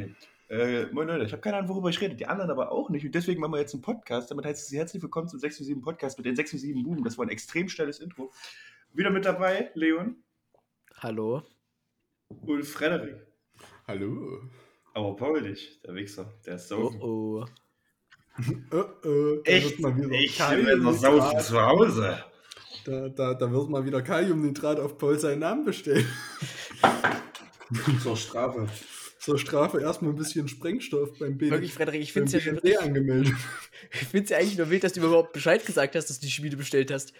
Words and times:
Nee. 0.00 0.14
Äh, 0.48 0.86
moin 0.92 1.06
Leute, 1.06 1.24
ich 1.24 1.32
habe 1.32 1.42
keine 1.42 1.58
Ahnung, 1.58 1.68
worüber 1.68 1.90
ich 1.90 2.00
rede. 2.00 2.16
Die 2.16 2.26
anderen 2.26 2.50
aber 2.50 2.72
auch 2.72 2.90
nicht. 2.90 3.04
Und 3.04 3.14
deswegen 3.14 3.40
machen 3.40 3.52
wir 3.52 3.60
jetzt 3.60 3.74
einen 3.74 3.82
Podcast. 3.82 4.30
Damit 4.30 4.44
heißt 4.46 4.66
es 4.66 4.76
herzlich 4.76 5.02
willkommen 5.02 5.28
zum 5.28 5.38
6 5.38 5.58
7 5.58 5.80
Podcast 5.80 6.18
mit 6.18 6.26
den 6.26 6.34
6 6.34 6.52
7 6.52 6.82
Boom. 6.82 7.04
Das 7.04 7.18
war 7.18 7.26
ein 7.26 7.28
extrem 7.28 7.68
schnelles 7.68 8.00
Intro. 8.00 8.32
Wieder 8.92 9.10
mit 9.10 9.24
dabei, 9.24 9.70
Leon. 9.74 10.16
Hallo. 10.98 11.42
Und 12.28 12.64
Frederik. 12.64 13.26
Hallo. 13.86 14.40
Aber 14.94 15.14
Paul 15.14 15.42
nicht, 15.42 15.84
der 15.86 15.94
Wichser. 15.94 16.32
Der 16.44 16.56
ist 16.56 16.68
so. 16.68 16.90
Oh 17.00 17.04
oh. 17.04 17.46
oh, 18.72 18.84
oh. 19.04 19.40
Echt? 19.44 19.78
Ich 19.78 19.82
bin 19.82 20.82
noch 20.82 20.94
saufen 20.94 21.40
zu 21.40 21.60
Hause. 21.60 22.24
Da, 22.84 23.08
da, 23.08 23.34
da 23.34 23.52
wird 23.52 23.68
mal 23.68 23.84
wieder 23.84 24.02
Kaliumnitrat 24.02 24.80
auf 24.80 24.98
Paul 24.98 25.18
seinen 25.18 25.40
Namen 25.40 25.64
bestellen. 25.64 26.08
Zur 28.02 28.16
Strafe. 28.16 28.66
Zur 29.20 29.38
Strafe 29.38 29.80
erstmal 29.80 30.12
ein 30.12 30.16
bisschen 30.16 30.48
Sprengstoff 30.48 31.18
beim 31.18 31.36
BD. 31.36 31.50
Wirklich, 31.50 31.74
Frederik, 31.74 32.00
ich 32.00 32.12
finde 32.12 32.26
es 32.26 32.32
ja 32.32 32.40
schon 32.40 32.58
angemeldet. 32.78 33.34
Ich 33.92 34.08
finde 34.08 34.24
es 34.24 34.30
ja 34.30 34.38
eigentlich 34.38 34.56
nur 34.58 34.70
wild, 34.70 34.82
dass 34.84 34.94
du 34.94 35.00
überhaupt 35.00 35.32
Bescheid 35.32 35.64
gesagt 35.64 35.94
hast, 35.94 36.08
dass 36.08 36.20
du 36.20 36.26
die 36.26 36.32
Schmiede 36.32 36.56
bestellt 36.56 36.90
hast. 36.90 37.12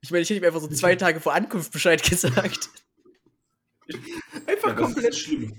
Ich 0.00 0.10
meine, 0.10 0.22
ich 0.22 0.30
hätte 0.30 0.40
ihm 0.40 0.44
einfach 0.46 0.60
so 0.60 0.68
zwei 0.68 0.94
Tage 0.94 1.20
vor 1.20 1.34
Ankunft 1.34 1.72
Bescheid 1.72 2.02
gesagt. 2.02 2.70
Einfach 4.46 4.68
Ja, 4.68 4.74
komplett 4.74 5.16
schlimm. 5.16 5.54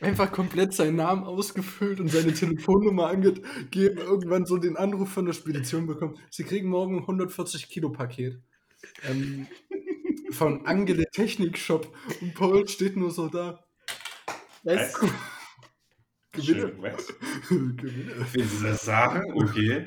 einfach 0.00 0.30
komplett 0.30 0.74
seinen 0.74 0.96
Namen 0.96 1.24
ausgefüllt 1.24 1.98
und 1.98 2.08
seine 2.08 2.32
Telefonnummer 2.34 3.08
angegeben, 3.08 3.98
irgendwann 3.98 4.46
so 4.46 4.56
den 4.58 4.76
Anruf 4.76 5.10
von 5.10 5.26
der 5.26 5.32
Spedition 5.32 5.86
bekommen. 5.86 6.18
Sie 6.30 6.44
kriegen 6.44 6.68
morgen 6.68 6.96
ein 6.96 7.02
140 7.02 7.68
Kilo 7.68 7.90
Paket. 7.90 8.40
Ähm, 9.08 9.46
von 10.30 10.66
Angele 10.66 11.04
Technik 11.10 11.58
Shop. 11.58 11.92
Und 12.20 12.34
Paul 12.34 12.68
steht 12.68 12.96
nur 12.96 13.10
so 13.10 13.28
da. 13.28 13.64
Weißt 14.62 15.02
du? 15.02 15.08
Gewinne. 16.40 16.72
Was? 16.78 17.06
Gewinne. 17.48 18.26
Wenn 18.32 18.48
Sie 18.48 18.62
das 18.62 18.84
sagen, 18.84 19.32
okay. 19.34 19.86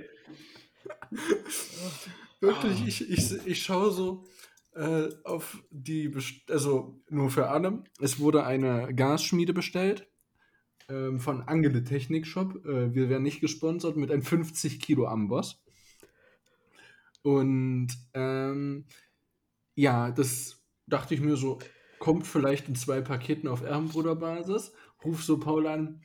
Wirklich, 2.39 2.87
ich, 2.87 3.09
ich, 3.09 3.47
ich 3.47 3.63
schaue 3.63 3.91
so 3.91 4.25
äh, 4.75 5.09
auf 5.23 5.63
die, 5.71 6.09
Best 6.09 6.49
also 6.49 6.99
nur 7.09 7.29
für 7.29 7.49
alle. 7.49 7.83
Es 7.99 8.19
wurde 8.19 8.45
eine 8.45 8.93
Gasschmiede 8.93 9.53
bestellt 9.53 10.07
ähm, 10.89 11.19
von 11.19 11.41
Angele 11.41 11.83
Technik 11.83 12.27
Shop. 12.27 12.65
Äh, 12.65 12.93
wir 12.93 13.09
werden 13.09 13.23
nicht 13.23 13.41
gesponsert 13.41 13.97
mit 13.97 14.11
einem 14.11 14.23
50 14.23 14.79
Kilo 14.79 15.07
Amboss. 15.07 15.63
Und 17.21 17.89
ähm, 18.13 18.85
ja, 19.75 20.11
das 20.11 20.61
dachte 20.87 21.15
ich 21.15 21.21
mir 21.21 21.37
so, 21.37 21.59
kommt 21.99 22.27
vielleicht 22.27 22.67
in 22.67 22.75
zwei 22.75 23.01
Paketen 23.01 23.47
auf 23.47 23.63
Ehrenbruderbasis. 23.63 24.73
Ruf 25.05 25.23
so 25.23 25.39
Paul 25.39 25.67
an. 25.67 26.01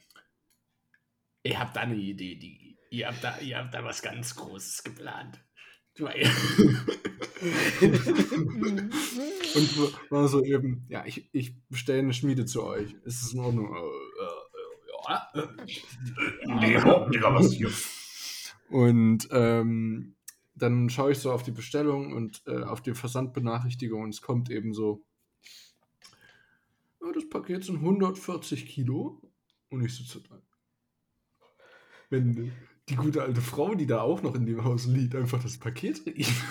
Ihr 1.48 1.58
habt 1.58 1.74
da 1.77 1.80
eine 1.80 1.94
Idee, 1.94 2.34
die, 2.34 2.77
ihr, 2.91 3.08
habt 3.08 3.24
da, 3.24 3.38
ihr 3.38 3.56
habt 3.56 3.72
da 3.72 3.82
was 3.82 4.02
ganz 4.02 4.34
Großes 4.36 4.84
geplant. 4.84 5.42
Und 5.98 6.12
war 10.10 10.28
so 10.28 10.44
eben, 10.44 10.84
ja, 10.91 11.06
ich, 11.06 11.30
ich 11.32 11.54
bestelle 11.70 12.00
eine 12.00 12.12
Schmiede 12.12 12.44
zu 12.44 12.64
euch. 12.64 12.92
Ist 13.04 13.22
es 13.22 13.32
in 13.32 13.41
Ordnung? 13.41 13.74
Äh, 13.74 15.41
äh, 15.41 15.54
ja. 16.74 17.08
Nee, 17.08 17.22
was 17.22 17.52
hier. 17.54 17.70
Und 18.69 19.26
ähm, 19.32 20.16
dann 20.54 20.91
schaue 20.91 21.12
ich 21.12 21.19
so 21.19 21.32
auf 21.32 21.44
die 21.44 21.52
Bestellung 21.52 22.12
und 22.12 22.42
äh, 22.46 22.62
auf 22.62 22.82
die 22.82 22.92
Versandbenachrichtigung 22.92 24.02
und 24.02 24.10
es 24.10 24.20
kommt 24.20 24.50
eben 24.50 24.74
so, 24.74 25.02
ja, 27.00 27.10
das 27.10 27.26
Paket 27.30 27.64
sind 27.64 27.76
140 27.76 28.66
Kilo 28.66 29.22
und 29.70 29.82
ich 29.82 29.96
sitze 29.96 30.20
da. 30.28 30.42
Wenn 32.10 32.52
die 32.88 32.96
gute 32.96 33.22
alte 33.22 33.40
Frau, 33.40 33.74
die 33.74 33.86
da 33.86 34.00
auch 34.00 34.22
noch 34.22 34.34
in 34.34 34.46
dem 34.46 34.64
Haus 34.64 34.86
liegt, 34.86 35.14
einfach 35.14 35.42
das 35.42 35.58
Paket 35.58 36.06
rief. 36.06 36.44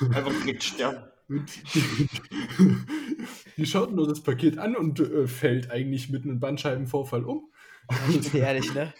Einfach 0.14 0.32
direkt 0.42 0.62
sterben. 0.62 1.04
Die, 1.28 2.78
die 3.56 3.66
schaut 3.66 3.92
nur 3.92 4.08
das 4.08 4.22
Paket 4.22 4.58
an 4.58 4.76
und 4.76 5.00
äh, 5.00 5.26
fällt 5.26 5.70
eigentlich 5.70 6.08
mit 6.08 6.24
einem 6.24 6.40
Bandscheibenvorfall 6.40 7.24
um. 7.24 7.50
Ich 8.08 8.32
bin 8.32 8.42
ehrlich, 8.42 8.72
ne? 8.74 8.94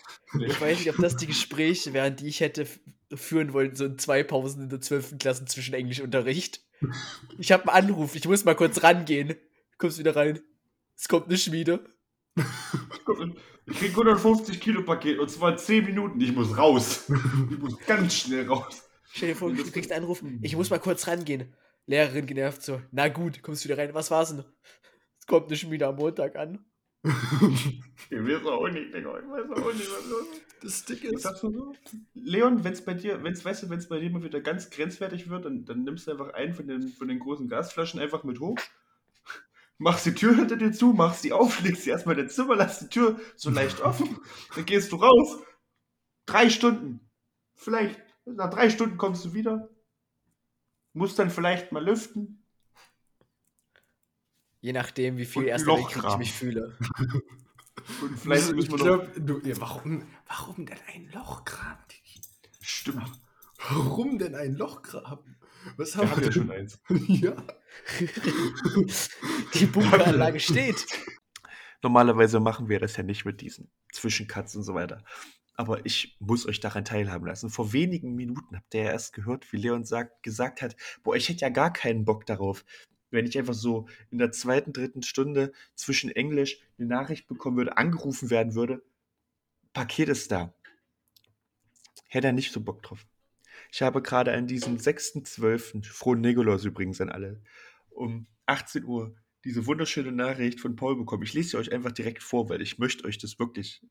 Ich 0.46 0.60
weiß 0.60 0.78
nicht, 0.78 0.90
ob 0.90 0.96
das 0.96 1.16
die 1.16 1.26
Gespräche 1.26 1.92
wären, 1.92 2.16
die 2.16 2.28
ich 2.28 2.40
hätte 2.40 2.66
führen 3.14 3.52
wollen, 3.52 3.74
so 3.74 3.86
in 3.86 3.98
zwei 3.98 4.22
Pausen 4.22 4.64
in 4.64 4.68
der 4.68 4.80
12. 4.80 5.18
Klasse 5.18 5.44
zwischen 5.46 5.74
Englischunterricht. 5.74 6.62
Ich 7.38 7.52
habe 7.52 7.72
einen 7.72 7.88
Anruf, 7.88 8.14
ich 8.14 8.26
muss 8.26 8.44
mal 8.44 8.54
kurz 8.54 8.82
rangehen. 8.82 9.34
Kommst 9.78 9.98
wieder 9.98 10.16
rein. 10.16 10.40
Es 10.96 11.08
kommt 11.08 11.26
eine 11.26 11.38
Schmiede. 11.38 11.84
Ich 13.70 13.78
krieg 13.78 13.90
150 13.90 14.60
Kilo 14.60 14.82
Paket 14.82 15.18
und 15.18 15.30
zwar 15.30 15.52
in 15.52 15.58
10 15.58 15.84
Minuten. 15.84 16.20
Ich 16.20 16.34
muss 16.34 16.56
raus. 16.56 17.10
Ich 17.50 17.58
muss 17.58 17.78
ganz 17.86 18.14
schnell 18.14 18.46
raus. 18.48 18.88
Stell 19.12 19.30
dir 19.30 19.36
vor, 19.36 19.52
du 19.52 19.70
kriegst 19.70 19.90
einen 19.92 20.02
Anruf, 20.02 20.22
ich 20.42 20.56
muss 20.56 20.70
mal 20.70 20.78
kurz 20.78 21.06
rangehen. 21.06 21.54
Lehrerin 21.86 22.26
genervt 22.26 22.62
so, 22.62 22.82
na 22.92 23.08
gut, 23.08 23.42
kommst 23.42 23.64
wieder 23.64 23.78
rein. 23.78 23.94
Was 23.94 24.10
war's 24.10 24.30
denn? 24.30 24.44
Es 25.18 25.26
kommt 25.26 25.46
eine 25.46 25.56
Schmiede 25.56 25.86
am 25.86 25.96
Montag 25.96 26.36
an. 26.36 26.64
Ich 28.10 28.16
weiß 28.16 28.46
auch 28.46 28.68
nicht, 28.68 28.94
Digga. 28.94 29.18
Ich 29.18 29.28
weiß 29.28 29.50
auch 29.50 29.72
nicht, 29.74 29.90
was 29.90 30.08
los 30.08 30.26
ist. 30.32 30.42
Das 30.62 30.78
Stick 30.78 31.04
ist. 31.04 31.24
du 31.24 31.52
so? 31.52 31.74
Leon, 32.14 32.64
wenn 32.64 32.72
es 32.72 32.82
bei 32.82 32.94
dir, 32.94 33.22
wenn's, 33.22 33.44
weißt 33.44 33.64
du, 33.64 33.70
wenn 33.70 33.78
es 33.78 33.88
bei 33.88 34.00
dir 34.00 34.10
mal 34.10 34.22
wieder 34.22 34.40
ganz 34.40 34.70
grenzwertig 34.70 35.28
wird, 35.28 35.44
dann, 35.44 35.64
dann 35.66 35.84
nimmst 35.84 36.06
du 36.06 36.12
einfach 36.12 36.32
einen 36.32 36.54
von 36.54 36.66
den, 36.66 36.88
von 36.88 37.08
den 37.08 37.18
großen 37.18 37.48
Gasflaschen 37.48 38.00
einfach 38.00 38.24
mit 38.24 38.40
hoch, 38.40 38.58
machst 39.78 40.06
die 40.06 40.14
Tür 40.14 40.34
hinter 40.34 40.56
dir 40.56 40.72
zu, 40.72 40.92
machst 40.92 41.22
sie 41.22 41.32
auf, 41.32 41.62
legst 41.62 41.84
sie 41.84 41.90
erstmal 41.90 42.16
in 42.16 42.26
dein 42.26 42.30
Zimmer, 42.30 42.56
lass 42.56 42.80
die 42.80 42.88
Tür 42.88 43.18
so 43.36 43.50
leicht 43.50 43.80
offen, 43.80 44.18
dann 44.54 44.66
gehst 44.66 44.92
du 44.92 44.96
raus, 44.96 45.38
drei 46.26 46.50
Stunden, 46.50 47.00
vielleicht, 47.54 48.00
nach 48.24 48.50
drei 48.50 48.70
Stunden 48.70 48.98
kommst 48.98 49.24
du 49.24 49.32
wieder, 49.34 49.70
musst 50.92 51.18
dann 51.18 51.30
vielleicht 51.30 51.72
mal 51.72 51.84
lüften, 51.84 52.38
Je 54.60 54.72
nachdem, 54.72 55.16
wie 55.18 55.24
viel 55.24 55.46
Weltkrieg 55.46 56.04
ich 56.04 56.16
mich 56.16 56.32
fühle. 56.32 56.76
und 58.02 58.18
vielleicht 58.18 58.48
ich 58.48 58.54
müssen 58.56 58.72
wir 58.72 58.78
noch... 58.78 59.12
glaub, 59.12 59.26
du, 59.26 59.48
ja, 59.48 59.60
warum, 59.60 60.02
warum 60.26 60.66
denn 60.66 60.78
ein 60.92 61.08
Loch 61.12 61.44
graben? 61.44 61.84
Stimmt, 62.60 63.20
Warum 63.70 64.18
denn 64.18 64.34
ein 64.34 64.54
Loch 64.54 64.82
graben? 64.82 65.36
Was 65.76 65.96
wir 65.96 66.02
haben 66.02 66.10
haben 66.10 66.20
wir 66.20 66.26
ja 66.26 66.32
schon 66.32 66.50
eins. 66.50 66.80
Ja. 67.08 67.36
Die 69.54 69.66
Bunkeranlage 69.66 70.40
steht. 70.40 70.86
Normalerweise 71.82 72.40
machen 72.40 72.68
wir 72.68 72.80
das 72.80 72.96
ja 72.96 73.02
nicht 73.02 73.24
mit 73.24 73.40
diesen 73.40 73.70
Zwischencuts 73.92 74.56
und 74.56 74.64
so 74.64 74.74
weiter. 74.74 75.04
Aber 75.54 75.84
ich 75.86 76.16
muss 76.20 76.46
euch 76.46 76.60
daran 76.60 76.84
teilhaben 76.84 77.26
lassen. 77.26 77.50
Vor 77.50 77.72
wenigen 77.72 78.14
Minuten 78.14 78.56
habt 78.56 78.74
ihr 78.74 78.84
ja 78.84 78.92
erst 78.92 79.12
gehört, 79.12 79.52
wie 79.52 79.56
Leon 79.56 79.84
sagt, 79.84 80.22
gesagt 80.22 80.62
hat, 80.62 80.76
boah, 81.02 81.16
ich 81.16 81.28
hätte 81.28 81.40
ja 81.40 81.48
gar 81.48 81.72
keinen 81.72 82.04
Bock 82.04 82.26
darauf, 82.26 82.64
wenn 83.10 83.26
ich 83.26 83.38
einfach 83.38 83.54
so 83.54 83.88
in 84.10 84.18
der 84.18 84.32
zweiten, 84.32 84.72
dritten 84.72 85.02
Stunde 85.02 85.52
zwischen 85.74 86.10
Englisch 86.10 86.60
eine 86.78 86.88
Nachricht 86.88 87.26
bekommen 87.26 87.56
würde, 87.56 87.76
angerufen 87.76 88.30
werden 88.30 88.54
würde, 88.54 88.82
Paket 89.72 90.08
ist 90.08 90.30
da. 90.30 90.54
Hätte 92.08 92.28
er 92.28 92.32
nicht 92.32 92.52
so 92.52 92.60
Bock 92.60 92.82
drauf. 92.82 93.06
Ich 93.70 93.82
habe 93.82 94.02
gerade 94.02 94.32
an 94.32 94.46
diesem 94.46 94.76
6.12., 94.78 95.84
frohen 95.84 96.20
Nikolaus 96.20 96.64
übrigens 96.64 97.00
an 97.00 97.10
alle, 97.10 97.42
um 97.90 98.26
18 98.46 98.84
Uhr 98.84 99.14
diese 99.44 99.66
wunderschöne 99.66 100.12
Nachricht 100.12 100.60
von 100.60 100.76
Paul 100.76 100.96
bekommen. 100.96 101.22
Ich 101.22 101.34
lese 101.34 101.50
sie 101.50 101.56
euch 101.58 101.72
einfach 101.72 101.92
direkt 101.92 102.22
vor, 102.22 102.48
weil 102.48 102.60
ich 102.60 102.78
möchte 102.78 103.04
euch 103.04 103.18
das 103.18 103.38
wirklich. 103.38 103.82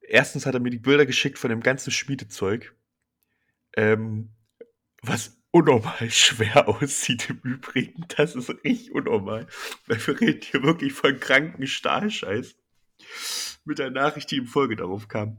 Erstens 0.00 0.46
hat 0.46 0.54
er 0.54 0.60
mir 0.60 0.70
die 0.70 0.78
Bilder 0.78 1.06
geschickt 1.06 1.38
von 1.38 1.50
dem 1.50 1.60
ganzen 1.60 1.90
Schmiedezeug, 1.90 2.76
ähm, 3.76 4.30
was 5.00 5.40
unnormal 5.50 6.10
schwer 6.10 6.68
aussieht 6.68 7.30
im 7.30 7.38
Übrigen. 7.42 8.04
Das 8.16 8.34
ist 8.34 8.50
richtig 8.50 8.92
unnormal, 8.92 9.46
weil 9.86 10.06
wir 10.06 10.20
reden 10.20 10.42
hier 10.42 10.62
wirklich 10.62 10.92
von 10.92 11.18
kranken 11.18 11.66
Stahlscheiß. 11.66 12.56
Mit 13.64 13.78
der 13.78 13.90
Nachricht, 13.90 14.30
die 14.30 14.38
im 14.38 14.46
Folge 14.46 14.76
darauf 14.76 15.08
kam. 15.08 15.38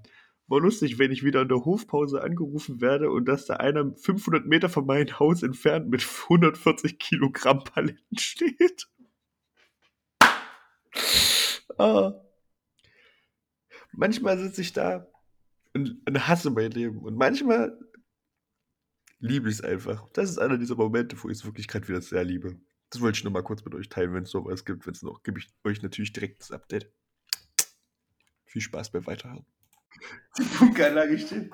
War 0.53 0.61
lustig, 0.61 0.99
wenn 0.99 1.11
ich 1.11 1.23
wieder 1.23 1.41
in 1.41 1.47
der 1.47 1.65
Hofpause 1.65 2.21
angerufen 2.21 2.79
werde 2.79 3.09
und 3.09 3.25
dass 3.25 3.47
da 3.47 3.55
einer 3.55 3.91
500 3.95 4.45
Meter 4.45 4.69
von 4.69 4.85
meinem 4.85 5.19
Haus 5.19 5.41
entfernt 5.41 5.89
mit 5.89 6.07
140 6.29 6.99
Kilogramm 6.99 7.63
Paletten 7.63 8.19
steht. 8.19 8.87
Ah. 11.79 12.13
Manchmal 13.93 14.37
sitze 14.37 14.61
ich 14.61 14.73
da 14.73 15.07
und, 15.73 15.99
und 16.07 16.27
hasse 16.27 16.51
mein 16.51 16.69
Leben 16.69 16.99
und 16.99 17.15
manchmal 17.15 17.75
liebe 19.17 19.49
ich 19.49 19.55
es 19.55 19.61
einfach. 19.63 20.07
Das 20.13 20.29
ist 20.29 20.37
einer 20.37 20.59
dieser 20.59 20.75
Momente, 20.75 21.15
wo 21.23 21.29
ich 21.29 21.39
es 21.39 21.45
wirklich 21.45 21.67
gerade 21.67 21.87
wieder 21.87 22.01
sehr 22.01 22.23
liebe. 22.23 22.59
Das 22.91 23.01
wollte 23.01 23.17
ich 23.17 23.23
nur 23.23 23.33
mal 23.33 23.41
kurz 23.41 23.65
mit 23.65 23.73
euch 23.73 23.89
teilen, 23.89 24.13
wenn 24.13 24.21
es 24.25 24.29
sowas 24.29 24.65
gibt. 24.65 24.85
Wenn 24.85 24.93
es 24.93 25.01
noch, 25.01 25.23
gebe 25.23 25.39
ich 25.39 25.47
euch 25.63 25.81
natürlich 25.81 26.13
direkt 26.13 26.41
das 26.41 26.51
Update. 26.51 26.93
Viel 28.45 28.61
Spaß 28.61 28.91
beim 28.91 29.07
Weiterhören. 29.07 29.47
Die 30.37 30.43
Bunkeranlage 30.59 31.19
steht. 31.19 31.51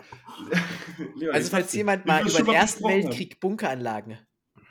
Leon, 1.15 1.33
Also 1.33 1.47
ich 1.47 1.51
falls 1.51 1.73
jemand 1.73 2.05
mal 2.05 2.21
über 2.21 2.31
den 2.31 2.53
Ersten 2.53 2.83
besprochen 2.83 2.93
haben. 2.93 3.03
Weltkrieg 3.03 3.39
Bunkeranlagen 3.39 4.19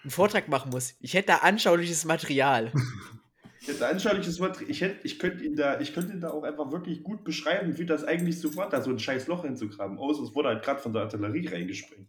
einen 0.08 0.10
Vortrag 0.10 0.48
machen 0.48 0.70
muss, 0.70 0.94
ich 1.00 1.14
hätte 1.14 1.28
da 1.28 1.36
anschauliches 1.38 2.04
Material. 2.04 2.72
Jetzt 3.60 3.82
anschauliches 3.82 4.40
Wort. 4.40 4.62
Ich, 4.62 4.80
hätte, 4.80 5.06
ich, 5.06 5.18
könnte 5.18 5.44
ihn 5.44 5.54
da, 5.54 5.78
ich 5.80 5.92
könnte 5.92 6.14
ihn 6.14 6.20
da 6.20 6.30
auch 6.30 6.42
einfach 6.42 6.72
wirklich 6.72 7.02
gut 7.02 7.24
beschreiben, 7.24 7.76
wie 7.76 7.84
das 7.84 8.04
eigentlich 8.04 8.40
so 8.40 8.56
war, 8.56 8.70
da 8.70 8.80
so 8.80 8.88
ein 8.88 8.98
scheiß 8.98 9.26
Loch 9.26 9.44
hinzugraben. 9.44 9.98
Außer 9.98 10.22
es 10.22 10.34
wurde 10.34 10.48
halt 10.48 10.64
gerade 10.64 10.80
von 10.80 10.94
der 10.94 11.02
Artillerie 11.02 11.48
reingesprengt. 11.48 12.08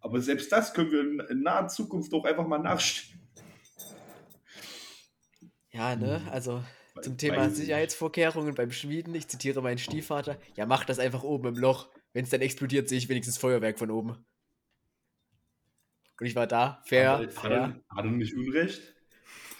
Aber 0.00 0.20
selbst 0.20 0.52
das 0.52 0.74
können 0.74 0.90
wir 0.90 1.00
in, 1.00 1.20
in 1.30 1.42
naher 1.42 1.68
Zukunft 1.68 2.12
auch 2.12 2.24
einfach 2.24 2.46
mal 2.46 2.58
nachstellen. 2.58 3.20
Ja, 5.70 5.96
ne? 5.96 6.20
Also 6.30 6.62
zum 7.02 7.16
Thema 7.18 7.50
Sicherheitsvorkehrungen 7.50 8.54
beim 8.54 8.70
Schmieden, 8.72 9.14
ich 9.14 9.28
zitiere 9.28 9.62
meinen 9.62 9.78
Stiefvater, 9.78 10.38
ja, 10.56 10.66
mach 10.66 10.84
das 10.84 10.98
einfach 10.98 11.22
oben 11.22 11.48
im 11.48 11.56
Loch. 11.56 11.88
Wenn 12.12 12.24
es 12.24 12.30
dann 12.30 12.40
explodiert, 12.40 12.88
sehe 12.88 12.98
ich 12.98 13.08
wenigstens 13.08 13.38
Feuerwerk 13.38 13.78
von 13.78 13.90
oben. 13.90 14.24
Und 16.18 16.26
ich 16.26 16.34
war 16.34 16.46
da, 16.46 16.82
fair, 16.84 17.12
Hat 17.12 17.20
er- 17.22 17.30
fair. 17.30 17.80
Hat 17.88 18.04
er, 18.04 18.10
nicht 18.10 18.34
Unrecht? 18.34 18.82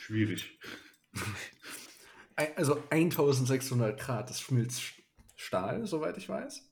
Schwierig. 0.00 0.58
Also 2.56 2.82
1600 2.90 3.98
Grad, 3.98 4.30
das 4.30 4.40
schmilzt 4.40 4.82
Stahl, 5.36 5.86
soweit 5.86 6.16
ich 6.18 6.28
weiß. 6.28 6.70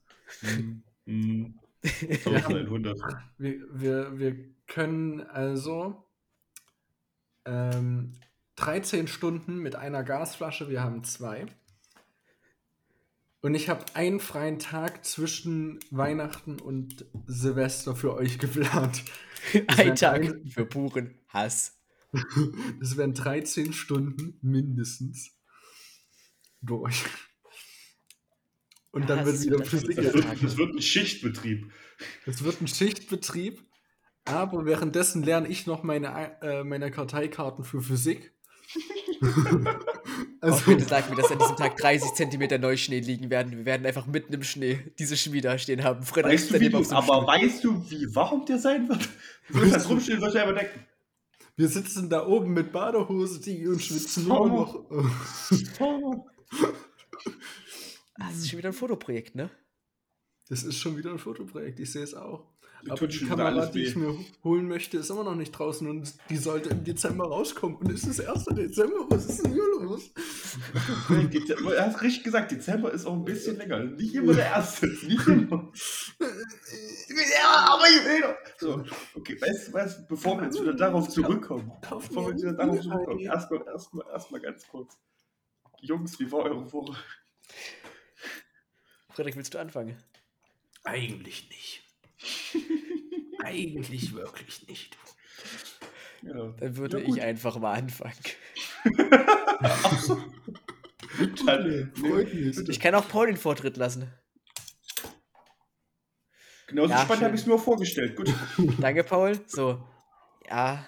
Mhm. 1.07 1.59
1100. 1.85 2.99
Wir, 3.39 3.61
wir, 3.73 4.19
wir 4.19 4.55
können 4.67 5.21
also 5.23 6.05
ähm, 7.45 8.13
13 8.59 9.07
Stunden 9.07 9.59
mit 9.59 9.77
einer 9.77 10.03
Gasflasche, 10.03 10.69
wir 10.69 10.83
haben 10.83 11.05
zwei. 11.05 11.47
Und 13.41 13.55
ich 13.55 13.69
habe 13.69 13.85
einen 13.95 14.19
freien 14.19 14.59
Tag 14.59 15.05
zwischen 15.05 15.79
Weihnachten 15.93 16.61
und 16.61 17.07
Silvester 17.27 17.95
für 17.95 18.15
euch 18.15 18.39
geplant. 18.41 19.05
Ein 19.69 19.95
Tag 19.95 20.23
ein- 20.25 20.47
für 20.49 20.67
puren 20.67 21.15
Hass. 21.29 21.79
Das 22.81 22.97
wären 22.97 23.15
13 23.15 23.73
Stunden 23.73 24.39
mindestens 24.43 25.31
durch. 26.61 27.05
Und 28.91 29.09
dann 29.09 29.19
Ja, 29.21 29.27
wird 29.27 29.37
es 29.37 29.47
wieder 29.47 29.65
Physik. 29.65 29.97
Das 29.97 30.15
wird, 30.15 30.43
das 30.43 30.57
wird 30.57 30.75
ein 30.75 30.83
Schichtbetrieb. 30.83 31.71
Es 32.27 32.43
wird 32.43 32.61
ein 32.61 32.67
Schichtbetrieb, 32.67 33.63
aber 34.25 34.65
währenddessen 34.65 35.23
lerne 35.23 35.47
ich 35.49 35.67
noch 35.67 35.83
meine, 35.85 36.41
äh, 36.43 36.65
meine 36.65 36.91
Karteikarten 36.91 37.63
für 37.63 37.81
Physik. 37.83 38.33
Also, 40.41 40.65
bitte 40.67 40.85
sag 40.85 41.11
mir, 41.11 41.17
dass 41.17 41.33
an 41.33 41.39
diesem 41.41 41.57
Tag 41.57 41.77
30 41.77 42.15
Zentimeter 42.15 42.59
Neuschnee 42.59 43.01
liegen 43.01 43.29
werden. 43.29 43.51
Wir 43.51 43.65
werden 43.65 43.85
einfach 43.85 44.07
mitten 44.07 44.33
im 44.33 44.45
Schnee 44.45 44.79
diese 44.99 45.17
Schmiede 45.17 45.49
da 45.49 45.59
stehen 45.59 45.83
haben. 45.83 46.05
Frederik 46.05 46.35
Weißt 46.35 46.45
ist 46.45 46.51
du, 46.55 46.61
wie 46.61 46.69
daneben 46.71 46.89
du, 46.89 46.95
aber 46.95 47.07
Stuhl. 47.17 47.27
weißt 47.27 47.65
du, 47.65 47.91
wie 47.91 48.15
warm 48.15 48.47
der 48.47 48.59
sein 48.59 48.89
wird? 48.89 49.09
Wenn 49.49 49.71
das 49.73 49.89
rumsteht, 49.89 50.21
soll 50.21 50.29
ich 50.31 50.39
einfach 50.39 50.55
denken. 50.55 50.87
wir 51.57 51.69
sitzen 51.69 52.09
da 52.09 52.25
oben 52.27 52.53
mit 52.53 52.71
Badehose 52.71 53.41
die 53.41 53.67
und 53.67 53.83
schwitzen 53.83 54.29
nur 54.29 54.49
noch. 54.49 54.85
Ah, 58.21 58.29
Das 58.29 58.37
ist 58.39 58.49
schon 58.49 58.59
wieder 58.59 58.69
ein 58.71 58.75
Fotoprojekt, 58.75 59.35
ne? 59.35 59.51
Das 60.49 60.63
ist 60.63 60.79
schon 60.79 60.97
wieder 60.97 61.11
ein 61.11 61.19
Fotoprojekt, 61.19 61.79
ich 61.81 61.91
sehe 61.93 62.03
es 62.03 62.15
auch. 62.15 62.47
Aber 62.89 63.07
die 63.09 63.19
Kamera, 63.27 63.49
alles 63.49 63.71
die 63.73 63.83
ich 63.85 63.97
mir 63.97 64.17
holen 64.45 64.69
möchte, 64.69 64.99
ist 64.99 65.11
immer 65.11 65.25
noch 65.25 65.35
nicht 65.35 65.51
draußen 65.53 65.89
und 65.89 66.15
die 66.31 66.37
sollte 66.37 66.69
im 66.71 66.85
Dezember 66.85 67.27
rauskommen. 67.27 67.77
Und 67.77 67.91
es 67.93 68.05
ist 68.05 68.21
1. 68.21 68.45
Dezember, 68.47 69.07
was 69.09 69.27
ist 69.27 69.45
denn 69.45 69.53
hier 69.53 69.65
los? 69.81 70.11
Dezember- 71.09 71.71
Du 71.73 71.81
hast 71.81 72.03
richtig 72.03 72.25
gesagt, 72.25 72.53
Dezember 72.53 72.93
ist 72.93 73.05
auch 73.05 73.15
ein 73.15 73.25
bisschen 73.25 73.57
länger. 73.57 73.81
Nicht 73.83 74.15
immer 74.15 74.33
der 74.35 74.47
erste. 74.47 74.87
Nicht 75.07 75.27
immer. 75.27 75.73
Ja, 76.21 77.75
aber 77.75 77.85
ich 77.89 78.05
will 78.05 78.21
doch. 78.23 78.35
So, 78.59 78.85
okay, 79.15 79.41
weißt 79.41 79.69
du 79.69 79.73
was, 79.73 80.07
bevor 80.07 80.37
wir 80.39 80.45
jetzt 80.45 80.61
wieder 80.61 80.75
darauf 80.75 81.09
zurückkommen, 81.09 81.73
bevor 81.81 82.27
wir 82.27 82.31
jetzt 82.33 82.43
wieder 82.43 82.53
darauf 82.55 82.81
zurückkommen, 82.81 83.21
erstmal 83.21 83.67
erstmal 83.67 84.07
erstmal 84.09 84.41
ganz 84.41 84.67
kurz. 84.69 84.97
Jungs, 85.81 86.19
wie 86.21 86.31
war 86.31 86.41
eure 86.45 86.73
Woche? 86.73 86.97
Frederik, 89.11 89.37
willst 89.37 89.55
du 89.55 89.59
anfangen? 89.59 89.97
Eigentlich 90.85 91.49
nicht. 91.51 91.83
Eigentlich 93.45 94.15
wirklich 94.15 94.67
nicht. 94.67 94.97
Ja. 96.23 96.55
Dann 96.59 96.77
würde 96.77 97.01
Ja, 97.01 97.09
ich 97.09 97.23
einfach 97.23 97.59
mal 97.59 97.75
anfangen. 97.75 98.15
Dann. 101.47 101.93
Ich 102.69 102.81
kann 102.81 102.95
auch 102.95 103.09
Paul 103.09 103.27
den 103.29 103.37
Vortritt 103.37 103.77
lassen. 103.77 104.13
Genauso 106.69 106.93
Ja, 106.93 107.01
spannend 107.01 107.25
habe 107.25 107.35
ich 107.35 107.41
es 107.43 107.47
mir 107.47 107.59
vorgestellt. 107.59 108.17
Gut. 108.17 108.33
Danke, 108.81 109.03
Paul. 109.05 109.41
So, 109.47 109.83
ja. 110.49 110.87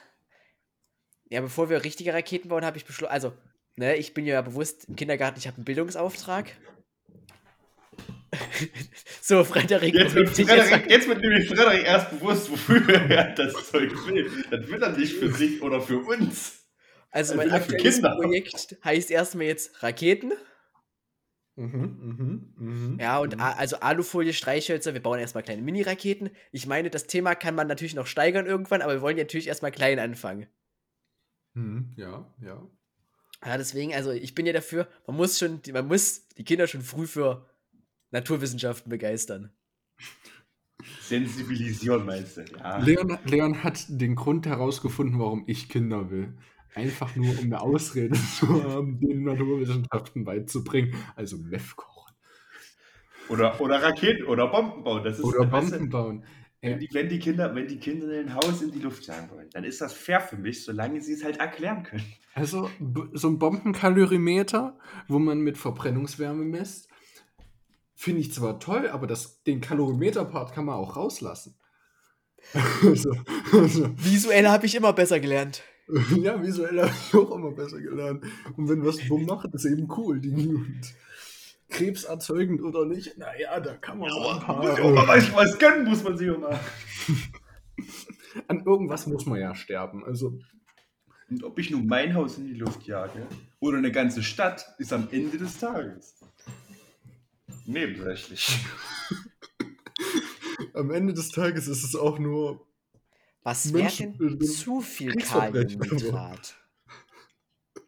Ja, 1.30 1.40
bevor 1.40 1.70
wir 1.70 1.84
richtige 1.84 2.12
Raketen 2.12 2.48
bauen, 2.48 2.64
habe 2.64 2.76
ich 2.76 2.84
beschlossen. 2.84 3.12
Also, 3.12 3.32
ne, 3.76 3.96
ich 3.96 4.12
bin 4.12 4.26
ja 4.26 4.42
bewusst 4.42 4.86
im 4.88 4.96
Kindergarten, 4.96 5.38
ich 5.38 5.46
habe 5.46 5.56
einen 5.56 5.64
Bildungsauftrag. 5.64 6.50
so, 9.20 9.44
Frederik, 9.44 9.94
Jetzt 9.94 10.14
wird, 10.14 10.28
Frederik, 10.48 10.90
jetzt 10.90 11.08
wird 11.08 11.20
nämlich 11.20 11.48
Frederik 11.48 11.84
erst 11.84 12.10
bewusst, 12.10 12.50
wofür 12.50 12.88
er 13.10 13.34
das 13.34 13.70
Zeug 13.70 13.90
will. 14.06 14.30
Das 14.50 14.68
will 14.68 14.82
er 14.82 14.96
nicht 14.96 15.14
für 15.14 15.30
sich 15.32 15.62
oder 15.62 15.80
für 15.80 15.98
uns. 15.98 16.64
Also, 17.10 17.34
mein 17.34 17.50
aktuelles. 17.50 18.00
Projekt 18.00 18.78
heißt 18.84 19.10
erstmal 19.10 19.46
jetzt 19.46 19.82
Raketen. 19.82 20.32
Mhm, 21.56 21.98
mhm, 22.00 22.54
mhm. 22.56 22.98
Ja, 23.00 23.18
und 23.18 23.38
A- 23.40 23.52
also 23.52 23.76
Alufolie, 23.80 24.32
Streichhölzer, 24.32 24.94
wir 24.94 25.02
bauen 25.02 25.18
erstmal 25.18 25.42
kleine 25.42 25.60
Mini-Raketen. 25.62 26.30
Ich 26.52 26.66
meine, 26.66 26.88
das 26.88 27.06
Thema 27.06 27.34
kann 27.34 27.54
man 27.54 27.66
natürlich 27.66 27.94
noch 27.94 28.06
steigern 28.06 28.46
irgendwann, 28.46 28.80
aber 28.80 28.94
wir 28.94 29.02
wollen 29.02 29.18
ja 29.18 29.24
natürlich 29.24 29.48
erstmal 29.48 29.72
klein 29.72 29.98
anfangen. 29.98 30.46
Mhm, 31.54 31.92
ja, 31.96 32.32
ja. 32.40 32.66
Ja, 33.44 33.56
deswegen, 33.58 33.94
also 33.94 34.10
ich 34.12 34.34
bin 34.34 34.46
ja 34.46 34.52
dafür, 34.52 34.86
man 35.06 35.16
muss 35.16 35.38
schon, 35.38 35.60
man 35.72 35.86
muss 35.86 36.28
die 36.28 36.44
Kinder 36.44 36.66
schon 36.66 36.82
früh 36.82 37.06
für 37.06 37.49
Naturwissenschaften 38.10 38.90
begeistern. 38.90 39.52
Sensibilisieren 41.02 42.06
meinst 42.06 42.38
du? 42.38 42.44
Ja. 42.58 42.78
Leon, 42.78 43.18
Leon 43.24 43.62
hat 43.62 43.84
den 43.88 44.14
Grund 44.14 44.46
herausgefunden, 44.46 45.18
warum 45.18 45.44
ich 45.46 45.68
Kinder 45.68 46.10
will. 46.10 46.36
Einfach 46.74 47.16
nur, 47.16 47.38
um 47.38 47.44
eine 47.46 47.60
Ausrede 47.60 48.18
zu 48.38 48.64
haben, 48.64 49.00
den 49.00 49.24
Naturwissenschaften 49.24 50.24
beizubringen. 50.24 50.94
Also 51.16 51.36
Meth 51.36 51.76
kochen. 51.76 52.14
Oder, 53.28 53.60
oder 53.60 53.82
Raketen 53.82 54.24
oder 54.24 54.48
Bomben 54.48 54.82
bauen. 54.82 55.04
Das 55.04 55.18
ist, 55.18 55.24
Oder 55.24 55.46
Bomben 55.46 55.88
bauen. 55.88 56.24
Wenn 56.62 56.78
die, 56.78 56.88
wenn, 56.92 57.08
die 57.08 57.18
Kinder, 57.18 57.54
wenn 57.54 57.66
die 57.66 57.78
Kinder 57.78 58.06
ein 58.18 58.34
Haus 58.34 58.60
in 58.60 58.70
die 58.70 58.80
Luft 58.80 59.06
jagen 59.06 59.30
wollen, 59.30 59.48
dann 59.50 59.64
ist 59.64 59.80
das 59.80 59.94
fair 59.94 60.20
für 60.20 60.36
mich, 60.36 60.62
solange 60.62 61.00
sie 61.00 61.14
es 61.14 61.24
halt 61.24 61.38
erklären 61.38 61.84
können. 61.84 62.04
Also 62.34 62.68
so 63.14 63.28
ein 63.28 63.38
Bombenkalorimeter, 63.38 64.78
wo 65.08 65.18
man 65.18 65.40
mit 65.40 65.56
Verbrennungswärme 65.56 66.44
misst, 66.44 66.89
finde 68.00 68.22
ich 68.22 68.32
zwar 68.32 68.58
toll, 68.58 68.88
aber 68.88 69.06
das, 69.06 69.42
den 69.42 69.60
Kalorimeter-Part 69.60 70.54
kann 70.54 70.64
man 70.64 70.76
auch 70.76 70.96
rauslassen. 70.96 71.54
also, 72.82 73.14
also, 73.52 73.90
Visuell 73.98 74.48
habe 74.48 74.64
ich 74.64 74.74
immer 74.74 74.94
besser 74.94 75.20
gelernt. 75.20 75.62
ja, 76.16 76.42
visuell 76.42 76.80
habe 76.80 76.90
ich 76.90 77.14
auch 77.14 77.30
immer 77.32 77.50
besser 77.50 77.78
gelernt. 77.78 78.24
Und 78.56 78.70
wenn 78.70 78.86
was 78.86 79.06
bumm 79.06 79.26
macht, 79.26 79.52
ist 79.52 79.66
eben 79.66 79.86
cool. 79.98 80.18
Die 80.18 80.30
und 80.30 80.80
krebserzeugend 81.68 82.62
oder 82.62 82.86
nicht, 82.86 83.18
naja, 83.18 83.60
da 83.60 83.74
kann 83.76 83.98
man 83.98 84.10
ein 84.10 84.16
muss 84.16 84.78
ja 84.78 84.82
auch 84.82 84.94
mal 84.94 85.04
paar, 85.04 85.08
was, 85.08 85.34
was 85.34 85.58
gönnen, 85.58 85.84
muss 85.86 86.02
man 86.02 86.16
sich 86.16 86.30
auch 86.30 86.38
mal. 86.38 86.58
An 88.48 88.64
irgendwas 88.64 89.06
muss 89.08 89.26
man 89.26 89.40
ja 89.40 89.54
sterben. 89.54 90.06
Also, 90.06 90.38
Und 91.28 91.44
ob 91.44 91.58
ich 91.58 91.70
nun 91.70 91.86
mein 91.86 92.14
Haus 92.14 92.38
in 92.38 92.46
die 92.46 92.54
Luft 92.54 92.82
jage 92.84 93.26
oder 93.60 93.76
eine 93.76 93.92
ganze 93.92 94.22
Stadt, 94.22 94.74
ist 94.78 94.94
am 94.94 95.08
Ende 95.10 95.36
des 95.36 95.58
Tages 95.58 96.19
nebensächlich. 97.70 98.58
am 100.74 100.90
Ende 100.90 101.12
des 101.14 101.30
Tages 101.30 101.68
ist 101.68 101.84
es 101.84 101.94
auch 101.96 102.18
nur 102.18 102.66
Was 103.42 103.72
wäre 103.72 103.84
Menschen- 103.84 104.18
denn 104.18 104.40
zu 104.40 104.80
viel. 104.80 105.14
Kaliumnitrat? 105.16 106.56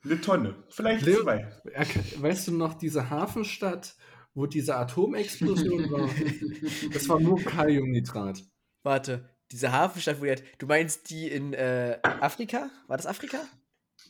Eine 0.05 0.21
Tonne, 0.21 0.65
vielleicht 0.69 1.05
Leo- 1.05 1.23
zwei. 1.23 1.53
Weißt 2.19 2.49
du 2.49 2.53
noch, 2.53 2.75
diese 2.75 3.09
Hafenstadt, 3.11 3.95
wo 4.35 4.47
diese 4.47 4.77
Atomexplosion 4.77 5.91
war? 5.91 6.09
Das 6.93 7.09
war 7.09 7.21
nur 7.21 7.41
Kaliumnitrat. 7.41 8.43
Warte, 8.83 9.29
diese 9.53 9.71
Hafenstadt, 9.71 10.21
wo 10.21 10.25
die 10.25 10.33
hat, 10.33 10.43
du 10.59 10.67
meinst 10.67 11.09
die 11.11 11.29
in 11.29 11.53
äh, 11.53 11.99
Afrika? 12.03 12.71
War 12.89 12.97
das 12.97 13.07
Afrika? 13.07 13.39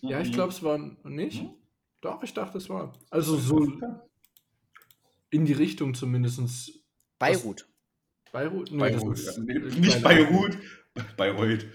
Ja, 0.01 0.21
ich 0.21 0.29
Mhm. 0.31 0.33
glaube, 0.33 0.53
es 0.53 0.63
war 0.63 0.79
nicht. 1.05 1.43
Mhm. 1.43 1.51
Doch, 2.01 2.23
ich 2.23 2.33
dachte, 2.33 2.59
es 2.59 2.69
war. 2.71 2.93
Also 3.11 3.37
so 3.37 3.67
in 5.33 5.45
die 5.45 5.53
Richtung 5.55 5.95
zumindest. 5.95 6.71
Beirut. 7.19 7.67
Beirut? 8.31 8.71
Nee, 8.71 8.79
Beirut. 8.79 9.13
das 9.19 9.27
ist- 9.37 9.37
ja. 9.49 9.61
Ist 9.67 9.79
nicht 9.79 10.03
Beirut, 10.03 10.57
Bayreuth. 11.17 11.67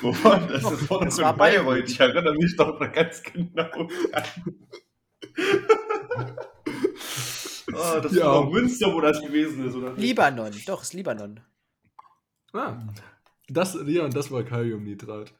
Wo 0.00 0.12
war 0.24 0.46
das? 0.46 0.62
War 0.64 0.98
doch 1.00 1.04
Das 1.04 1.18
war 1.18 1.36
Bayreuth. 1.36 1.88
Ich 1.90 1.98
erinnere 2.00 2.34
mich 2.34 2.56
doch 2.56 2.78
noch 2.80 2.92
ganz 2.92 3.22
genau. 3.22 3.68
oh, 7.72 8.00
das 8.00 8.12
Ja. 8.14 8.26
war 8.26 8.42
doch 8.44 8.50
Münster, 8.50 8.92
wo 8.92 9.00
das 9.00 9.20
gewesen 9.20 9.66
ist, 9.66 9.74
oder? 9.74 9.92
Libanon, 9.94 10.52
doch, 10.66 10.82
ist 10.82 10.94
Libanon. 10.94 11.40
Ah, 12.52 12.78
das, 13.48 13.76
ja, 13.86 14.04
und 14.04 14.14
das 14.14 14.30
war 14.30 14.42
Kaliumnitrat. 14.44 15.32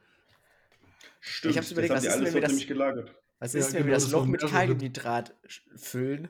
Stimmt, 1.21 1.57
hab's 1.57 1.71
überlegt, 1.73 1.95
das 1.95 2.05
was 2.05 2.13
haben 2.13 2.21
die 2.21 2.27
ist, 2.29 2.35
alles 2.35 2.35
wenn 2.35 2.35
wir 2.35 2.41
das- 2.43 2.51
nämlich 2.51 2.67
gelagert. 2.69 3.15
Was 3.41 3.53
Ja, 3.53 3.61
ist, 3.61 3.73
wenn 3.73 3.83
genau, 3.83 3.87
wir 3.87 3.95
das 3.95 4.05
das 4.05 4.13
Loch 4.13 4.27
mit. 4.27 4.41
Kaliumnitrat 4.41 5.35
füllen? 5.77 6.29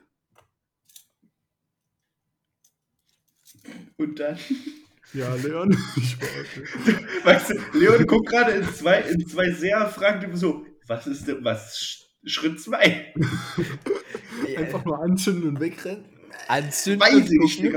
Und 3.97 4.19
dann, 4.19 4.37
Ja, 5.13 5.33
Leon, 5.33 5.75
ich 5.95 6.17
warte. 6.21 7.25
weißt 7.25 7.49
du, 7.49 7.77
Leon 7.79 8.05
guckt 8.05 8.29
gerade 8.29 8.51
in 8.51 8.73
zwei, 8.73 9.01
in 9.01 9.27
zwei 9.27 9.49
sehr 9.51 9.87
fragende 9.89 10.37
so, 10.37 10.65
was 10.85 11.07
ist 11.07 11.27
denn, 11.27 11.43
was 11.43 11.75
Sch- 11.79 12.03
Schritt 12.29 12.61
zwei? 12.61 13.11
Einfach 14.55 14.85
nur 14.85 14.99
anzünden 14.99 15.49
und 15.49 15.59
wegrennen. 15.59 16.05
Anzünden 16.47 17.01
Weiß 17.01 17.13
und 17.15 17.31
ich 17.31 17.59
nicht, 17.59 17.75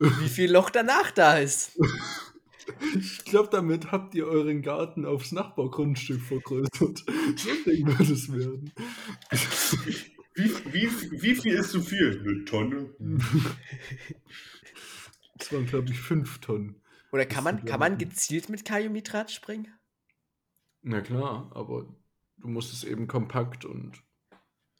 wie 0.00 0.28
viel 0.28 0.50
Loch 0.52 0.70
danach 0.70 1.10
da 1.12 1.38
ist. 1.38 1.72
Ich 2.98 3.24
glaube, 3.24 3.48
damit 3.50 3.92
habt 3.92 4.14
ihr 4.14 4.26
euren 4.26 4.62
Garten 4.62 5.04
aufs 5.04 5.32
Nachbargrundstück 5.32 6.20
vergrößert. 6.20 7.04
So 7.36 7.50
ein 7.50 7.64
Ding 7.64 7.86
wird 7.86 8.08
es 8.08 8.32
werden. 8.32 8.72
Wie, 10.34 10.50
wie, 10.72 11.22
wie 11.22 11.34
viel 11.34 11.54
ist 11.54 11.70
zu 11.70 11.80
viel? 11.80 12.20
Eine 12.20 12.44
Tonne. 12.44 12.90
Das 15.38 15.52
waren, 15.52 15.66
glaube 15.66 15.90
ich, 15.90 16.00
fünf 16.00 16.38
Tonnen. 16.40 16.80
Oder 17.12 17.26
kann 17.26 17.44
man, 17.44 17.64
kann 17.64 17.80
man 17.80 17.98
gezielt 17.98 18.48
mit 18.48 18.64
Kaliumnitrat 18.64 19.30
springen? 19.30 19.68
Na 20.82 21.00
klar, 21.00 21.50
aber 21.54 21.94
du 22.38 22.48
musst 22.48 22.72
es 22.72 22.84
eben 22.84 23.06
kompakt 23.06 23.64
und. 23.64 24.02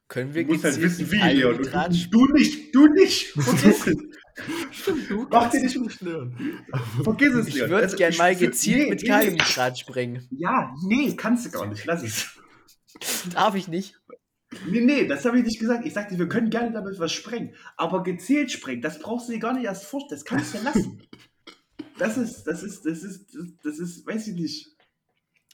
Können 0.08 0.30
Du 0.30 0.36
wir 0.36 0.46
musst 0.46 0.64
halt 0.64 0.80
gezielt 0.80 1.10
wissen, 1.10 1.20
mit 1.20 1.30
wie, 1.32 1.36
Leon. 1.36 1.56
Du, 1.62 2.26
du 2.26 2.32
nicht, 2.32 2.74
du 2.74 2.86
nicht. 2.88 3.26
Vergiss 3.32 3.86
es. 3.86 3.96
Stimmt, 4.70 5.10
du 5.10 5.26
Mach 5.30 5.50
kannst 5.50 5.74
dir 5.74 5.80
nicht- 5.80 6.00
lernen. 6.02 6.62
Vergiss 7.02 7.34
es, 7.34 7.48
Ich 7.48 7.54
Leon. 7.54 7.70
würde 7.70 7.84
Also, 7.84 7.96
gern 7.96 8.12
ich 8.12 8.18
mal 8.18 8.36
gezielt 8.36 8.78
nee, 8.84 8.90
mit 8.90 9.02
nee, 9.02 9.08
Kaliumnitrat 9.08 9.78
springen. 9.78 10.28
Ja, 10.30 10.72
nee, 10.86 11.14
kannst 11.16 11.46
du 11.46 11.50
gar 11.50 11.66
nicht. 11.66 11.84
Lass 11.86 12.02
es. 12.02 12.28
Darf 13.32 13.54
ich 13.54 13.66
nicht? 13.68 13.98
Nee, 14.68 14.80
nee, 14.80 15.06
das 15.06 15.24
habe 15.24 15.38
ich 15.38 15.44
nicht 15.44 15.58
gesagt. 15.58 15.84
Ich 15.86 15.92
sagte, 15.94 16.18
wir 16.18 16.28
können 16.28 16.50
gerne 16.50 16.72
damit 16.72 16.98
was 17.00 17.12
sprengen. 17.12 17.54
Aber 17.76 18.02
gezielt 18.02 18.50
sprengen, 18.52 18.82
das 18.82 19.00
brauchst 19.00 19.28
du 19.28 19.32
dir 19.32 19.38
gar 19.40 19.54
nicht 19.54 19.64
erst 19.64 19.84
vorstellen. 19.86 20.18
Das 20.20 20.24
kannst 20.24 20.54
du 20.54 20.62
lassen. 20.62 21.02
Das 21.98 22.16
ist, 22.16 22.44
das 22.44 22.62
ist, 22.62 22.84
das 22.86 23.02
ist, 23.02 23.34
das, 23.34 23.46
das 23.64 23.78
ist, 23.78 24.06
weiß 24.06 24.28
ich 24.28 24.34
nicht. 24.34 24.68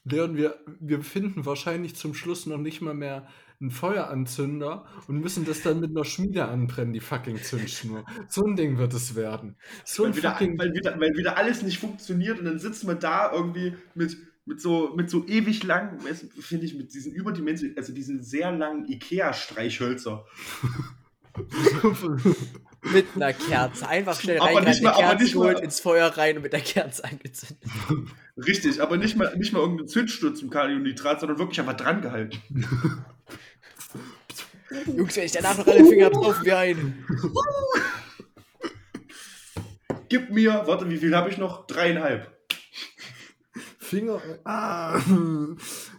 Leon, 0.05 0.37
wir, 0.37 0.59
wir 0.81 1.03
finden 1.03 1.47
wahrscheinlich 1.47 1.95
zum 1.95 2.15
Schluss 2.15 2.47
noch 2.47 2.59
nicht 2.59 2.81
mal 2.81 2.95
mehr 2.95 3.29
einen 3.63 3.71
Feueranzünder 3.71 4.85
und 5.09 5.21
müssen 5.21 5.45
das 5.47 5.63
dann 5.63 5.81
mit 5.81 5.91
einer 5.91 6.05
Schmiede 6.05 6.45
anbrennen, 6.47 6.93
die 6.93 7.01
fucking 7.01 7.37
Zündschnur. 7.43 8.05
So 8.29 8.45
ein 8.45 8.57
Ding 8.57 8.77
wird 8.77 8.93
es 8.93 9.15
werden. 9.15 9.57
So 9.85 10.05
ein 10.05 10.11
Weil 10.11 10.17
wieder, 10.19 10.33
fucking. 10.33 10.59
weil, 10.59 10.75
wieder, 10.75 11.01
weil 11.01 11.17
wieder 11.17 11.37
alles 11.39 11.63
nicht 11.63 11.79
funktioniert 11.79 12.39
und 12.41 12.45
dann 12.45 12.59
sitzen 12.59 12.89
wir 12.89 12.97
da 12.97 13.33
irgendwie 13.33 13.75
mit, 13.95 14.17
mit, 14.45 14.61
so, 14.61 14.93
mit 14.97 15.09
so 15.09 15.25
ewig 15.27 15.63
langen, 15.63 16.01
finde 16.41 16.67
ich, 16.67 16.75
mit 16.75 16.93
diesen 16.93 17.13
überdimensionalen, 17.13 17.79
also 17.79 17.93
diesen 17.95 18.23
sehr 18.23 18.53
langen 18.53 18.87
Ikea-Streichhölzer. 18.89 20.27
Mit 22.93 23.07
einer 23.15 23.33
Kerze. 23.33 23.89
Einfach 23.89 24.21
schnell 24.21 24.39
Aber 24.39 24.57
rein, 24.57 24.65
nicht 24.65 24.79
eine 24.79 24.89
mal- 24.89 24.93
aber 24.95 25.03
Kerze 25.03 25.25
nicht 25.25 25.35
mal- 25.37 25.59
ins 25.61 25.81
Feuer 25.81 26.07
rein 26.09 26.37
und 26.37 26.43
mit 26.43 26.53
der 26.53 26.61
Kerze 26.61 27.05
angezündet. 27.05 27.65
Richtig, 28.37 28.83
aber 28.83 28.97
nicht 28.97 29.17
mal, 29.17 29.35
nicht 29.37 29.53
mal 29.53 29.61
irgendein 29.61 29.89
Zündsturz 29.89 30.43
im 30.43 30.51
Kaliumnitrat, 30.51 31.21
sondern 31.21 31.39
wirklich 31.39 31.61
einfach 31.61 31.77
dran 31.77 32.03
gehalten. 32.03 32.39
Jungs, 34.87 35.17
wenn 35.17 35.25
ich 35.25 35.33
danach 35.33 35.59
noch 35.59 35.67
alle 35.67 35.85
Finger 35.85 36.11
laufen 36.11 36.45
wir 36.45 36.59
ein. 36.59 37.07
Gib 40.09 40.31
mir, 40.31 40.63
warte, 40.67 40.89
wie 40.91 40.99
viel 40.99 41.15
habe 41.17 41.31
ich 41.31 41.39
noch? 41.39 41.67
Dreieinhalb. 41.67 42.31
Finger. 43.79 44.21
Ah, 44.45 45.01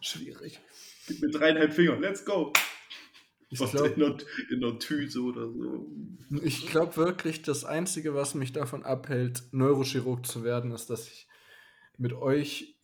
schwierig. 0.01 0.59
Gib 1.07 1.21
mir 1.21 1.31
dreieinhalb 1.31 1.73
Finger. 1.73 1.99
Let's 1.99 2.23
go. 2.23 2.53
Ich 3.49 3.59
Was 3.59 3.71
glaube 3.71 3.89
in, 3.89 3.99
der, 3.99 4.17
in 4.49 4.61
der 4.61 4.79
Tüte 4.79 5.19
oder 5.21 5.47
so. 5.47 5.87
ich 6.41 6.67
glaub 6.67 6.97
wirklich, 6.97 7.43
das 7.43 7.65
Einzige, 7.65 8.15
was 8.15 8.33
mich 8.33 8.51
davon 8.51 8.83
abhält, 8.83 9.43
Neurochirurg 9.51 10.25
zu 10.25 10.43
werden, 10.43 10.71
ist, 10.71 10.89
dass 10.89 11.07
ich 11.07 11.27
mit 11.99 12.13
euch 12.13 12.79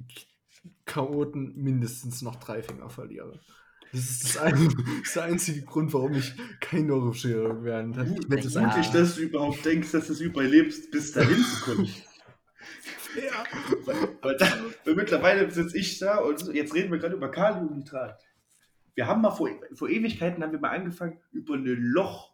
Chaoten 0.85 1.55
mindestens 1.55 2.21
noch 2.21 2.35
drei 2.35 2.61
Finger 2.61 2.89
verliere. 2.89 3.39
Das 3.91 4.01
ist, 4.01 4.23
das 4.23 4.37
ein, 4.37 4.53
das 4.77 5.07
ist 5.07 5.15
der 5.15 5.23
einzige 5.23 5.61
Grund, 5.63 5.93
warum 5.93 6.13
ich 6.13 6.33
kein 6.59 6.87
Neurochirurg 6.87 7.63
werden 7.63 7.93
kann. 7.93 8.19
Wenn 8.27 8.41
das 8.41 8.53
ja. 8.53 8.61
Wirklich, 8.61 8.89
dass 8.89 9.15
du 9.15 9.21
überhaupt 9.21 9.65
denkst, 9.65 9.91
dass 9.91 10.07
du 10.07 10.13
es 10.13 10.21
überlebst, 10.21 10.91
bis 10.91 11.11
dahin 11.11 11.43
zu 11.43 11.61
kommen. 11.61 11.89
Ja. 13.15 13.43
weil, 13.85 14.17
weil, 14.21 14.37
weil 14.85 14.95
mittlerweile 14.95 15.49
sitze 15.49 15.75
ich 15.75 15.97
da 15.97 16.19
und 16.19 16.53
jetzt 16.53 16.75
reden 16.75 16.91
wir 16.91 16.99
gerade 16.99 17.15
über 17.15 17.31
Kaliumnitrat. 17.31 18.23
Wir 18.93 19.07
haben 19.07 19.21
mal 19.21 19.31
vor, 19.31 19.49
vor 19.73 19.89
Ewigkeiten 19.89 20.43
haben 20.43 20.51
wir 20.51 20.59
mal 20.59 20.69
angefangen, 20.69 21.19
über 21.31 21.55
ein 21.55 21.65
Loch 21.65 22.31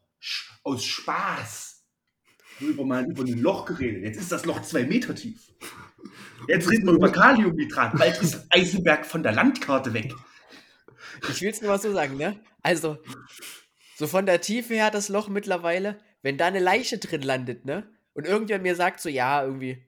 aus 0.63 0.83
Spaß 0.83 1.75
über 2.59 2.85
mal 2.85 3.05
über 3.05 3.23
ein 3.23 3.39
Loch 3.39 3.65
geredet. 3.65 4.03
Jetzt 4.03 4.19
ist 4.19 4.31
das 4.31 4.45
Loch 4.45 4.61
zwei 4.61 4.83
Meter 4.83 5.15
tief. 5.15 5.51
Jetzt 6.47 6.69
reden 6.69 6.85
wir 6.85 6.93
über 6.93 7.11
Kaliumnitrat. 7.11 7.97
Bald 7.97 8.21
ist 8.21 8.45
Eisenberg 8.49 9.05
von 9.05 9.23
der 9.23 9.33
Landkarte 9.33 9.93
weg. 9.93 10.13
Ich 11.29 11.41
will 11.41 11.49
es 11.49 11.61
nur 11.61 11.71
mal 11.71 11.79
so 11.79 11.91
sagen, 11.93 12.17
ne? 12.17 12.39
Also, 12.61 12.97
so 13.97 14.07
von 14.07 14.25
der 14.25 14.41
Tiefe 14.41 14.73
her 14.73 14.91
das 14.91 15.09
Loch 15.09 15.27
mittlerweile, 15.27 15.99
wenn 16.21 16.37
da 16.37 16.47
eine 16.47 16.59
Leiche 16.59 16.97
drin 16.97 17.21
landet, 17.21 17.65
ne? 17.65 17.89
Und 18.13 18.25
irgendwer 18.25 18.59
mir 18.59 18.75
sagt 18.75 19.01
so, 19.01 19.09
ja, 19.09 19.43
irgendwie, 19.43 19.85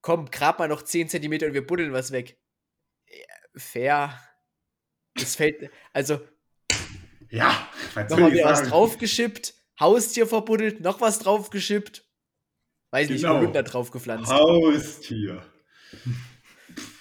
komm, 0.00 0.30
grab 0.30 0.58
mal 0.58 0.68
noch 0.68 0.82
10 0.82 1.08
Zentimeter 1.08 1.46
und 1.46 1.54
wir 1.54 1.66
buddeln 1.66 1.92
was 1.92 2.12
weg. 2.12 2.38
Ja, 3.08 3.34
Fair. 3.56 4.20
Das 5.14 5.36
fällt, 5.36 5.70
also, 5.92 6.20
Ja, 7.30 7.68
nochmal 8.08 8.32
wieder 8.32 8.44
was 8.46 8.62
draufgeschippt, 8.68 9.54
Haustier 9.78 10.26
verbuddelt, 10.26 10.80
noch 10.80 11.00
was 11.00 11.18
draufgeschippt. 11.20 12.04
Weiß 12.90 13.08
nicht, 13.10 13.22
Genau. 13.22 13.38
Holunder 13.38 13.62
draufgepflanzt. 13.64 14.30
Haustier. 14.30 15.44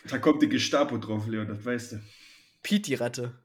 Da 0.08 0.18
kommt 0.18 0.42
die 0.42 0.50
Gestapo 0.50 0.98
drauf, 0.98 1.28
Leon, 1.28 1.48
das 1.48 1.64
weißt 1.64 1.92
du. 1.94 2.02
Piet 2.64 2.88
die 2.88 2.96
Ratte. 2.96 3.43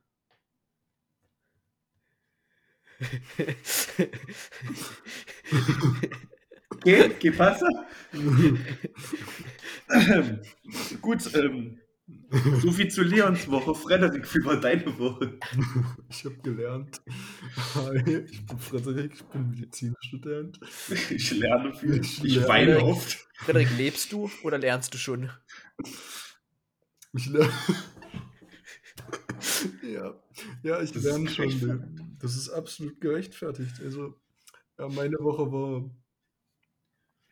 ¿Qué? 6.85 7.17
¿Qué 7.19 7.33
pasa? 7.33 7.67
ähm, 9.91 10.41
gut, 11.01 11.35
ähm, 11.35 11.81
so 12.61 12.71
viel 12.73 12.91
zu 12.91 13.03
Leons 13.03 13.49
Woche. 13.51 13.75
Frederik, 13.75 14.33
wie 14.35 14.45
war 14.45 14.61
deine 14.61 14.99
Woche? 14.99 15.39
Ich 16.09 16.25
habe 16.25 16.37
gelernt. 16.43 17.01
Hi, 17.75 18.25
ich 18.31 18.47
bin 18.47 18.59
Frederik, 18.59 19.13
ich 19.15 19.25
bin 19.25 19.51
Medizinstudent. 19.51 20.61
Ich 21.11 21.31
lerne 21.33 21.75
viel. 21.75 22.01
Ich 22.01 22.23
Ich 22.25 22.35
lerne. 22.37 22.49
weine 22.49 22.83
oft. 22.83 23.19
Frederik, 23.35 23.69
lebst 23.77 24.13
du 24.13 24.31
oder 24.43 24.59
lernst 24.59 24.95
du 24.95 24.99
schon? 24.99 25.31
Ich 27.15 27.27
lerne. 27.27 27.53
ja. 29.83 30.15
Ja, 30.63 30.81
ich 30.81 30.93
Das 30.93 31.03
lerne 31.05 31.29
schon. 31.29 32.17
Das 32.21 32.37
ist 32.37 32.51
absolut 32.51 33.01
gerechtfertigt. 33.01 33.81
Also, 33.85 34.15
ja, 34.79 34.89
meine 34.89 35.17
Woche 35.21 35.51
war. 35.53 35.91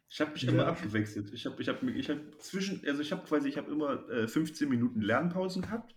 Ich 0.09 0.21
habe 0.21 0.33
mich 0.33 0.43
Ja. 0.43 0.53
immer 0.53 0.67
abgewechselt. 0.67 1.33
Ich 1.33 1.47
habe 1.47 1.61
ich 1.61 1.69
hab, 1.69 1.83
ich 1.83 2.09
hab 2.11 2.19
zwischen, 2.41 2.83
also 2.87 3.03
ich 3.03 3.13
habe 3.13 3.27
quasi, 3.27 3.49
ich 3.49 3.57
habe 3.57 3.71
immer 3.71 4.09
äh, 4.09 4.29
15 4.29 4.69
Minuten 4.69 5.01
Lernpausen 5.01 5.63
gehabt. 5.63 5.95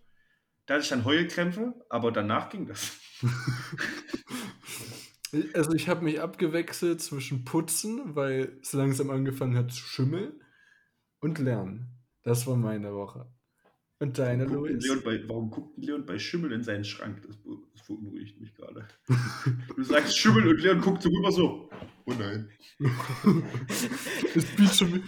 Da 0.66 0.76
hatte 0.76 0.84
ich 0.84 0.90
dann 0.90 1.06
Heulkrämpfe, 1.06 1.74
aber 1.90 2.12
danach 2.12 2.50
ging 2.50 2.68
das. 2.68 2.98
Also, 5.54 5.74
ich 5.74 5.88
habe 5.88 6.04
mich 6.04 6.22
abgewechselt 6.22 7.02
zwischen 7.02 7.46
Putzen, 7.46 8.16
weil 8.16 8.58
es 8.62 8.74
langsam 8.74 9.12
angefangen 9.12 9.56
hat 9.56 9.72
zu 9.72 9.84
schimmeln, 9.84 10.42
und 11.20 11.38
Lernen. 11.38 12.00
Das 12.24 12.48
war 12.48 12.56
meine 12.56 12.94
Woche. 12.96 13.32
Und 14.02 14.18
deine, 14.18 14.46
Guckt 14.46 14.70
denn 14.70 14.76
Luis? 14.76 14.86
Leon 14.86 15.02
bei, 15.04 15.28
warum 15.28 15.50
guckt 15.52 15.78
Leon 15.78 16.06
bei 16.06 16.18
Schimmel 16.18 16.54
in 16.54 16.64
seinen 16.64 16.86
Schrank? 16.86 17.22
Das, 17.28 17.38
das 17.74 17.86
beunruhigt 17.86 18.40
mich 18.40 18.54
gerade. 18.56 18.88
Du 19.76 19.84
sagst 19.84 20.18
Schimmel 20.18 20.48
und 20.48 20.62
Leon 20.62 20.80
guckt 20.80 21.02
so 21.04 21.10
rüber 21.10 21.32
so. 21.32 21.70
Oh 22.06 22.14
nein. 22.14 22.50
Es 24.36 24.46
biegt 24.56 24.76
schon 24.76 24.92
mit. 24.92 25.04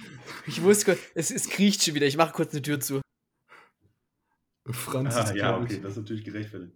Ich 0.46 0.62
wusste 0.62 0.86
kurz, 0.86 1.00
es, 1.16 1.32
es 1.32 1.48
kriecht 1.50 1.84
schon 1.84 1.96
wieder. 1.96 2.06
Ich 2.06 2.18
mache 2.18 2.34
kurz 2.34 2.52
eine 2.54 2.62
Tür 2.62 2.80
zu. 2.80 3.02
Franz 4.70 5.16
Ah, 5.16 5.24
ist, 5.24 5.36
ja, 5.36 5.50
glaube 5.52 5.66
okay, 5.66 5.76
ich, 5.76 5.82
das 5.82 5.92
ist 5.92 5.98
natürlich 5.98 6.24
gerechtfertigt. 6.24 6.74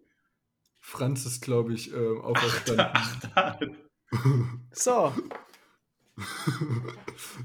Franz 0.80 1.26
ist, 1.26 1.42
glaube 1.42 1.74
ich, 1.74 1.92
ähm, 1.94 2.22
auferstanden. 2.22 2.88
Da, 3.34 3.60
So, 4.72 5.14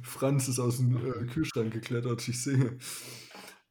Franz 0.02 0.46
ist 0.48 0.58
aus 0.60 0.76
dem 0.76 0.96
äh, 0.96 1.26
Kühlschrank 1.26 1.72
geklettert, 1.72 2.26
ich 2.28 2.40
sehe. 2.42 2.78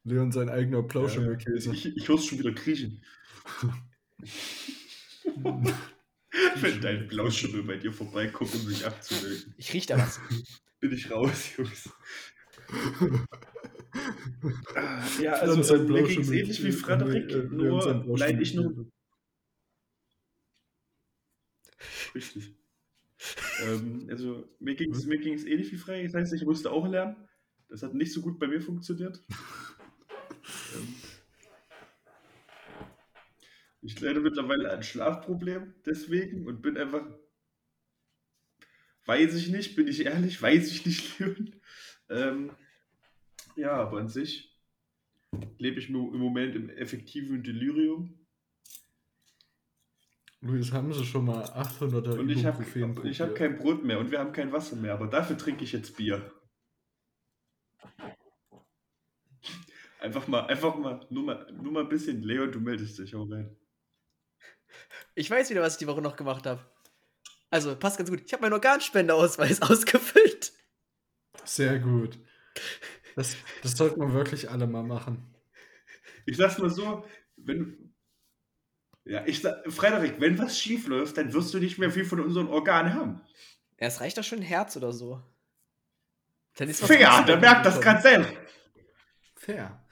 Leon 0.04 0.32
sein 0.32 0.48
eigener 0.48 0.82
Plauschimmelkäse. 0.82 1.72
ich 1.72 1.96
ich 1.96 2.08
höre 2.08 2.18
schon 2.18 2.38
wieder 2.38 2.52
kriechen. 2.52 3.04
Wenn 6.60 6.80
dein 6.80 7.08
Blauschimmel 7.08 7.64
bei 7.64 7.76
dir 7.76 7.92
vorbeikommt, 7.92 8.54
um 8.54 8.60
sich 8.60 8.86
abzumelden. 8.86 9.54
ich 9.56 9.72
riech 9.72 9.86
da 9.86 9.98
was. 9.98 10.20
Bin 10.78 10.92
ich 10.92 11.10
raus, 11.10 11.56
Jungs. 11.56 11.90
Ja, 15.20 15.32
also 15.32 15.74
äh, 15.74 15.78
mir 15.80 16.02
ging 16.04 16.20
es 16.20 16.30
ähnlich 16.30 16.64
wie 16.64 16.72
Frederik, 16.72 17.30
äh, 17.30 17.42
nur 17.42 18.04
leid 18.16 18.40
ich 18.40 18.54
nur. 18.54 18.86
Richtig. 22.14 22.54
ähm, 23.64 24.06
also 24.10 24.48
mir 24.58 24.74
ging 24.74 24.92
es 24.92 25.06
mir 25.06 25.18
ging's 25.18 25.44
ähnlich 25.44 25.72
wie 25.72 25.76
Frederik, 25.76 26.06
das 26.06 26.14
heißt, 26.14 26.32
ich 26.34 26.44
musste 26.44 26.70
auch 26.70 26.86
lernen. 26.86 27.16
Das 27.68 27.82
hat 27.82 27.94
nicht 27.94 28.12
so 28.12 28.20
gut 28.20 28.38
bei 28.38 28.46
mir 28.46 28.60
funktioniert. 28.60 29.22
Ich 33.82 33.98
leide 34.00 34.20
mittlerweile 34.20 34.70
ein 34.70 34.82
Schlafproblem 34.82 35.74
deswegen 35.86 36.46
und 36.46 36.62
bin 36.62 36.76
einfach. 36.76 37.06
Weiß 39.06 39.34
ich 39.34 39.48
nicht, 39.48 39.76
bin 39.76 39.88
ich 39.88 40.04
ehrlich, 40.04 40.40
weiß 40.40 40.70
ich 40.70 40.86
nicht, 40.86 41.18
Leon. 41.18 41.60
Ähm, 42.10 42.50
ja, 43.56 43.72
aber 43.72 43.98
an 43.98 44.08
sich 44.08 44.56
lebe 45.58 45.78
ich 45.78 45.88
im 45.88 45.96
Moment 45.96 46.54
im 46.54 46.68
effektiven 46.70 47.42
Delirium. 47.42 48.18
Luis, 50.42 50.72
haben 50.72 50.92
Sie 50.92 51.04
schon 51.04 51.26
mal 51.26 51.44
800er 51.44 52.18
Und 52.18 52.30
ich 52.30 52.44
habe 52.46 52.64
hab 52.64 53.34
kein 53.34 53.58
Brot 53.58 53.84
mehr 53.84 53.98
und 53.98 54.10
wir 54.10 54.18
haben 54.18 54.32
kein 54.32 54.52
Wasser 54.52 54.76
mehr, 54.76 54.94
aber 54.94 55.06
dafür 55.06 55.36
trinke 55.36 55.64
ich 55.64 55.72
jetzt 55.72 55.96
Bier. 55.96 56.32
Einfach 60.00 60.26
mal, 60.28 60.46
einfach 60.46 60.76
mal, 60.78 61.06
nur 61.10 61.24
mal, 61.24 61.52
nur 61.52 61.72
mal 61.72 61.82
ein 61.82 61.88
bisschen. 61.90 62.22
Leon, 62.22 62.50
du 62.50 62.60
meldest 62.60 62.98
dich, 62.98 63.12
hau 63.12 63.24
rein. 63.24 63.54
Ich 65.14 65.30
weiß 65.30 65.50
wieder, 65.50 65.62
was 65.62 65.74
ich 65.74 65.78
die 65.78 65.86
Woche 65.86 66.02
noch 66.02 66.16
gemacht 66.16 66.46
habe. 66.46 66.64
Also, 67.50 67.74
passt 67.76 67.98
ganz 67.98 68.10
gut. 68.10 68.22
Ich 68.24 68.32
habe 68.32 68.42
meinen 68.42 68.52
Organspendeausweis 68.52 69.62
ausgefüllt. 69.70 70.52
Sehr 71.44 71.78
gut. 71.78 72.18
Das, 73.16 73.36
das 73.62 73.72
sollten 73.72 74.00
wir 74.00 74.12
wirklich 74.12 74.50
alle 74.50 74.66
mal 74.66 74.82
machen. 74.82 75.34
Ich 76.26 76.36
sag's 76.36 76.58
mal 76.58 76.70
so, 76.70 77.04
wenn. 77.36 77.94
Ja, 79.04 79.26
ich 79.26 79.40
sag, 79.40 79.70
Frederik, 79.72 80.20
wenn 80.20 80.38
was 80.38 80.58
schief 80.58 80.86
läuft, 80.86 81.16
dann 81.16 81.32
wirst 81.32 81.52
du 81.54 81.58
nicht 81.58 81.78
mehr 81.78 81.90
viel 81.90 82.04
von 82.04 82.20
unseren 82.20 82.48
Organen 82.48 82.94
haben. 82.94 83.20
Ja, 83.80 83.86
es 83.86 84.00
reicht 84.00 84.18
doch 84.18 84.24
schon 84.24 84.38
ein 84.40 84.44
Herz 84.44 84.76
oder 84.76 84.92
so. 84.92 85.20
Dann 86.56 86.68
ist 86.68 86.82
was 86.82 86.88
Fair, 86.88 87.22
der 87.24 87.38
merkt 87.38 87.64
das 87.64 87.80
ganz 87.80 88.02
selber. 88.02 88.28
Fair. 89.34 89.84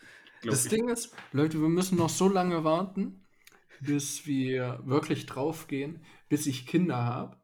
glaub 0.42 0.52
Das 0.52 0.64
ich. 0.66 0.70
Ding 0.70 0.88
ist, 0.90 1.14
Leute, 1.32 1.60
wir 1.60 1.68
müssen 1.68 1.96
noch 1.96 2.10
so 2.10 2.28
lange 2.28 2.62
warten, 2.64 3.26
bis 3.80 4.26
wir 4.26 4.80
wirklich 4.84 5.26
draufgehen, 5.26 6.04
bis 6.28 6.46
ich 6.46 6.66
Kinder 6.66 7.04
habe. 7.04 7.36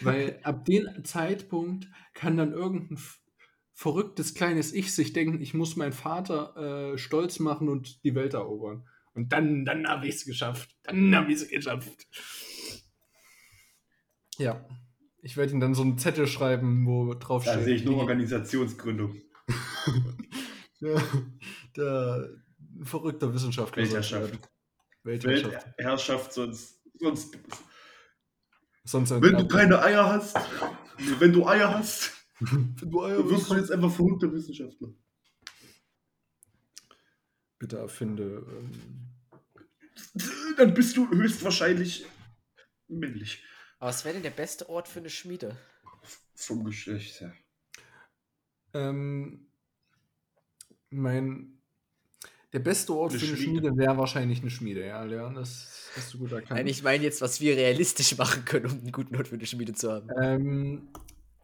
Weil 0.00 0.38
ab 0.42 0.64
dem 0.64 1.04
Zeitpunkt 1.04 1.88
kann 2.14 2.36
dann 2.36 2.52
irgendein 2.52 2.98
verrücktes 3.74 4.34
kleines 4.34 4.72
Ich 4.72 4.94
sich 4.94 5.12
denken, 5.12 5.40
ich 5.40 5.54
muss 5.54 5.76
meinen 5.76 5.92
Vater 5.92 6.92
äh, 6.92 6.98
stolz 6.98 7.38
machen 7.38 7.68
und 7.68 8.02
die 8.04 8.14
Welt 8.14 8.34
erobern. 8.34 8.88
Und 9.14 9.32
dann, 9.32 9.64
dann 9.64 9.86
habe 9.88 10.06
ich 10.06 10.16
es 10.16 10.24
geschafft. 10.24 10.76
Dann 10.84 11.14
habe 11.14 11.32
ich 11.32 11.42
es 11.42 11.48
geschafft. 11.48 12.06
Ja. 14.38 14.64
Ich 15.20 15.36
werde 15.36 15.52
ihm 15.52 15.60
dann 15.60 15.74
so 15.74 15.82
einen 15.82 15.98
Zettel 15.98 16.28
schreiben, 16.28 16.86
wo 16.86 17.14
drauf 17.14 17.44
Da 17.44 17.54
steht. 17.54 17.64
sehe 17.64 17.74
ich 17.74 17.84
nur 17.84 17.96
Organisationsgründung. 17.96 19.16
der, 20.80 21.02
der 21.76 22.28
verrückter 22.82 23.34
Wissenschaftler. 23.34 23.84
soll 23.84 23.94
Weltherrschaft. 23.94 24.48
Weltherrschaft. 25.08 25.66
Weltherrschaft, 25.78 26.32
sonst, 26.32 26.80
sonst. 26.98 27.38
Sonst 28.84 29.10
Wenn 29.10 29.36
du 29.36 29.48
keine 29.48 29.80
Eier 29.82 30.06
hast, 30.08 30.36
wenn 31.18 31.32
du 31.32 31.46
Eier 31.46 31.74
hast, 31.74 32.12
Wenn 32.40 32.90
du 32.90 33.02
Eier 33.04 33.18
dann 33.18 33.30
wirst 33.30 33.50
du 33.50 33.54
jetzt 33.56 33.70
einfach 33.72 33.90
verrückter 33.92 34.32
Wissenschaftler. 34.32 34.88
bitte 37.58 37.78
erfinde. 37.78 38.46
Ähm, 38.48 39.10
Dann 40.56 40.74
bist 40.74 40.96
du 40.96 41.10
höchstwahrscheinlich 41.10 42.06
männlich. 42.86 43.42
Aber 43.78 43.90
was 43.90 44.04
wäre 44.04 44.14
denn 44.14 44.22
der 44.22 44.30
beste 44.30 44.68
Ort 44.68 44.88
für 44.88 45.00
eine 45.00 45.10
Schmiede? 45.10 45.56
Vom 46.34 46.64
Geschlecht 46.64 47.20
her. 47.20 47.34
ähm, 48.74 49.50
mein. 50.90 51.57
Der 52.52 52.60
beste 52.60 52.94
Ort 52.94 53.12
Eine 53.12 53.20
für 53.20 53.26
eine 53.26 53.36
Schmiede. 53.36 53.60
Schmiede 53.60 53.76
wäre 53.76 53.98
wahrscheinlich 53.98 54.40
eine 54.40 54.50
Schmiede, 54.50 54.86
ja, 54.86 55.02
Leon. 55.02 55.34
Das 55.34 55.90
hast 55.94 56.14
du 56.14 56.18
gut 56.18 56.32
erkannt. 56.32 56.58
Nein, 56.58 56.66
ich 56.66 56.82
meine 56.82 57.04
jetzt, 57.04 57.20
was 57.20 57.40
wir 57.40 57.56
realistisch 57.56 58.16
machen 58.18 58.44
können, 58.44 58.66
um 58.66 58.78
einen 58.78 58.92
guten 58.92 59.14
Ort 59.16 59.28
für 59.28 59.34
eine 59.34 59.46
Schmiede 59.46 59.74
zu 59.74 59.92
haben. 59.92 60.08
Ähm, 60.20 60.88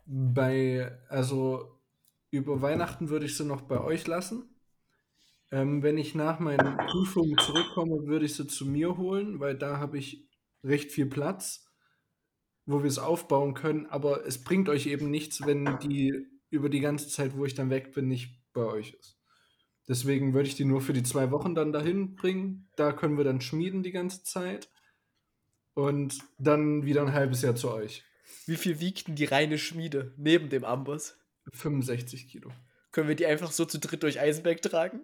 bei, 0.07 0.91
also 1.09 1.79
über 2.31 2.63
Weihnachten 2.63 3.11
würde 3.11 3.27
ich 3.27 3.37
sie 3.37 3.45
noch 3.45 3.63
bei 3.63 3.81
euch 3.81 4.07
lassen. 4.07 4.49
Ähm, 5.51 5.83
wenn 5.83 5.99
ich 5.99 6.15
nach 6.15 6.41
meinen 6.41 6.77
Prüfungen 6.89 7.37
zurückkomme, 7.39 8.07
würde 8.07 8.25
ich 8.25 8.35
sie 8.35 8.47
zu 8.47 8.67
mir 8.67 8.97
holen, 8.97 9.41
weil 9.41 9.57
da 9.57 9.79
habe 9.79 9.99
ich 9.99 10.27
recht 10.65 10.91
viel 10.91 11.07
Platz, 11.07 11.67
wo 12.65 12.83
wir 12.83 12.89
es 12.89 12.99
aufbauen 12.99 13.53
können. 13.53 13.87
Aber 13.87 14.27
es 14.27 14.43
bringt 14.43 14.71
euch 14.71 14.87
eben 14.87 15.11
nichts, 15.11 15.45
wenn 15.47 15.79
die 15.81 16.27
über 16.49 16.71
die 16.71 16.81
ganze 16.81 17.09
Zeit, 17.09 17.37
wo 17.37 17.45
ich 17.45 17.55
dann 17.55 17.71
weg 17.71 17.93
bin, 17.93 18.09
nicht 18.09 18.43
bei 18.53 18.63
euch 18.63 18.95
ist. 18.95 19.19
Deswegen 19.89 20.33
würde 20.33 20.49
ich 20.49 20.55
die 20.55 20.65
nur 20.65 20.81
für 20.81 20.93
die 20.93 21.03
zwei 21.03 21.31
Wochen 21.31 21.55
dann 21.55 21.73
dahin 21.73 22.15
bringen. 22.15 22.69
Da 22.77 22.93
können 22.93 23.17
wir 23.19 23.25
dann 23.25 23.41
schmieden 23.41 23.83
die 23.83 23.93
ganze 23.93 24.23
Zeit. 24.23 24.71
Und 25.75 26.19
dann 26.39 26.85
wieder 26.85 27.03
ein 27.03 27.13
halbes 27.13 27.43
Jahr 27.43 27.55
zu 27.57 27.71
euch. 27.71 28.05
Wie 28.47 28.57
viel 28.57 28.81
wiegt 28.81 29.09
denn 29.09 29.17
die 29.17 29.25
reine 29.25 29.59
Schmiede 29.59 30.15
neben 30.17 30.49
dem 30.49 30.65
Amboss? 30.65 31.17
65 31.53 32.29
Kilo. 32.29 32.51
Können 32.93 33.09
wir 33.09 33.17
die 33.17 33.27
einfach 33.27 33.53
so 33.53 33.65
zu 33.65 33.79
dritt 33.79 34.03
durch 34.03 34.21
Eisenberg 34.21 34.63
tragen? 34.63 35.01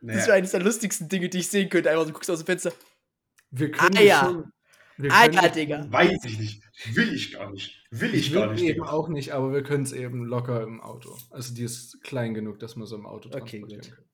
Das 0.00 0.08
wäre 0.16 0.20
Naja, 0.20 0.34
eines 0.34 0.50
der 0.52 0.62
lustigsten 0.62 1.08
Dinge, 1.08 1.28
die 1.28 1.38
ich 1.38 1.48
sehen 1.48 1.68
könnte. 1.70 1.90
Einfach, 1.90 2.06
du 2.06 2.12
guckst 2.12 2.30
aus 2.30 2.38
dem 2.40 2.46
Fenster. 2.46 2.72
Wir 3.50 3.70
können 3.70 3.96
Ah 3.96 4.00
ja. 4.02 4.20
schon. 4.20 4.52
Wir 4.98 5.10
Ah 5.12 5.22
können 5.22 5.34
ja, 5.34 5.48
Digga. 5.48 5.86
weiß 5.90 6.24
ich 6.24 6.38
nicht. 6.38 6.62
Will 6.92 7.12
ich 7.12 7.32
gar 7.32 7.50
nicht. 7.50 7.84
Will 7.90 8.14
ich, 8.14 8.28
Ich 8.28 8.32
gar 8.32 8.48
will 8.50 8.54
nicht. 8.56 8.64
eben 8.64 8.82
auch 8.84 9.08
nicht, 9.08 9.32
aber 9.32 9.52
wir 9.52 9.62
können 9.62 9.82
es 9.84 9.92
eben 9.92 10.24
locker 10.24 10.62
im 10.62 10.80
Auto. 10.80 11.16
Also 11.30 11.54
die 11.54 11.62
ist 11.64 12.00
klein 12.02 12.34
genug, 12.34 12.58
dass 12.60 12.76
man 12.76 12.86
so 12.86 12.96
im 12.96 13.06
Auto 13.06 13.28
Okay, 13.28 13.60
transportieren 13.60 13.80
gut. 13.82 13.90
kann. 13.96 14.04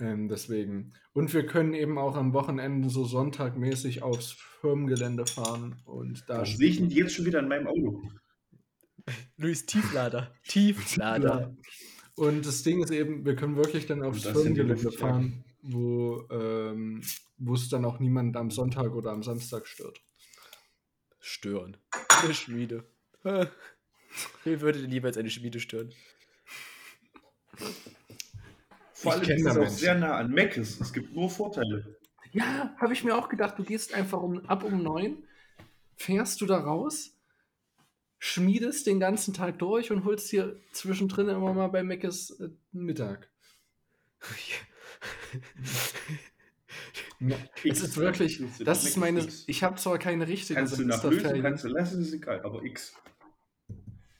Ähm, 0.00 0.28
deswegen. 0.28 0.92
Und 1.12 1.34
wir 1.34 1.44
können 1.46 1.74
eben 1.74 1.98
auch 1.98 2.16
am 2.16 2.32
Wochenende 2.32 2.88
so 2.88 3.04
sonntagmäßig 3.04 4.02
aufs 4.02 4.32
Firmengelände 4.60 5.26
fahren 5.26 5.76
und 5.84 6.24
da 6.28 6.38
Warum 6.38 6.46
sehe 6.56 6.68
ich 6.70 6.80
jetzt 6.80 7.14
schon 7.14 7.26
wieder 7.26 7.40
in 7.40 7.48
meinem 7.48 7.66
Auto? 7.66 8.02
Luis 9.36 9.66
Tieflader. 9.66 10.32
Tieflader. 10.46 11.54
Und 12.14 12.46
das 12.46 12.62
Ding 12.62 12.82
ist 12.82 12.90
eben, 12.90 13.24
wir 13.24 13.36
können 13.36 13.56
wirklich 13.56 13.86
dann 13.86 14.02
aufs 14.02 14.22
das 14.22 14.32
Firmengelände 14.32 14.92
fahren, 14.92 15.44
wo 15.62 16.24
ähm, 16.30 17.02
wo 17.36 17.54
es 17.54 17.68
dann 17.68 17.84
auch 17.84 17.98
niemand 18.00 18.36
am 18.36 18.50
Sonntag 18.50 18.92
oder 18.94 19.10
am 19.12 19.22
Samstag 19.22 19.66
stört. 19.66 20.00
Stören. 21.20 21.76
Eine 22.22 22.34
Schmiede. 22.34 22.84
Wer 23.22 24.60
würde 24.60 24.80
denn 24.80 24.90
jeweils 24.92 25.16
eine 25.16 25.30
Schmiede 25.30 25.60
stören? 25.60 25.92
Vor 28.92 29.14
Ich 29.22 29.28
allem 29.28 29.36
ist 29.36 29.42
es 29.46 29.46
auch 29.48 29.54
Menschen. 29.60 29.76
sehr 29.76 29.94
nah 29.94 30.16
an 30.16 30.30
Meckes. 30.30 30.80
Es 30.80 30.92
gibt 30.92 31.14
nur 31.14 31.30
Vorteile. 31.30 31.96
Ja, 32.32 32.74
habe 32.78 32.92
ich 32.92 33.04
mir 33.04 33.16
auch 33.16 33.28
gedacht, 33.28 33.58
du 33.58 33.64
gehst 33.64 33.94
einfach 33.94 34.20
um, 34.22 34.44
ab 34.46 34.62
um 34.64 34.82
neun, 34.82 35.24
fährst 35.96 36.40
du 36.40 36.46
da 36.46 36.58
raus, 36.58 37.16
schmiedest 38.18 38.86
den 38.86 39.00
ganzen 39.00 39.34
Tag 39.34 39.58
durch 39.58 39.90
und 39.90 40.04
holst 40.04 40.30
dir 40.32 40.60
zwischendrin 40.72 41.28
immer 41.28 41.54
mal 41.54 41.68
bei 41.68 41.82
Meckes 41.82 42.30
äh, 42.40 42.50
Mittag. 42.72 43.30
Es 47.64 47.80
ist 47.80 47.96
wirklich, 47.96 48.40
X. 48.40 48.58
das 48.64 48.84
ist 48.84 48.96
meine, 48.96 49.26
ich 49.46 49.62
habe 49.62 49.76
zwar 49.76 49.98
keine 49.98 50.26
richtige 50.28 50.54
Kannst 50.54 50.78
du 50.78 50.84
nach 50.84 51.02
lösen, 51.02 51.10
Semesterferien, 51.10 51.42
kannst 51.42 51.64
du 51.64 51.68
lassen, 51.68 52.02
ist 52.02 52.12
egal. 52.12 52.40
Aber 52.44 52.62
X. 52.62 52.94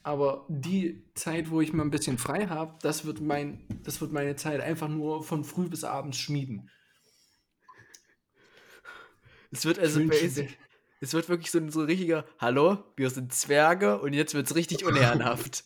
aber 0.02 0.46
die 0.48 1.04
Zeit, 1.14 1.50
wo 1.50 1.60
ich 1.60 1.72
mal 1.72 1.84
ein 1.84 1.90
bisschen 1.90 2.18
frei 2.18 2.46
habe, 2.46 2.78
das 2.82 3.04
wird 3.04 3.20
mein, 3.20 3.64
das 3.84 4.00
wird 4.00 4.12
meine 4.12 4.36
Zeit 4.36 4.60
einfach 4.60 4.88
nur 4.88 5.22
von 5.22 5.44
früh 5.44 5.68
bis 5.68 5.84
abends 5.84 6.18
schmieden. 6.18 6.70
Es 9.50 9.64
wird 9.64 9.78
also 9.78 10.04
basic, 10.06 10.58
es 11.00 11.14
wird 11.14 11.28
wirklich 11.28 11.50
so 11.50 11.58
ein 11.58 11.70
so 11.70 11.80
ein 11.80 11.86
richtiger 11.86 12.24
Hallo, 12.38 12.84
wir 12.96 13.08
sind 13.10 13.32
Zwerge 13.32 14.00
und 14.00 14.12
jetzt 14.12 14.34
wird's 14.34 14.54
richtig 14.54 14.84
unehrenhaft. 14.86 15.64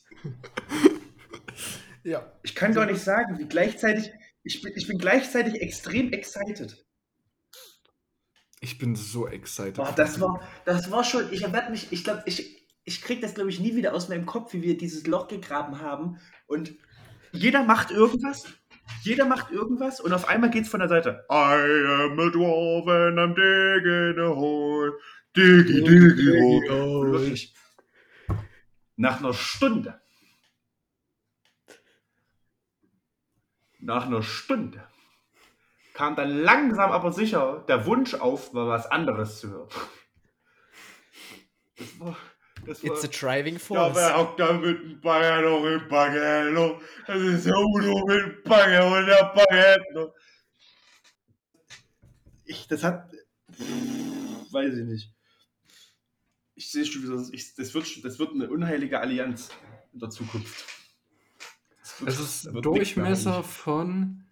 Ja, 2.04 2.32
Ich 2.42 2.54
kann 2.54 2.74
gar 2.74 2.86
nicht 2.86 3.00
sagen, 3.00 3.38
wie 3.38 3.46
gleichzeitig. 3.46 4.12
Ich 4.44 4.60
bin, 4.62 4.72
ich 4.74 4.88
bin 4.88 4.98
gleichzeitig 4.98 5.60
extrem 5.60 6.12
excited. 6.12 6.84
ich 8.62 8.78
bin 8.78 8.94
so 8.94 9.26
excited. 9.26 9.74
Boah, 9.74 9.92
das 9.94 10.20
war, 10.20 10.40
das 10.64 10.90
war 10.90 11.02
schon, 11.02 11.32
ich 11.32 11.42
werde 11.52 11.70
mich, 11.70 11.88
ich 11.90 12.04
glaube, 12.04 12.22
ich, 12.26 12.68
ich 12.84 13.02
krieg 13.02 13.20
das, 13.20 13.34
glaube 13.34 13.50
ich, 13.50 13.58
nie 13.58 13.74
wieder 13.74 13.92
aus 13.92 14.08
meinem 14.08 14.24
Kopf, 14.24 14.52
wie 14.54 14.62
wir 14.62 14.78
dieses 14.78 15.06
Loch 15.06 15.26
gegraben 15.26 15.80
haben. 15.80 16.18
Und 16.46 16.72
jeder 17.32 17.64
macht 17.64 17.90
irgendwas. 17.90 18.44
Jeder 19.02 19.26
macht 19.26 19.50
irgendwas 19.50 20.00
und 20.00 20.12
auf 20.12 20.28
einmal 20.28 20.50
geht's 20.50 20.68
von 20.68 20.80
der 20.80 20.88
Seite. 20.88 21.24
I 21.30 21.34
am 21.34 22.18
a 22.18 22.30
dwarf 22.30 22.86
and 22.88 23.18
I'm 23.18 23.34
digging 23.34 24.22
a 24.22 24.34
hole. 24.34 24.92
Diggy, 25.36 25.82
diggy, 25.82 26.68
hole. 26.70 27.36
Nach 28.96 29.18
einer 29.18 29.32
Stunde 29.32 30.01
nach 33.82 34.06
einer 34.06 34.22
Stunde 34.22 34.82
kam 35.94 36.16
dann 36.16 36.30
langsam 36.38 36.90
aber 36.90 37.12
sicher 37.12 37.64
der 37.68 37.84
Wunsch 37.86 38.14
auf, 38.14 38.52
mal 38.52 38.66
was 38.68 38.86
anderes 38.86 39.40
zu 39.40 39.50
hören. 39.50 39.68
Das 41.76 42.00
war, 42.00 42.16
das 42.64 42.84
war 42.84 42.92
It's 42.92 43.04
a 43.04 43.08
driving 43.08 43.54
ja, 43.54 43.60
force. 43.60 43.94
wer 43.96 44.16
hockt 44.16 44.40
da 44.40 44.52
mit 44.52 44.80
dem 44.80 45.00
Bagger 45.00 45.42
noch 45.42 45.64
im 45.64 45.88
Bagger 45.88 46.50
noch? 46.50 46.80
Das 47.06 47.20
ist 47.20 47.46
der 47.46 47.58
Udo 47.58 48.06
mit 48.06 48.20
dem 48.20 48.42
Bagger 48.44 48.86
und 48.86 49.06
der 49.06 49.32
Bagger 49.34 49.76
noch. 49.92 50.14
Ich, 52.44 52.66
das 52.68 52.84
hat, 52.84 53.10
weiß 53.48 54.74
ich 54.74 54.84
nicht. 54.84 55.12
Ich 56.54 56.70
sehe 56.70 56.84
schon 56.84 57.02
wieder, 57.02 57.22
ich, 57.32 57.54
das, 57.54 57.74
wird, 57.74 58.04
das 58.04 58.18
wird 58.18 58.30
eine 58.30 58.48
unheilige 58.48 59.00
Allianz 59.00 59.50
in 59.92 59.98
der 59.98 60.10
Zukunft. 60.10 60.81
Es 62.06 62.18
ist 62.18 62.44
Durchmesser 62.46 63.42
von 63.44 64.24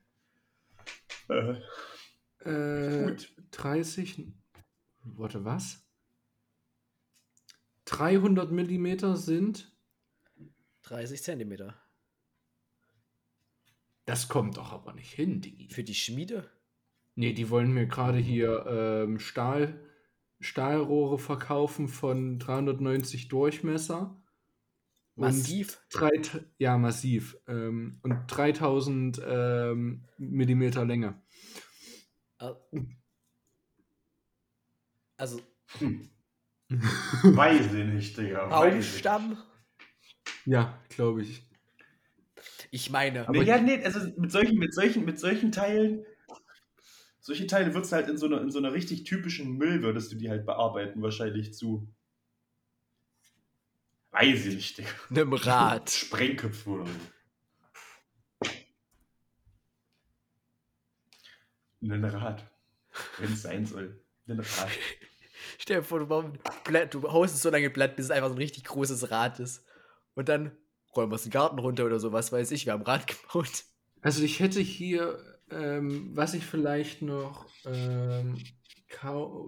äh, 2.44 3.04
Gut. 3.04 3.32
30. 3.52 4.26
Warte, 5.04 5.44
was? 5.44 5.82
300 7.84 8.50
Millimeter 8.50 9.16
sind. 9.16 9.72
30 10.82 11.22
Zentimeter. 11.22 11.80
Das 14.06 14.28
kommt 14.28 14.56
doch 14.56 14.72
aber 14.72 14.92
nicht 14.92 15.12
hin, 15.12 15.40
Digi. 15.40 15.68
Für 15.68 15.84
die 15.84 15.94
Schmiede? 15.94 16.50
Nee, 17.14 17.32
die 17.32 17.50
wollen 17.50 17.72
mir 17.72 17.86
gerade 17.86 18.18
hier 18.18 18.66
ähm, 18.66 19.18
Stahl, 19.20 19.80
Stahlrohre 20.40 21.18
verkaufen 21.18 21.86
von 21.86 22.38
390 22.38 23.28
Durchmesser. 23.28 24.19
Und 25.20 25.26
Massiv. 25.26 25.78
Drei, 25.92 26.10
ja, 26.56 26.78
massiv. 26.78 27.36
Ähm, 27.46 28.00
und 28.02 28.26
3000 28.26 29.20
ähm, 29.22 30.08
Millimeter 30.16 30.86
Länge. 30.86 31.20
Also 35.18 35.42
Weiß 36.70 37.66
ich 37.66 37.84
nicht, 37.84 38.16
Digga. 38.16 38.46
Baumstamm? 38.46 39.36
Ja, 40.46 40.80
glaube 40.88 41.20
ich. 41.20 41.46
Ich 42.70 42.88
meine, 42.88 43.26
Nee, 43.30 43.42
ja, 43.42 43.60
nee, 43.60 43.84
also 43.84 44.00
mit 44.16 44.32
solchen, 44.32 44.58
mit 44.58 44.72
solchen, 44.72 45.04
mit 45.04 45.18
solchen 45.18 45.52
Teilen, 45.52 46.06
solche 47.20 47.46
Teile 47.46 47.74
würdest 47.74 47.92
du 47.92 47.96
halt 47.96 48.08
in 48.08 48.16
so 48.16 48.24
einer, 48.24 48.40
in 48.40 48.50
so 48.50 48.58
einer 48.58 48.72
richtig 48.72 49.04
typischen 49.04 49.58
Müll, 49.58 49.82
würdest 49.82 50.12
du 50.12 50.16
die 50.16 50.30
halt 50.30 50.46
bearbeiten, 50.46 51.02
wahrscheinlich 51.02 51.52
zu. 51.52 51.86
Weiß 54.20 54.46
ich 54.46 54.54
nicht, 54.54 54.78
Digga. 54.78 54.90
einem 55.10 55.32
Rad. 55.32 55.90
Sprengköpfe 55.90 56.68
oder 56.70 56.86
so. 56.86 58.50
Ein 61.82 62.04
Rad. 62.04 62.44
Wenn 63.18 63.32
es 63.32 63.42
sein 63.42 63.64
soll. 63.66 63.98
Ein 64.28 64.40
Rad. 64.40 64.68
Stell 65.58 65.78
dir 65.78 65.82
vor, 65.82 66.00
du, 66.00 66.06
baust- 66.06 66.38
Blatt- 66.64 66.92
du 66.94 67.02
haust 67.10 67.34
es 67.34 67.42
so 67.42 67.50
lange 67.50 67.70
Blatt, 67.70 67.96
bis 67.96 68.06
es 68.06 68.10
einfach 68.10 68.28
so 68.28 68.34
ein 68.34 68.38
richtig 68.38 68.64
großes 68.64 69.10
Rad 69.10 69.40
ist. 69.40 69.64
Und 70.14 70.28
dann 70.28 70.52
räumen 70.94 71.10
wir 71.10 71.16
es 71.16 71.22
den 71.22 71.30
Garten 71.30 71.58
runter 71.58 71.86
oder 71.86 71.98
so, 72.00 72.12
was 72.12 72.32
weiß 72.32 72.50
ich, 72.50 72.66
wir 72.66 72.72
haben 72.74 72.82
Rad 72.82 73.06
gebaut. 73.06 73.64
Also 74.02 74.22
ich 74.22 74.40
hätte 74.40 74.60
hier, 74.60 75.38
ähm, 75.50 76.10
was 76.14 76.34
ich 76.34 76.44
vielleicht 76.44 77.00
noch 77.02 77.46
ähm, 77.64 78.42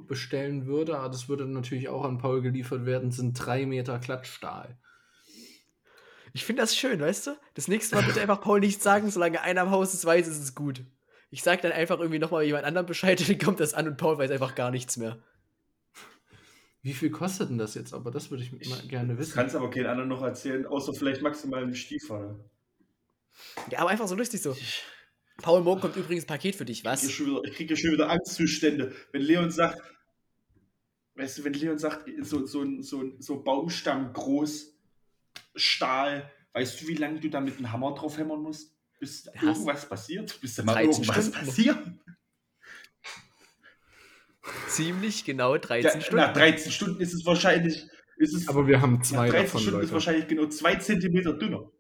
bestellen 0.07 0.67
würde, 0.67 0.99
aber 0.99 1.11
das 1.11 1.29
würde 1.29 1.47
natürlich 1.47 1.89
auch 1.89 2.05
an 2.05 2.19
Paul 2.19 2.43
geliefert 2.43 2.87
werden, 2.87 3.11
sind 3.11 3.35
drei 3.35 3.67
Meter 3.67 3.99
Glattstahl. 3.99 4.79
Ich 6.33 6.45
finde 6.45 6.63
das 6.63 6.77
schön, 6.77 7.01
weißt 7.01 7.27
du? 7.27 7.37
Das 7.55 7.69
nächste 7.69 7.97
Mal 7.97 8.05
bitte 8.05 8.21
einfach 8.21 8.41
Paul 8.41 8.61
nichts 8.61 8.83
sagen, 8.83 9.11
solange 9.11 9.43
einer 9.43 9.63
am 9.63 9.71
Haus 9.71 9.93
es 9.93 10.05
weiß, 10.05 10.27
ist 10.27 10.39
es 10.39 10.55
gut. 10.55 10.83
Ich 11.31 11.43
sag 11.43 11.61
dann 11.63 11.73
einfach 11.73 11.99
irgendwie 11.99 12.19
nochmal 12.19 12.45
jemand 12.45 12.65
anderem 12.65 12.87
Bescheid 12.87 13.21
und 13.21 13.29
dann 13.29 13.39
kommt 13.39 13.61
das 13.61 13.75
an 13.75 13.87
und 13.87 13.97
Paul 13.97 14.19
weiß 14.19 14.31
einfach 14.31 14.55
gar 14.55 14.71
nichts 14.71 14.97
mehr. 14.97 15.19
Wie 16.83 16.95
viel 16.95 17.11
kostet 17.11 17.51
denn 17.51 17.59
das 17.59 17.75
jetzt? 17.75 17.95
Aber 17.95 18.11
das 18.11 18.31
würde 18.31 18.43
ich 18.43 18.53
mal 18.69 18.81
gerne 18.89 19.17
wissen. 19.17 19.35
kannst 19.35 19.55
aber 19.55 19.71
keinen 19.71 19.87
anderen 19.87 20.09
noch 20.09 20.23
erzählen, 20.23 20.67
außer 20.67 20.95
vielleicht 20.95 21.23
maximal 21.23 21.61
dem 21.61 21.75
Stiefvater. 21.75 22.41
Ja, 23.71 23.81
aber 23.81 23.91
einfach 23.91 24.09
so 24.09 24.15
lustig 24.17 24.43
so. 24.43 24.57
Paul, 25.39 25.63
morgen 25.63 25.81
kommt 25.81 25.97
übrigens 25.97 26.25
ein 26.25 26.29
Paket 26.29 26.55
für 26.55 26.65
dich, 26.65 26.79
Ich 26.79 26.83
kriege 26.85 26.93
was? 27.03 27.11
schon, 27.11 27.27
wieder- 27.27 27.45
ich 27.45 27.55
krieg 27.55 27.79
schon 27.79 27.93
wieder 27.93 28.11
Angstzustände, 28.11 28.93
wenn 29.13 29.23
Leon 29.23 29.51
sagt, 29.51 29.81
weißt 31.15 31.39
du, 31.39 31.45
wenn 31.45 31.55
Leon 31.55 31.79
sagt, 31.79 32.09
so, 32.21 32.47
so, 32.47 32.63
ein- 32.63 32.83
so, 32.83 33.01
ein- 33.03 33.21
so 33.21 33.43
Baumstamm 33.43 34.13
groß, 34.13 34.75
Stahl, 35.55 36.31
weißt 36.53 36.81
du, 36.83 36.89
wie 36.89 36.95
lange 36.95 37.21
du 37.21 37.29
da 37.29 37.41
mit 37.41 37.57
einem 37.57 37.73
Hammer 37.73 37.95
drauf 37.95 38.19
hämmern 38.19 38.41
musst? 38.43 38.77
Bis 39.01 39.27
irgendwas 39.27 39.89
passiert? 39.89 40.41
Bis 40.41 40.55
da 40.55 40.63
mal 40.63 40.75
13 40.75 41.03
irgendwas 41.03 41.27
Stunden. 41.27 41.47
passiert? 41.47 41.79
Ziemlich 44.69 45.25
genau 45.25 45.57
13 45.59 46.01
Ja, 46.01 46.01
Stunden. 46.07 46.17
nach 46.25 46.33
13 46.33 46.73
Stunden 46.73 47.01
ist 47.01 47.13
es 47.15 47.25
wahrscheinlich, 47.27 47.85
ist 48.17 48.35
es, 48.35 48.49
Aber 48.49 48.67
wir 48.67 48.81
haben 48.81 48.95
nach 48.95 49.03
zwei 49.03 49.29
13 49.29 49.43
davon, 49.45 49.61
Stunden 49.61 49.79
ist 49.81 49.83
Leute. 49.85 49.93
wahrscheinlich 49.93 50.29
genau 50.29 50.47
2 50.47 50.77
Zentimeter 50.77 51.33
dünner. 51.33 51.71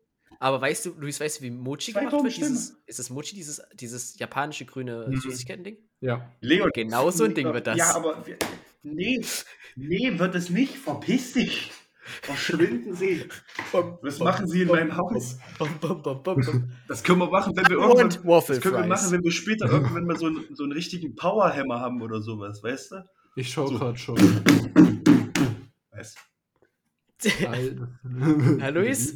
Aber 0.42 0.60
weißt 0.60 0.86
du, 0.86 0.94
Luis, 0.98 1.20
weißt 1.20 1.38
du, 1.38 1.44
wie 1.44 1.50
Mochi 1.52 1.92
Zwei 1.92 2.00
gemacht 2.00 2.24
wird? 2.24 2.36
Dieses, 2.36 2.82
ist 2.86 2.98
das 2.98 3.10
Mochi, 3.10 3.36
dieses, 3.36 3.62
dieses 3.74 4.18
japanische 4.18 4.64
grüne 4.64 5.06
Mhm. 5.08 5.16
Süßigkeiten-Ding? 5.20 5.76
Ja. 6.00 6.32
Leon. 6.40 6.68
Genau 6.74 7.12
so 7.12 7.22
ein 7.22 7.34
Ding 7.36 7.52
wird 7.52 7.64
das. 7.68 7.76
Ja, 7.76 7.94
aber 7.94 8.26
wir, 8.26 8.36
nee, 8.82 9.24
nee, 9.76 10.18
wird 10.18 10.34
es 10.34 10.50
nicht. 10.50 10.76
Verpiss 10.76 11.34
dich. 11.34 11.70
Verschwinden 12.22 12.92
Sie. 12.96 13.24
Was 14.00 14.18
machen 14.18 14.48
Sie 14.48 14.62
in 14.62 14.68
meinem 14.68 14.96
Haus? 14.96 15.38
Das 16.88 17.04
können 17.04 17.20
wir 17.20 17.30
machen, 17.30 17.52
wenn 17.56 17.66
wir 17.68 17.76
irgendwann. 17.76 18.08
Das 18.08 18.60
können 18.60 18.74
wir 18.74 18.86
machen, 18.88 19.12
wenn 19.12 19.22
wir 19.22 19.30
später 19.30 19.66
irgendwann 19.70 20.06
mal 20.06 20.16
so 20.18 20.26
einen, 20.26 20.44
so 20.56 20.64
einen 20.64 20.72
richtigen 20.72 21.14
Powerhammer 21.14 21.78
haben 21.78 22.02
oder 22.02 22.20
sowas, 22.20 22.60
weißt 22.64 22.90
du? 22.90 23.04
Ich 23.36 23.48
schaue 23.52 23.68
So. 23.68 23.78
gerade 23.78 23.96
schon. 23.96 24.16
Weißt 25.92 26.18
Alter. 27.46 27.88
Herr 28.58 28.72
Luis? 28.72 29.14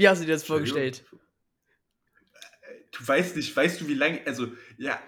Wie 0.00 0.08
hast 0.08 0.22
du 0.22 0.24
dir 0.26 0.32
das 0.32 0.44
vorgestellt? 0.44 1.04
du 2.92 3.06
weißt 3.06 3.36
nicht, 3.36 3.54
weißt 3.54 3.82
du, 3.82 3.86
wie 3.88 3.94
lange, 3.94 4.20
also, 4.26 4.48
ja, 4.78 4.98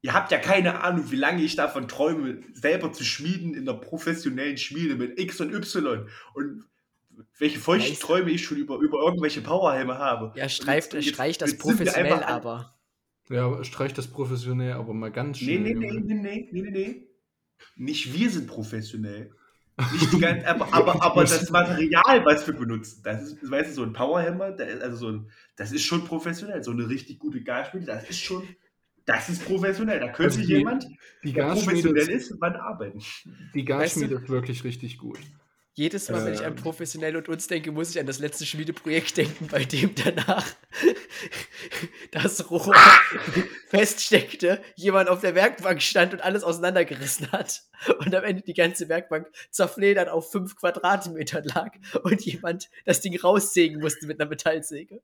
ihr 0.00 0.14
habt 0.14 0.30
ja 0.30 0.38
keine 0.38 0.80
Ahnung, 0.80 1.10
wie 1.10 1.16
lange 1.16 1.42
ich 1.42 1.56
davon 1.56 1.88
träume, 1.88 2.40
selber 2.54 2.92
zu 2.92 3.02
schmieden 3.02 3.52
in 3.54 3.66
der 3.66 3.72
professionellen 3.74 4.56
Schmiede 4.58 4.94
mit 4.94 5.18
X 5.18 5.40
und 5.40 5.52
Y 5.52 6.08
und 6.34 6.64
welche 7.38 7.58
feuchten 7.58 7.94
Weißt- 7.96 8.00
Träume 8.00 8.30
ich 8.30 8.44
schon 8.44 8.58
über, 8.58 8.76
über 8.78 9.00
irgendwelche 9.00 9.40
Powerhammer 9.42 9.98
habe. 9.98 10.32
Ja, 10.38 10.48
streift, 10.48 10.94
jetzt- 10.94 11.08
streich 11.08 11.36
das 11.36 11.50
jetzt 11.50 11.60
professionell 11.60 12.22
aber. 12.22 12.78
Ja, 13.28 13.62
streich 13.64 13.92
das 13.92 14.06
professionell, 14.06 14.72
aber 14.74 14.94
mal 14.94 15.10
ganz 15.10 15.40
Nee, 15.40 15.56
schnell. 15.58 15.74
nee, 15.74 15.90
nee, 15.90 15.90
nee, 16.00 16.14
nee, 16.14 16.48
nee, 16.52 16.62
nee, 16.62 16.70
nee. 16.70 17.06
Nicht 17.74 18.14
wir 18.14 18.30
sind 18.30 18.46
professionell. 18.46 19.34
Nicht 19.92 20.12
die 20.12 20.18
ganze, 20.20 20.46
aber, 20.46 20.72
aber, 20.72 21.02
aber 21.02 21.20
das 21.22 21.50
Material, 21.50 22.24
was 22.24 22.46
wir 22.46 22.54
benutzen, 22.54 23.00
das 23.04 23.22
ist, 23.22 23.50
weißt 23.50 23.70
du, 23.70 23.74
so 23.74 23.82
ein 23.84 23.92
Powerhammer, 23.92 24.56
also 24.82 24.96
so 24.96 25.08
ein, 25.08 25.30
das 25.56 25.72
ist 25.72 25.84
schon 25.84 26.04
professionell. 26.04 26.62
So 26.64 26.70
eine 26.72 26.88
richtig 26.88 27.18
gute 27.18 27.42
Gasschmiede, 27.42 27.86
das 27.86 28.08
ist 28.08 28.20
schon, 28.20 28.42
das 29.06 29.28
ist 29.28 29.44
professionell. 29.44 30.00
Da 30.00 30.08
könnte 30.08 30.36
Also 30.36 30.40
die- 30.40 30.46
jemand, 30.54 30.84
Die 31.24 31.32
der 31.32 31.44
Gasschmiede, 31.46 31.88
professionell 31.88 32.08
ist, 32.10 32.34
wann 32.38 32.56
arbeiten. 32.56 32.98
die 32.98 33.04
Weißt 33.28 33.56
du- 33.56 33.64
Gasschmiede 33.64 34.14
ist 34.16 34.28
wirklich 34.28 34.64
richtig 34.64 34.98
gut. 34.98 35.18
Jedes 35.80 36.10
Mal, 36.10 36.26
wenn 36.26 36.34
ich 36.34 36.44
an 36.44 36.52
Ähm. 36.52 36.56
professionell 36.56 37.16
und 37.16 37.30
uns 37.30 37.46
denke, 37.46 37.72
muss 37.72 37.88
ich 37.88 37.98
an 37.98 38.04
das 38.04 38.18
letzte 38.18 38.44
Schmiedeprojekt 38.44 39.16
denken, 39.16 39.46
bei 39.46 39.64
dem 39.64 39.94
danach 39.94 40.46
das 42.10 42.50
Rohr 42.50 42.76
feststeckte, 43.68 44.60
jemand 44.76 45.08
auf 45.08 45.22
der 45.22 45.34
Werkbank 45.34 45.80
stand 45.80 46.12
und 46.12 46.20
alles 46.20 46.44
auseinandergerissen 46.44 47.32
hat 47.32 47.62
und 48.00 48.14
am 48.14 48.24
Ende 48.24 48.42
die 48.42 48.52
ganze 48.52 48.90
Werkbank 48.90 49.28
zerfledert 49.48 50.10
auf 50.10 50.30
fünf 50.30 50.54
Quadratmetern 50.54 51.44
lag 51.44 51.72
und 52.02 52.20
jemand 52.26 52.68
das 52.84 53.00
Ding 53.00 53.18
raussägen 53.18 53.80
musste 53.80 54.06
mit 54.06 54.20
einer 54.20 54.28
Metallsäge. 54.28 55.00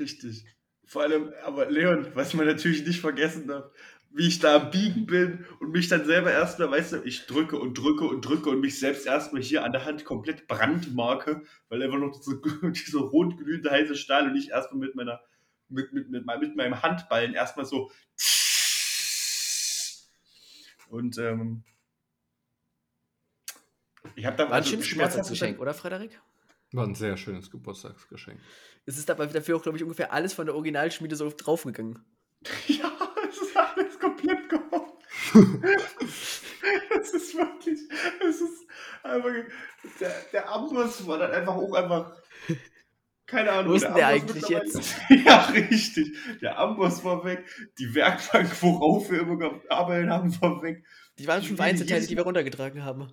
Richtig. 0.00 0.46
Vor 0.86 1.02
allem, 1.02 1.34
aber 1.42 1.70
Leon, 1.70 2.12
was 2.14 2.32
man 2.32 2.46
natürlich 2.46 2.86
nicht 2.86 3.00
vergessen 3.00 3.46
darf, 3.46 3.70
wie 4.10 4.28
ich 4.28 4.38
da 4.38 4.56
am 4.56 4.70
Biegen 4.70 5.06
bin 5.06 5.44
und 5.60 5.72
mich 5.72 5.88
dann 5.88 6.06
selber 6.06 6.32
erstmal, 6.32 6.70
weißt 6.70 6.92
du, 6.92 7.02
ich 7.04 7.26
drücke 7.26 7.58
und 7.58 7.76
drücke 7.76 8.04
und 8.04 8.22
drücke 8.22 8.50
und 8.50 8.60
mich 8.60 8.78
selbst 8.78 9.06
erstmal 9.06 9.42
hier 9.42 9.64
an 9.64 9.72
der 9.72 9.84
Hand 9.84 10.04
komplett 10.04 10.46
brandmarke, 10.46 11.42
weil 11.68 11.82
einfach 11.82 11.98
noch 11.98 12.12
diese, 12.12 12.40
diese 12.72 12.98
rot 12.98 13.36
glühende 13.36 13.70
heiße 13.70 13.96
Stahl 13.96 14.28
und 14.28 14.36
ich 14.36 14.50
erstmal 14.50 14.80
mit 14.80 14.94
meiner, 14.94 15.20
mit, 15.68 15.92
mit, 15.92 16.10
mit, 16.10 16.24
mit 16.24 16.56
meinem 16.56 16.82
Handballen 16.82 17.34
erstmal 17.34 17.66
so 17.66 17.90
und 20.88 21.18
ähm, 21.18 21.64
ich 24.14 24.24
habe 24.24 24.36
da 24.36 24.44
War 24.44 24.50
ein 24.50 24.54
also 24.54 24.70
schönes 24.70 24.86
schmerzhaft 24.86 25.14
Geburtstagsgeschenk, 25.14 25.60
oder 25.60 25.74
Frederik? 25.74 26.20
War 26.72 26.86
ein 26.86 26.94
sehr 26.94 27.16
schönes 27.16 27.50
Geburtstagsgeschenk. 27.50 28.40
Es 28.84 28.98
ist 28.98 29.10
aber 29.10 29.26
dafür 29.26 29.56
auch, 29.56 29.62
glaube 29.62 29.78
ich, 29.78 29.84
ungefähr 29.84 30.12
alles 30.12 30.32
von 30.32 30.46
der 30.46 30.54
Originalschmiede 30.54 31.16
so 31.16 31.30
draufgegangen. 31.30 32.04
Ja, 32.68 32.85
ist 33.96 34.00
komplett 34.00 34.48
gehofft. 34.48 34.92
Es 37.00 37.14
ist 37.14 37.34
wirklich, 37.36 37.78
es 38.28 38.40
ist 38.40 38.66
einfach, 39.02 39.30
der, 40.00 40.12
der 40.32 40.50
Amboss 40.52 41.06
war 41.06 41.18
dann 41.18 41.30
einfach 41.30 41.54
auch 41.54 41.72
einfach, 41.74 42.12
Keine 43.26 43.50
Ahnung. 43.52 43.72
Wo 43.72 43.76
ist 43.76 43.82
der 43.82 43.94
der 43.94 44.06
eigentlich 44.08 44.42
mittlerweile- 44.42 45.24
ja, 45.24 45.40
richtig. 45.46 46.16
Der 46.40 46.58
Amboss 46.58 47.04
war 47.04 47.24
weg. 47.24 47.44
Die 47.78 47.94
Werkbank, 47.94 48.50
worauf 48.62 49.10
wir 49.10 49.20
immer 49.20 49.36
gearbeitet 49.36 50.10
haben, 50.10 50.40
war 50.40 50.62
weg. 50.62 50.84
Die 51.18 51.26
waren 51.26 51.42
Wie 51.42 51.58
Einzelteile, 51.60 52.06
die 52.06 52.16
wir 52.16 52.22
runtergetragen 52.24 52.84
haben. 52.84 53.12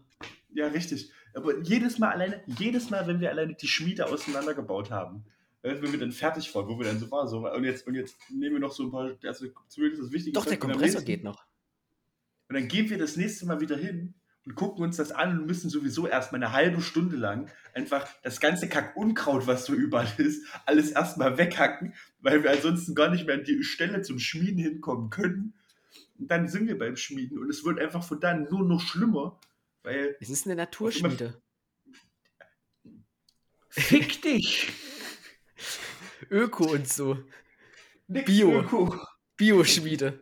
Ja, 0.53 0.67
richtig. 0.67 1.11
Aber 1.33 1.57
jedes 1.61 1.97
Mal 1.97 2.11
alleine, 2.11 2.43
jedes 2.45 2.89
Mal, 2.91 3.07
wenn 3.07 3.19
wir 3.19 3.29
alleine 3.31 3.55
die 3.55 3.67
Schmiede 3.67 4.05
auseinandergebaut 4.05 4.91
haben, 4.91 5.25
äh, 5.63 5.81
wenn 5.81 5.91
wir 5.91 5.99
dann 5.99 6.11
fertig 6.11 6.53
waren, 6.53 6.67
wo 6.67 6.77
wir 6.77 6.85
dann 6.85 6.99
so 6.99 7.09
waren, 7.11 7.27
so, 7.27 7.49
und 7.49 7.63
jetzt, 7.63 7.87
und 7.87 7.95
jetzt 7.95 8.15
nehmen 8.29 8.53
wir 8.55 8.59
noch 8.59 8.71
so 8.73 8.83
ein 8.83 8.91
paar, 8.91 9.11
also 9.23 9.47
zumindest 9.67 10.03
das 10.03 10.11
Wichtige. 10.11 10.33
Doch, 10.33 10.45
der 10.45 10.57
Kompressor 10.59 10.85
nächsten- 11.01 11.05
geht 11.05 11.23
noch. 11.23 11.43
Und 12.49 12.55
dann 12.55 12.67
gehen 12.67 12.89
wir 12.89 12.97
das 12.99 13.15
nächste 13.17 13.45
Mal 13.47 13.59
wieder 13.61 13.75
hin 13.77 14.13
und 14.45 14.55
gucken 14.55 14.83
uns 14.83 14.97
das 14.97 15.11
an 15.11 15.39
und 15.39 15.45
müssen 15.47 15.69
sowieso 15.69 16.05
erstmal 16.05 16.43
eine 16.43 16.51
halbe 16.53 16.81
Stunde 16.81 17.15
lang 17.15 17.49
einfach 17.73 18.07
das 18.21 18.39
ganze 18.41 18.67
Kack-Unkraut, 18.69 19.47
was 19.47 19.65
so 19.65 19.73
überall 19.73 20.11
ist, 20.17 20.45
alles 20.65 20.91
erstmal 20.91 21.37
weghacken, 21.37 21.93
weil 22.19 22.43
wir 22.43 22.51
ansonsten 22.51 22.93
gar 22.93 23.09
nicht 23.09 23.25
mehr 23.25 23.35
an 23.35 23.43
die 23.45 23.63
Stelle 23.63 24.01
zum 24.01 24.19
Schmieden 24.19 24.59
hinkommen 24.61 25.09
können. 25.09 25.53
Und 26.19 26.29
dann 26.29 26.47
sind 26.49 26.67
wir 26.67 26.77
beim 26.77 26.95
Schmieden 26.97 27.39
und 27.39 27.49
es 27.49 27.63
wird 27.65 27.79
einfach 27.79 28.03
von 28.03 28.19
dann 28.19 28.43
nur 28.51 28.63
noch 28.67 28.81
schlimmer, 28.81 29.39
weil 29.81 30.15
Es 30.19 30.29
ist 30.29 30.45
eine 30.45 30.55
Naturschmiede. 30.55 31.41
fick 33.69 34.21
dich! 34.21 34.71
Öko 36.29 36.65
und 36.71 36.87
so. 36.87 37.17
Nix 38.07 38.25
Bio. 38.25 38.59
Öko. 38.61 38.97
Bioschmiede. 39.37 40.19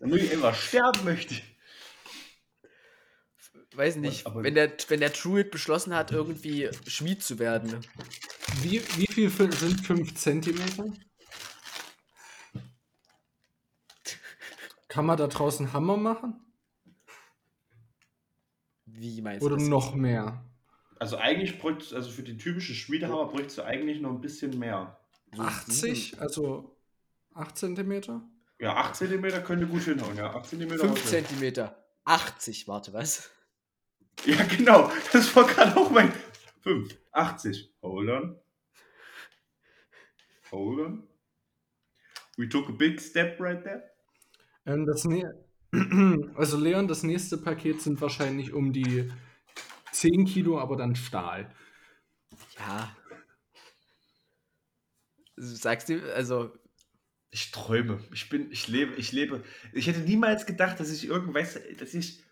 Damit 0.00 0.22
ich 0.22 0.32
einfach 0.32 0.54
sterben 0.54 1.04
möchte. 1.04 1.34
Weiß 3.74 3.96
nicht, 3.96 4.26
Aber- 4.26 4.42
wenn 4.42 4.54
der, 4.54 4.72
wenn 4.88 5.00
der 5.00 5.10
Druid 5.10 5.50
beschlossen 5.50 5.94
hat, 5.94 6.10
irgendwie 6.12 6.68
Schmied 6.86 7.22
zu 7.22 7.38
werden. 7.38 7.84
Wie, 8.62 8.80
wie 8.96 9.06
viel 9.28 9.52
sind 9.52 9.80
5 9.84 10.14
Zentimeter? 10.14 10.84
Kann 14.88 15.06
man 15.06 15.16
da 15.18 15.26
draußen 15.26 15.72
Hammer 15.72 15.96
machen? 15.96 16.40
Wie 18.86 19.20
meinst 19.20 19.44
Oder 19.44 19.56
du 19.56 19.60
das? 19.62 19.68
noch 19.68 19.94
mehr? 19.94 20.44
Also 20.98 21.16
eigentlich 21.16 21.58
bräuchte 21.58 21.94
also 21.94 22.10
für 22.10 22.22
den 22.22 22.38
typischen 22.38 22.74
Schmiedehammer 22.74 23.26
bräuchte 23.26 23.56
du 23.56 23.64
eigentlich 23.64 24.00
noch 24.00 24.10
ein 24.10 24.20
bisschen 24.20 24.58
mehr. 24.58 24.98
So 25.34 25.42
80? 25.42 26.20
Also 26.20 26.76
8 27.34 27.56
Zentimeter? 27.56 28.22
Ja, 28.58 28.76
8 28.76 28.96
cm 28.96 29.44
könnte 29.44 29.66
gut 29.66 29.82
hinhauen, 29.82 30.16
ja. 30.16 30.34
8 30.34 30.46
cm. 30.46 30.70
5 30.70 31.04
Zentimeter. 31.04 31.84
80, 32.04 32.66
warte, 32.66 32.92
was? 32.92 33.30
Ja, 34.24 34.42
genau. 34.44 34.90
Das 35.12 35.34
war 35.36 35.46
gerade 35.46 35.76
auch 35.76 35.90
mein. 35.90 36.12
5, 36.62 36.96
80. 37.12 37.72
Hold 37.82 38.10
on. 38.10 38.36
Hold 40.50 40.80
on. 40.80 41.08
We 42.36 42.48
took 42.48 42.68
a 42.68 42.72
big 42.72 43.00
step 43.00 43.38
right 43.40 43.62
there. 43.62 43.84
Ähm, 44.66 44.86
das 44.86 45.04
ne 45.04 45.34
also 46.34 46.56
Leon, 46.58 46.88
das 46.88 47.02
nächste 47.02 47.36
Paket 47.36 47.82
sind 47.82 48.00
wahrscheinlich 48.00 48.52
um 48.52 48.72
die 48.72 49.10
10 50.00 50.24
Kilo, 50.26 50.58
aber 50.60 50.76
dann 50.76 50.94
Stahl. 50.96 51.50
Ja. 52.58 52.94
Sagst 55.36 55.88
du, 55.88 56.14
also, 56.14 56.52
Ich 57.30 57.50
träume. 57.50 58.00
Ich 58.12 58.28
bin, 58.28 58.50
ich 58.50 58.68
lebe, 58.68 58.94
ich 58.96 59.12
lebe. 59.12 59.44
Ich 59.72 59.86
hätte 59.86 60.00
niemals 60.00 60.46
gedacht, 60.46 60.80
dass 60.80 60.90
ich 60.90 61.04
irgendwas, 61.06 61.58
dass 61.78 61.94
ich. 61.94 62.22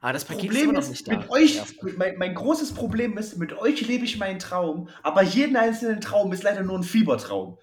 aber 0.00 0.12
das 0.12 0.24
Paket 0.24 0.50
Problem 0.50 0.76
ist, 0.76 0.90
nicht 0.90 1.08
da. 1.08 1.16
mit 1.18 1.30
euch, 1.30 1.56
Erst. 1.56 1.82
mit 1.82 1.96
mein, 1.98 2.18
mein 2.18 2.34
großes 2.34 2.74
Problem 2.74 3.16
ist, 3.18 3.36
mit 3.38 3.52
euch 3.54 3.80
lebe 3.86 4.04
ich 4.04 4.18
meinen 4.18 4.38
Traum, 4.38 4.88
aber 5.02 5.22
jeden 5.22 5.56
einzelnen 5.56 6.00
Traum 6.00 6.32
ist 6.32 6.42
leider 6.42 6.62
nur 6.62 6.78
ein 6.78 6.82
Fiebertraum. 6.84 7.58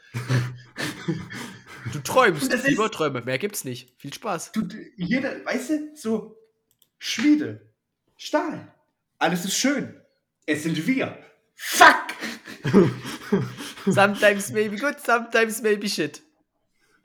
Du 1.94 2.00
träumst, 2.00 2.52
Das 2.52 2.62
ist- 2.62 2.68
lieber 2.68 2.90
Träume, 2.92 3.22
mehr 3.22 3.38
gibt's 3.38 3.64
nicht. 3.64 3.94
Viel 4.02 4.14
Spaß. 4.14 4.52
Du, 4.54 4.64
du- 4.64 4.76
jeder, 4.98 5.46
weißt 5.46 5.70
du, 5.70 5.96
so 5.96 6.36
Schmiede, 6.98 7.72
Stahl, 8.26 8.74
alles 9.20 9.46
ist 9.46 9.56
schön. 9.56 10.02
Es 10.48 10.64
sind 10.64 10.88
wir. 10.88 11.16
Fuck! 11.54 12.08
Sometimes 13.86 14.52
maybe 14.52 14.78
good, 14.78 15.00
sometimes 15.00 15.62
maybe 15.62 15.88
shit. 15.88 16.24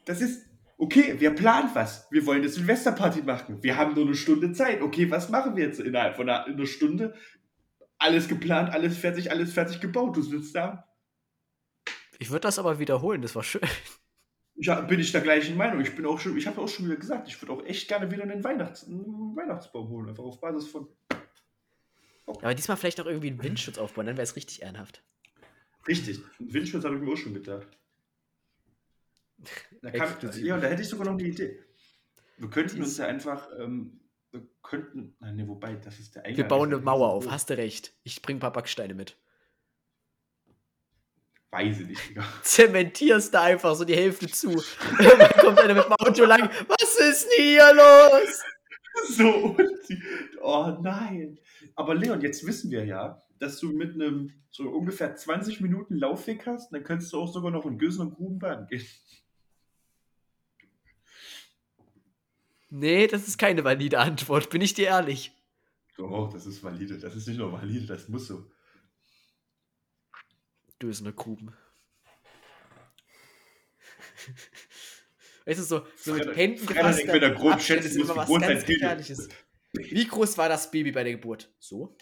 Das 0.06 0.22
ist, 0.22 0.46
okay, 0.78 1.20
wir 1.20 1.34
planen 1.34 1.68
was. 1.74 2.06
Wir 2.10 2.24
wollen 2.24 2.38
eine 2.38 2.48
Silvesterparty 2.48 3.20
machen. 3.20 3.62
Wir 3.62 3.76
haben 3.76 3.92
nur 3.92 4.06
eine 4.06 4.14
Stunde 4.14 4.52
Zeit. 4.54 4.80
Okay, 4.80 5.10
was 5.10 5.28
machen 5.28 5.56
wir 5.56 5.64
jetzt 5.66 5.78
innerhalb 5.78 6.16
von 6.16 6.26
einer, 6.26 6.46
einer 6.46 6.64
Stunde? 6.64 7.14
Alles 7.98 8.26
geplant, 8.26 8.72
alles 8.72 8.96
fertig, 8.96 9.30
alles 9.30 9.52
fertig 9.52 9.78
gebaut. 9.78 10.16
Du 10.16 10.22
sitzt 10.22 10.54
da. 10.54 10.88
Ich 12.18 12.30
würde 12.30 12.44
das 12.44 12.58
aber 12.58 12.78
wiederholen, 12.78 13.20
das 13.20 13.34
war 13.34 13.44
schön. 13.44 13.60
Ja, 14.54 14.80
bin 14.80 15.00
ich 15.00 15.12
der 15.12 15.20
gleichen 15.20 15.58
Meinung. 15.58 15.80
Ich 15.80 15.94
bin 15.94 16.06
auch 16.06 16.18
schon, 16.18 16.36
ich 16.36 16.46
habe 16.46 16.60
auch 16.60 16.68
schon 16.68 16.86
wieder 16.86 16.96
gesagt, 16.96 17.28
ich 17.28 17.40
würde 17.42 17.52
auch 17.52 17.64
echt 17.64 17.88
gerne 17.88 18.10
wieder 18.10 18.22
einen, 18.22 18.42
Weihnachts-, 18.42 18.86
einen 18.86 19.36
Weihnachtsbaum 19.36 19.88
holen. 19.90 20.08
Einfach 20.08 20.24
auf 20.24 20.40
Basis 20.40 20.68
von. 20.68 20.88
Aber 22.40 22.54
diesmal 22.54 22.76
vielleicht 22.76 22.98
noch 22.98 23.06
irgendwie 23.06 23.28
einen 23.28 23.42
Windschutz 23.42 23.78
aufbauen, 23.78 24.06
dann 24.06 24.16
wäre 24.16 24.24
es 24.24 24.36
richtig 24.36 24.62
ehrenhaft. 24.62 25.02
Richtig. 25.86 26.20
Einen 26.38 26.52
Windschutz 26.52 26.84
habe 26.84 26.96
ich 26.96 27.02
mir 27.02 27.12
auch 27.12 27.16
schon 27.16 27.34
gedacht. 27.34 27.66
Da, 29.82 29.90
kam, 29.90 30.08
ja, 30.42 30.58
da 30.58 30.68
hätte 30.68 30.82
ich 30.82 30.88
sogar 30.88 31.06
noch 31.06 31.14
eine 31.14 31.22
Idee. 31.22 31.58
Wir 32.36 32.50
könnten 32.50 32.82
uns 32.82 32.98
ja 32.98 33.06
einfach, 33.06 33.48
ähm, 33.58 34.00
wir 34.30 34.46
könnten, 34.62 35.16
nein, 35.20 35.36
nee, 35.36 35.48
wobei, 35.48 35.74
das 35.74 35.98
ist 35.98 36.14
der 36.14 36.24
Eingang. 36.24 36.36
Wir 36.36 36.44
bauen 36.44 36.72
eine 36.72 36.82
Mauer 36.82 37.08
auf, 37.08 37.30
hast 37.30 37.50
du 37.50 37.56
recht. 37.56 37.94
Ich 38.02 38.20
bring 38.22 38.36
ein 38.36 38.40
paar 38.40 38.52
Backsteine 38.52 38.94
mit. 38.94 39.16
Weiß 41.50 41.80
ich 41.80 41.86
nicht, 41.88 42.10
Digga. 42.10 42.24
Zementierst 42.42 43.34
da 43.34 43.42
einfach 43.42 43.74
so 43.74 43.84
die 43.84 43.96
Hälfte 43.96 44.28
zu. 44.28 44.50
Dann 44.98 45.30
kommt 45.40 45.58
einer 45.58 45.74
mit 45.74 45.84
dem 45.84 45.92
Auto 45.92 46.24
lang. 46.24 46.48
Was 46.68 46.96
ist 46.96 47.24
denn 47.24 47.44
hier 47.44 47.74
los? 47.74 48.42
So, 49.08 49.28
und 49.28 49.70
die, 49.88 50.02
oh 50.42 50.76
nein. 50.82 51.38
Aber 51.74 51.94
Leon, 51.94 52.20
jetzt 52.20 52.46
wissen 52.46 52.70
wir 52.70 52.84
ja, 52.84 53.22
dass 53.38 53.58
du 53.58 53.72
mit 53.72 53.94
einem 53.94 54.32
so 54.50 54.68
ungefähr 54.68 55.16
20 55.16 55.60
Minuten 55.60 55.96
Laufweg 55.96 56.46
hast, 56.46 56.72
dann 56.72 56.84
könntest 56.84 57.12
du 57.12 57.20
auch 57.20 57.32
sogar 57.32 57.50
noch 57.50 57.66
in 57.66 57.78
Gösen 57.78 58.02
und 58.02 58.14
Grubenbaden 58.14 58.66
gehen. 58.66 58.84
Nee, 62.70 63.08
das 63.08 63.26
ist 63.26 63.38
keine 63.38 63.64
valide 63.64 63.98
Antwort, 63.98 64.48
bin 64.50 64.60
ich 64.60 64.74
dir 64.74 64.86
ehrlich. 64.86 65.32
Doch, 65.96 66.32
das 66.32 66.46
ist 66.46 66.62
valide. 66.62 66.98
Das 66.98 67.16
ist 67.16 67.26
nicht 67.26 67.38
nur 67.38 67.52
valide, 67.52 67.86
das 67.86 68.08
muss 68.08 68.28
so. 68.28 68.50
Dösener 70.80 71.12
Gruben. 71.12 71.52
Weißt 75.46 75.58
du, 75.60 75.64
so, 75.64 75.86
so 75.96 76.14
mit 76.14 76.36
Händen 76.36 76.66
gefasst. 76.66 77.06
wenn 77.06 77.22
er 77.22 77.30
grob 77.30 77.60
schätzen 77.60 77.86
ist 77.86 77.96
immer 77.96 78.14
wie 78.14 78.18
was 78.18 78.26
groß 78.26 78.40
ganz. 78.40 78.66
Gefährliches. 78.66 79.28
Wie 79.72 80.06
groß 80.06 80.36
war 80.38 80.48
das 80.48 80.70
Baby 80.70 80.92
bei 80.92 81.04
der 81.04 81.12
Geburt? 81.12 81.50
So? 81.58 81.96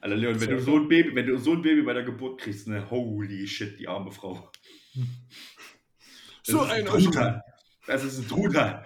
Alter 0.00 0.16
Leon, 0.16 0.40
wenn 0.40 0.50
du 0.50 0.60
so 0.60 0.76
ein 0.76 0.88
Baby, 0.88 1.14
wenn 1.14 1.26
du 1.26 1.36
so 1.38 1.52
ein 1.54 1.62
Baby 1.62 1.82
bei 1.82 1.92
der 1.92 2.04
Geburt 2.04 2.40
kriegst, 2.40 2.68
ne, 2.68 2.88
holy 2.90 3.46
shit, 3.48 3.78
die 3.78 3.88
arme 3.88 4.12
Frau. 4.12 4.50
Das 4.94 6.54
So 6.54 6.62
ist 6.64 6.70
ein 6.70 6.86
Truthahn. 6.86 7.42
Das 7.86 8.04
ist 8.04 8.18
ein 8.18 8.28
Truthahn. 8.28 8.84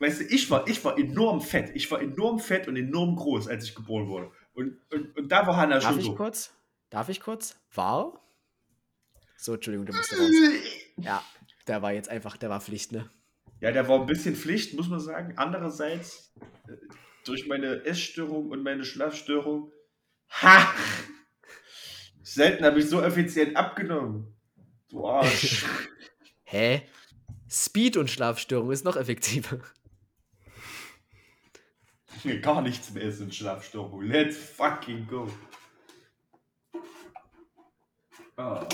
Weißt 0.00 0.20
du, 0.20 0.24
ich 0.24 0.50
war, 0.50 0.66
ich 0.66 0.84
war 0.84 0.98
enorm 0.98 1.40
fett. 1.40 1.70
Ich 1.74 1.88
war 1.92 2.02
enorm 2.02 2.40
fett 2.40 2.66
und 2.66 2.76
enorm 2.76 3.14
groß, 3.14 3.46
als 3.46 3.64
ich 3.64 3.74
geboren 3.76 4.08
wurde. 4.08 4.32
Und, 4.54 4.76
und, 4.92 5.16
und 5.16 5.28
da 5.30 5.46
war 5.46 5.56
Hannah 5.56 5.78
Darf 5.78 5.90
schon 5.90 6.00
ich 6.00 6.06
so. 6.06 6.14
kurz? 6.16 6.52
Darf 6.90 7.08
ich 7.08 7.20
kurz? 7.20 7.56
War? 7.72 8.20
So, 9.42 9.54
Entschuldigung, 9.54 9.86
du 9.86 9.92
musst 9.92 10.12
raus. 10.12 10.30
Ja, 10.98 11.20
der 11.66 11.82
war 11.82 11.92
jetzt 11.92 12.08
einfach, 12.08 12.36
der 12.36 12.48
war 12.48 12.60
Pflicht, 12.60 12.92
ne? 12.92 13.10
Ja, 13.58 13.72
der 13.72 13.88
war 13.88 13.98
ein 13.98 14.06
bisschen 14.06 14.36
Pflicht, 14.36 14.74
muss 14.74 14.86
man 14.86 15.00
sagen. 15.00 15.32
Andererseits, 15.36 16.32
äh, 16.68 16.76
durch 17.24 17.48
meine 17.48 17.84
Essstörung 17.84 18.50
und 18.50 18.62
meine 18.62 18.84
Schlafstörung, 18.84 19.72
ha! 20.30 20.72
Selten 22.22 22.64
habe 22.64 22.78
ich 22.78 22.88
so 22.88 23.02
effizient 23.02 23.56
abgenommen. 23.56 24.32
Du 24.88 25.04
Arsch. 25.08 25.64
Hä? 26.44 26.88
Speed 27.50 27.96
und 27.96 28.12
Schlafstörung 28.12 28.70
ist 28.70 28.84
noch 28.84 28.94
effektiver. 28.94 29.58
Gar 32.42 32.62
nichts 32.62 32.92
mehr 32.92 33.02
ist 33.02 33.20
in 33.20 33.32
Schlafstörung. 33.32 34.02
Let's 34.02 34.36
fucking 34.36 35.08
go. 35.08 35.28
Ah. 38.36 38.68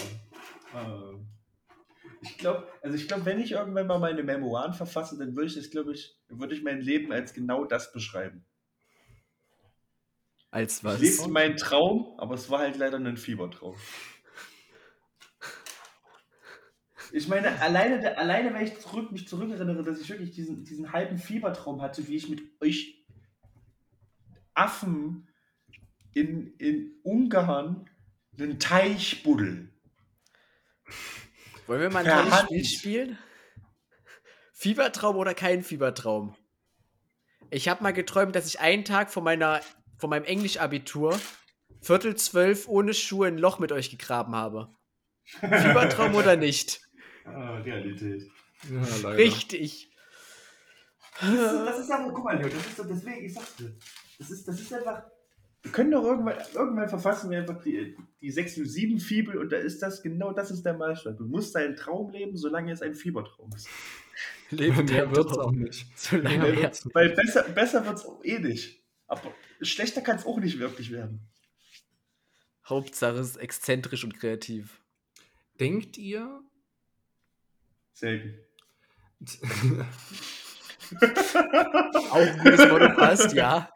Ich 2.20 2.36
glaube, 2.38 2.66
also 2.82 2.96
ich 2.96 3.06
glaube, 3.06 3.24
wenn 3.26 3.40
ich 3.40 3.52
irgendwann 3.52 3.86
mal 3.86 3.98
meine 3.98 4.22
Memoiren 4.22 4.72
verfasse, 4.72 5.16
dann 5.18 5.36
würde 5.36 5.46
ich 5.46 5.54
das, 5.54 5.70
glaube 5.70 5.92
ich, 5.92 6.16
würde 6.28 6.54
ich 6.54 6.62
mein 6.62 6.80
Leben 6.80 7.12
als 7.12 7.32
genau 7.32 7.64
das 7.64 7.92
beschreiben. 7.92 8.44
Als 10.50 10.78
Ich 10.78 10.84
was? 10.84 11.00
lebte 11.00 11.28
meinen 11.28 11.56
Traum, 11.56 12.14
aber 12.18 12.34
es 12.34 12.50
war 12.50 12.60
halt 12.60 12.76
leider 12.76 12.98
ein 12.98 13.16
Fiebertraum. 13.16 13.76
Ich 17.12 17.28
meine, 17.28 17.60
alleine, 17.60 18.18
alleine 18.18 18.52
wenn 18.52 18.66
ich 18.66 18.78
zurück, 18.80 19.12
mich 19.12 19.28
zurückerinnere, 19.28 19.82
dass 19.82 20.00
ich 20.00 20.08
wirklich 20.10 20.32
diesen, 20.32 20.64
diesen 20.64 20.92
halben 20.92 21.18
Fiebertraum 21.18 21.80
hatte, 21.80 22.06
wie 22.06 22.16
ich 22.16 22.28
mit 22.28 22.42
euch 22.60 23.02
Affen 24.54 25.28
in, 26.12 26.54
in 26.58 26.92
Ungarn 27.02 27.88
einen 28.38 28.58
Teichbuddel. 28.58 29.70
Wollen 31.68 31.82
wir 31.82 31.90
mal 31.90 32.06
ein 32.06 32.30
tolles. 32.30 32.40
Spiel 32.44 32.64
spielen? 32.64 33.18
Fiebertraum 34.54 35.16
oder 35.16 35.34
kein 35.34 35.62
Fiebertraum? 35.62 36.34
Ich 37.50 37.68
habe 37.68 37.82
mal 37.82 37.92
geträumt, 37.92 38.34
dass 38.34 38.46
ich 38.46 38.58
einen 38.58 38.84
Tag 38.84 39.10
vor, 39.10 39.22
meiner, 39.22 39.60
vor 39.98 40.08
meinem 40.08 40.24
Englisch-Abitur 40.24 41.18
Viertel 41.80 42.16
zwölf 42.16 42.66
ohne 42.68 42.92
Schuhe 42.94 43.28
ein 43.28 43.38
Loch 43.38 43.58
mit 43.58 43.70
euch 43.70 43.90
gegraben 43.90 44.34
habe. 44.34 44.74
Fiebertraum 45.24 46.14
oder 46.14 46.36
nicht? 46.36 46.80
Ah, 47.24 47.58
Realität. 47.64 48.28
Ja. 48.68 49.08
Richtig. 49.10 49.90
Das 51.20 51.30
ist, 51.30 51.52
das 51.52 51.78
ist 51.80 51.90
aber, 51.90 52.12
guck 52.12 52.24
mal, 52.24 52.36
Leo, 52.38 52.48
das 52.48 52.66
ist 52.66 52.76
so, 52.76 52.84
deswegen, 52.84 53.24
ich 53.24 53.34
sag's 53.34 53.56
dir. 53.56 53.76
Das 54.18 54.30
ist, 54.30 54.48
das 54.48 54.60
ist 54.60 54.72
einfach. 54.72 55.02
Wir 55.68 55.72
können 55.72 55.90
doch 55.90 56.02
irgendwann, 56.02 56.34
irgendwann 56.54 56.88
verfassen 56.88 57.30
wir 57.30 57.40
einfach 57.40 57.60
die, 57.62 57.94
die 58.22 58.32
607-Fibel 58.32 59.36
und 59.36 59.52
da 59.52 59.58
ist 59.58 59.82
das, 59.82 60.02
genau 60.02 60.32
das 60.32 60.50
ist 60.50 60.64
der 60.64 60.72
Maßstab. 60.72 61.18
Du 61.18 61.26
musst 61.26 61.54
deinen 61.54 61.76
Traum 61.76 62.10
leben, 62.10 62.38
solange 62.38 62.72
es 62.72 62.80
ein 62.80 62.94
Fiebertraum 62.94 63.50
ist. 63.54 63.68
Leben 64.48 64.86
Der 64.86 65.14
wird's 65.14 65.34
Traum. 65.34 65.46
auch 65.46 65.52
nicht. 65.52 65.86
Solange 65.94 66.52
nicht. 66.54 66.94
Weil 66.94 67.10
besser, 67.10 67.42
besser 67.42 67.84
wird's 67.84 68.06
auch 68.06 68.24
eh 68.24 68.38
nicht. 68.38 68.82
Aber 69.08 69.34
schlechter 69.60 70.00
kann 70.00 70.16
es 70.16 70.24
auch 70.24 70.40
nicht 70.40 70.58
wirklich 70.58 70.90
werden. 70.90 71.20
Hauptsache 72.66 73.18
es 73.18 73.30
ist 73.32 73.36
exzentrisch 73.36 74.04
und 74.04 74.18
kreativ. 74.18 74.80
Denkt 75.60 75.98
ihr, 75.98 76.40
Selten. 77.92 78.38
Auch 82.10 82.16
ein 82.16 82.38
gutes 82.38 82.68
Motto 82.70 82.88
passt, 82.96 83.32
ja. 83.34 83.70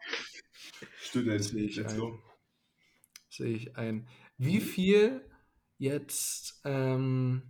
Student, 1.13 1.43
Sehe 1.43 1.63
ich 1.65 1.75
let's 1.75 1.93
ein. 1.93 1.99
go. 1.99 2.19
sehe 3.29 3.55
ich 3.55 3.77
ein, 3.77 4.07
wie 4.39 4.59
viel 4.59 5.29
jetzt, 5.77 6.59
ähm, 6.65 7.43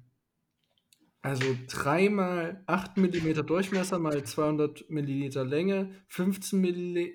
also 1.21 1.45
3 1.67 2.09
mal 2.09 2.61
8 2.67 2.97
mm 2.97 3.45
Durchmesser 3.45 3.99
mal 3.99 4.21
200 4.21 4.89
Milliliter 4.89 5.45
Länge, 5.45 5.95
15 6.09 6.59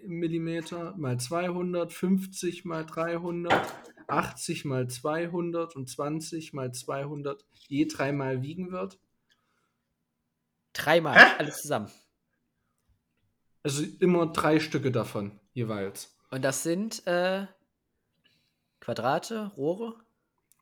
mm 0.07 0.97
mal 0.97 1.21
200, 1.21 1.93
50 1.93 2.65
mal 2.65 2.87
300, 2.87 3.75
80 4.07 4.65
mal 4.65 4.89
200 4.89 5.77
und 5.77 5.87
20 5.91 6.55
mal 6.55 6.73
200 6.73 7.45
je 7.69 7.85
dreimal 7.87 8.41
wiegen 8.41 8.73
wird. 8.73 8.99
Dreimal, 10.73 11.15
Hä? 11.15 11.35
alles 11.41 11.61
zusammen. 11.61 11.91
Also 13.63 13.85
immer 14.01 14.33
drei 14.33 14.61
Stücke 14.61 14.91
davon 14.91 15.39
jeweils. 15.53 16.18
Und 16.31 16.43
das 16.43 16.63
sind 16.63 17.07
äh, 17.07 17.47
Quadrate, 18.81 19.53
Rohre? 19.57 19.95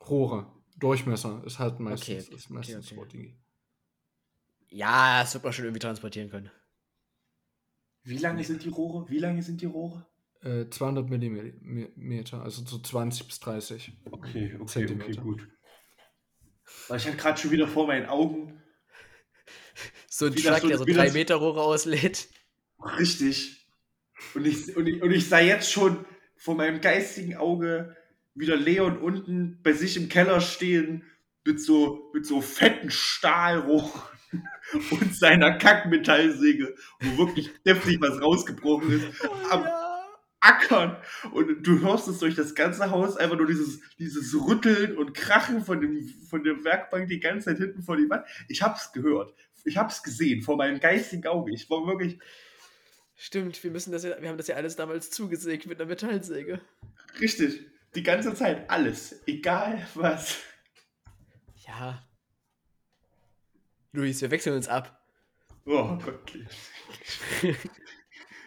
Rohre. 0.09 0.53
Durchmesser 0.79 1.43
ist 1.47 1.59
halt 1.59 1.81
meistens, 1.81 2.27
Okay, 2.27 2.35
ist 2.37 2.51
meistens 2.51 2.93
okay, 2.93 3.01
okay. 3.01 3.37
Ja, 4.69 5.23
das 5.23 5.33
wird 5.35 5.45
man 5.45 5.53
schon 5.53 5.65
irgendwie 5.65 5.79
transportieren 5.81 6.29
können. 6.29 6.51
Wie 8.03 8.19
lange 8.19 8.45
sind 8.45 8.63
die 8.63 8.69
Rohre? 8.69 9.09
Wie 9.09 9.19
lange 9.19 9.43
sind 9.43 9.61
die 9.63 9.67
Rohre? 9.67 10.07
Äh, 10.43 10.69
200 10.69 11.09
Millimeter, 11.09 12.43
also 12.43 12.65
so 12.65 12.79
20 12.79 13.27
bis 13.27 13.41
30. 13.41 13.93
Okay, 14.11 14.55
okay, 14.61 14.67
Zentimeter. 14.67 15.11
okay, 15.13 15.21
gut. 15.21 15.49
Weil 16.89 16.99
ich 16.99 17.07
hatte 17.07 17.17
gerade 17.17 17.41
schon 17.41 17.51
wieder 17.51 17.67
vor 17.67 17.87
meinen 17.87 18.07
Augen. 18.07 18.63
So 20.09 20.27
ein 20.27 20.35
Truck, 20.35 20.59
so- 20.61 20.69
der 20.69 20.79
so 20.79 20.87
wie 20.87 20.93
drei 20.93 21.07
das- 21.07 21.15
Meter 21.15 21.37
Rohre 21.37 21.63
auslädt. 21.63 22.29
Richtig. 22.99 23.56
Und 24.35 24.47
ich, 24.47 24.77
und, 24.77 24.87
ich, 24.87 25.03
und 25.03 25.11
ich 25.11 25.29
sah 25.29 25.41
jetzt 25.41 25.71
schon 25.71 26.05
vor 26.37 26.55
meinem 26.55 26.81
geistigen 26.81 27.37
Auge 27.37 27.97
wieder 28.35 28.57
Leon 28.57 28.99
unten 28.99 29.61
bei 29.63 29.73
sich 29.73 29.97
im 29.97 30.09
Keller 30.09 30.41
stehen 30.41 31.05
mit 31.45 31.61
so, 31.61 32.11
mit 32.13 32.27
so 32.27 32.41
fetten 32.41 32.91
Stahlrohren 32.91 33.91
und 34.91 35.15
seiner 35.15 35.57
Kackmetallsäge, 35.59 36.75
wo 37.01 37.27
wirklich 37.27 37.51
deftig 37.65 38.01
was 38.01 38.21
rausgebrochen 38.21 38.91
ist, 38.93 39.29
am 39.51 39.67
Ackern. 40.41 40.97
Und 41.33 41.67
du 41.67 41.81
hörst 41.81 42.09
es 42.09 42.19
durch 42.19 42.35
das 42.35 42.55
ganze 42.55 42.91
Haus 42.91 43.17
einfach 43.17 43.37
nur 43.37 43.47
dieses, 43.47 43.81
dieses 43.99 44.35
Rütteln 44.35 44.97
und 44.97 45.15
Krachen 45.15 45.65
von, 45.65 45.81
dem, 45.81 46.09
von 46.29 46.45
der 46.45 46.63
Werkbank 46.65 47.09
die 47.09 47.21
ganze 47.21 47.47
Zeit 47.47 47.59
hinten 47.59 47.83
vor 47.83 47.97
die 47.97 48.09
Wand. 48.11 48.27
Ich 48.49 48.63
hab's 48.63 48.93
gehört. 48.93 49.35
Ich 49.65 49.77
hab's 49.77 50.03
gesehen 50.03 50.43
vor 50.43 50.57
meinem 50.57 50.79
geistigen 50.79 51.27
Auge. 51.27 51.53
Ich 51.53 51.69
war 51.71 51.87
wirklich 51.87 52.19
Stimmt, 53.17 53.63
wir 53.65 53.71
müssen 53.71 53.93
das 53.93 54.05
ja, 54.05 54.21
wir 54.21 54.29
haben 54.29 54.37
das 54.37 54.47
ja 54.47 54.57
alles 54.57 54.77
damals 54.77 55.11
zugesägt 55.11 55.67
mit 55.67 55.81
einer 55.81 55.89
Metallsäge. 55.89 56.61
richtig. 57.21 57.65
Die 57.95 58.03
ganze 58.03 58.35
Zeit 58.35 58.69
alles. 58.69 59.23
Egal 59.27 59.87
was. 59.95 60.39
Ja. 61.67 62.07
Luis, 63.93 64.21
wir 64.21 64.31
wechseln 64.31 64.55
uns 64.55 64.69
ab. 64.69 65.03
Oh 65.65 65.97
Gott. 65.97 66.39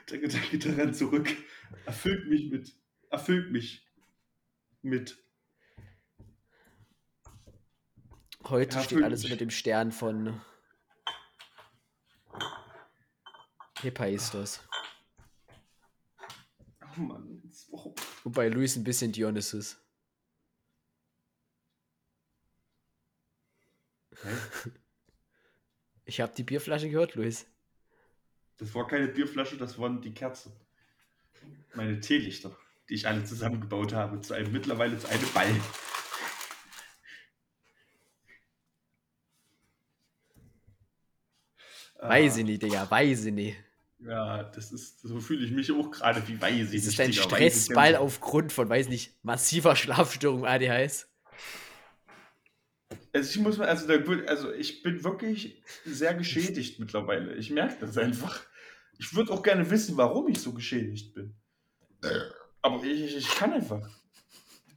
Der 0.09 0.17
Gedanke 0.19 0.59
daran 0.59 0.93
zurück 0.93 1.27
erfüllt 1.85 2.27
mich 2.27 2.49
mit. 2.51 2.71
Erfüllt 3.09 3.51
mich 3.51 3.87
mit. 4.83 5.17
Heute 8.45 8.77
Ja, 8.77 8.83
steht 8.83 9.03
alles 9.03 9.23
mich. 9.23 9.31
unter 9.31 9.43
dem 9.43 9.49
Stern 9.49 9.91
von 9.91 10.39
Hephaistos. 13.81 14.59
Oh 16.81 16.99
Mann. 17.01 17.41
Warum? 17.71 17.95
Wobei 18.23 18.49
Luis 18.49 18.75
ein 18.75 18.83
bisschen 18.83 19.11
Dionysus. 19.11 19.77
Hä? 24.21 24.71
Ich 26.05 26.19
habe 26.19 26.33
die 26.35 26.43
Bierflasche 26.43 26.89
gehört, 26.89 27.15
Luis. 27.15 27.45
Das 28.57 28.73
war 28.73 28.87
keine 28.87 29.07
Bierflasche, 29.07 29.57
das 29.57 29.77
waren 29.79 30.01
die 30.01 30.13
Kerzen. 30.13 30.51
Meine 31.75 31.99
Teelichter, 31.99 32.57
die 32.89 32.95
ich 32.95 33.07
alle 33.07 33.23
zusammengebaut 33.23 33.93
habe, 33.93 34.19
zu 34.19 34.33
einem 34.33 34.51
mittlerweile 34.51 34.97
zu 34.97 35.07
einem 35.07 35.31
Ball. 35.33 35.55
Weiß 42.01 42.37
ich 42.37 42.45
nicht, 42.45 42.63
Digga, 42.63 42.89
weiß 42.89 43.25
ich 43.25 43.33
nicht. 43.33 43.68
Ja, 43.99 44.43
das 44.43 44.71
ist, 44.71 45.01
so 45.01 45.19
fühle 45.19 45.45
ich 45.45 45.51
mich 45.51 45.71
auch 45.71 45.91
gerade 45.91 46.25
wie 46.27 46.41
weiß 46.41 46.71
ich 46.71 46.83
Das 46.83 46.85
nicht. 46.85 46.99
ist 46.99 46.99
ein 47.01 47.13
Stressball 47.13 47.95
aufgrund 47.97 48.53
von, 48.53 48.69
weiß 48.69 48.87
nicht, 48.89 49.17
massiver 49.23 49.75
Schlafstörung 49.75 50.45
ADHS. 50.45 51.09
Also 53.13 53.29
ich 53.29 53.39
muss 53.39 53.57
mal, 53.57 53.67
also, 53.67 53.87
da, 53.87 53.95
also 54.27 54.51
ich 54.53 54.81
bin 54.83 55.03
wirklich 55.03 55.63
sehr 55.85 56.13
geschädigt 56.15 56.79
mittlerweile. 56.79 57.35
Ich 57.35 57.51
merke 57.51 57.77
das 57.85 57.97
einfach. 57.97 58.43
Ich 58.97 59.13
würde 59.15 59.31
auch 59.31 59.43
gerne 59.43 59.69
wissen, 59.69 59.97
warum 59.97 60.27
ich 60.27 60.39
so 60.41 60.53
geschädigt 60.53 61.13
bin. 61.13 61.35
Aber 62.61 62.83
ich, 62.83 63.01
ich, 63.01 63.17
ich 63.17 63.35
kann 63.35 63.53
einfach. 63.53 63.89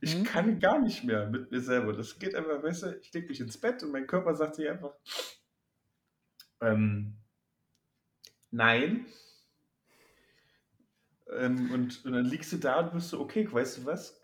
Ich 0.01 0.13
Hm? 0.15 0.25
kann 0.25 0.59
gar 0.61 0.81
nicht 0.81 1.05
mehr 1.05 1.29
mit 1.29 1.51
mir 1.51 1.61
selber. 1.61 1.93
Das 1.93 2.19
geht 2.19 2.35
einfach, 2.35 2.63
weißt 2.63 2.83
du, 2.85 2.99
ich 3.01 3.13
lege 3.13 3.29
mich 3.29 3.41
ins 3.41 3.59
Bett 3.61 3.83
und 3.83 3.93
mein 3.93 4.07
Körper 4.07 4.35
sagt 4.35 4.57
sich 4.57 4.69
einfach, 4.69 4.95
ähm, 6.61 7.22
nein. 8.53 9.07
Ähm, 11.37 11.73
und, 11.73 12.05
und 12.05 12.13
dann 12.13 12.27
liegst 12.27 12.53
du 12.53 12.59
da 12.59 12.81
und 12.81 12.93
bist 12.93 13.09
so, 13.09 13.21
okay, 13.21 13.51
weißt 13.51 13.79
du 13.79 13.87
was? 13.87 14.21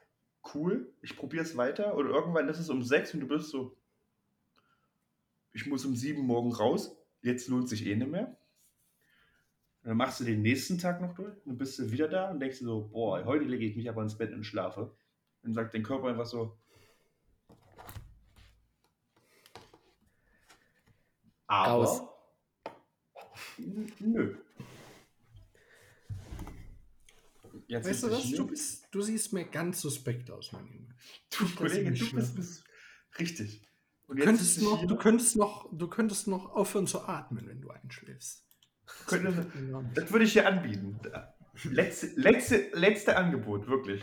Cool, 0.54 0.92
ich 1.02 1.16
probiere 1.16 1.42
es 1.42 1.56
weiter. 1.56 1.96
Oder 1.96 2.10
irgendwann 2.10 2.48
ist 2.48 2.58
es 2.58 2.70
um 2.70 2.82
sechs 2.82 3.12
und 3.12 3.20
du 3.20 3.26
bist 3.28 3.50
so, 3.50 3.76
ich 5.52 5.66
muss 5.66 5.84
um 5.84 5.96
sieben 5.96 6.22
morgen 6.22 6.52
raus, 6.52 6.96
jetzt 7.22 7.48
lohnt 7.48 7.68
sich 7.68 7.86
eh 7.86 7.96
nicht 7.96 8.10
mehr. 8.10 8.36
Und 9.82 9.90
dann 9.90 9.96
machst 9.96 10.20
du 10.20 10.24
den 10.24 10.42
nächsten 10.42 10.78
Tag 10.78 11.00
noch 11.00 11.14
durch, 11.14 11.34
dann 11.44 11.58
bist 11.58 11.78
du 11.78 11.90
wieder 11.90 12.08
da 12.08 12.30
und 12.30 12.40
denkst 12.40 12.58
so, 12.58 12.88
boah, 12.88 13.24
heute 13.24 13.44
lege 13.44 13.64
ich 13.64 13.76
mich 13.76 13.88
aber 13.88 14.02
ins 14.02 14.18
Bett 14.18 14.32
und 14.32 14.44
schlafe. 14.44 14.94
Dann 15.42 15.55
sagt 15.55 15.74
dein 15.74 15.82
Körper 15.82 16.09
einfach 16.09 16.26
so, 16.26 16.59
aber 21.48 21.72
Raus. 21.72 22.07
Nö. 24.00 24.34
Jetzt 27.66 27.88
Weißt 27.88 28.02
du 28.04 28.11
was? 28.11 28.30
Du, 28.30 28.46
bist, 28.46 28.86
du 28.90 29.02
siehst 29.02 29.32
mir 29.32 29.44
ganz 29.44 29.80
suspekt 29.80 30.30
aus, 30.30 30.52
mein 30.52 30.66
Junge. 30.66 30.94
Du, 31.36 31.44
Das 31.44 31.54
Kollege, 31.56 31.92
du 31.92 32.12
bist, 32.14 32.34
bist 32.36 32.64
richtig. 33.18 33.68
Und 34.06 34.16
Du 34.18 34.22
jetzt 34.22 34.26
könntest, 34.26 34.62
noch, 34.62 34.86
du, 34.86 34.96
könntest 34.96 35.36
noch, 35.36 35.68
du 35.70 35.88
könntest 35.88 36.28
noch 36.28 36.50
aufhören 36.54 36.86
zu 36.86 37.02
atmen, 37.06 37.46
wenn 37.46 37.61
du 37.61 37.68
einschläfst. 37.70 38.44
könnte, 39.06 39.46
Ja. 39.70 39.82
das 39.94 40.11
würde 40.11 40.24
ich 40.24 40.32
dir 40.32 40.46
anbieten. 40.46 40.98
Letzte, 41.64 42.06
letzte, 42.16 42.70
letzte 42.72 43.16
Angebot, 43.16 43.66
wirklich. 43.68 44.02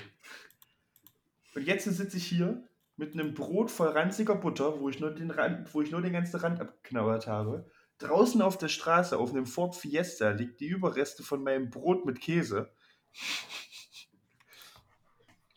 Und 1.56 1.64
jetzt 1.66 1.86
sitze 1.86 2.18
ich 2.18 2.28
hier 2.28 2.68
mit 2.98 3.14
einem 3.14 3.34
Brot 3.34 3.72
voll 3.72 3.88
ranziger 3.88 4.36
Butter, 4.36 4.80
wo 4.80 4.90
ich 4.90 5.00
nur 5.00 5.12
den, 5.12 5.32
Rand, 5.32 5.74
wo 5.74 5.82
ich 5.82 5.90
nur 5.90 6.02
den 6.02 6.14
ganzen 6.14 6.38
Rand 6.40 6.60
abgeknabbert 6.60 7.26
habe. 7.28 7.72
Draußen 8.00 8.42
auf 8.42 8.58
der 8.58 8.68
Straße 8.68 9.18
auf 9.18 9.32
einem 9.32 9.46
Ford 9.46 9.76
Fiesta 9.76 10.32
liegt 10.32 10.60
die 10.60 10.68
Überreste 10.68 11.24
von 11.24 11.44
meinem 11.44 11.70
Brot 11.70 12.06
mit 12.06 12.20
Käse. 12.20 12.72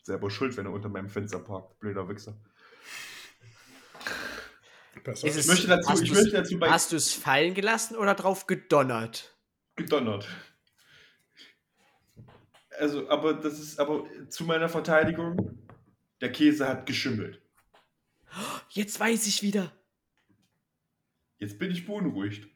Selber 0.05 0.31
schuld, 0.31 0.57
wenn 0.57 0.67
er 0.67 0.73
unter 0.73 0.89
meinem 0.89 1.09
Fenster 1.09 1.41
parkt. 1.41 1.79
Blöder 1.81 2.09
Wichser. 2.09 2.37
Ist 5.05 5.25
es- 5.25 5.47
möchte 5.47 5.67
dazu- 5.67 5.89
hast 5.89 6.03
ich 6.03 6.13
möchte 6.13 6.31
dazu 6.31 6.59
bei- 6.59 6.71
Hast 6.71 6.93
du 6.93 6.97
es 6.97 7.13
fallen 7.13 7.55
gelassen 7.55 7.97
oder 7.97 8.15
drauf 8.15 8.47
gedonnert? 8.47 9.37
Gedonnert. 9.77 10.29
Also, 12.79 13.09
aber 13.09 13.35
das 13.35 13.59
ist, 13.59 13.81
aber 13.81 14.05
zu 14.29 14.45
meiner 14.45 14.69
Verteidigung, 14.69 15.59
der 16.21 16.31
Käse 16.31 16.69
hat 16.69 16.87
geschimmelt. 16.87 17.41
Jetzt 18.69 19.01
weiß 19.01 19.27
ich 19.27 19.43
wieder. 19.43 19.73
Jetzt 21.39 21.59
bin 21.59 21.71
ich 21.71 21.87
beunruhigt. 21.87 22.49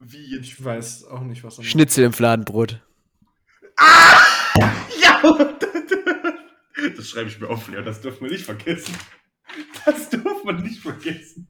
Wie 0.00 0.34
jetzt? 0.34 0.44
Ich 0.44 0.64
weiß 0.64 1.04
auch 1.04 1.22
nicht, 1.22 1.44
was 1.44 1.58
er 1.58 1.64
Schnitzel 1.64 2.04
im 2.04 2.12
Fladenbrot. 2.12 2.82
Ja! 5.00 5.22
Das 6.96 7.10
schreibe 7.10 7.28
ich 7.28 7.38
mir 7.38 7.48
auf, 7.48 7.68
Leo. 7.68 7.82
Das 7.82 8.00
dürfen 8.00 8.24
wir 8.24 8.32
nicht 8.32 8.44
vergessen. 8.44 8.96
Das 9.84 10.08
dürfen 10.10 10.44
wir 10.44 10.54
nicht 10.54 10.80
vergessen. 10.80 11.48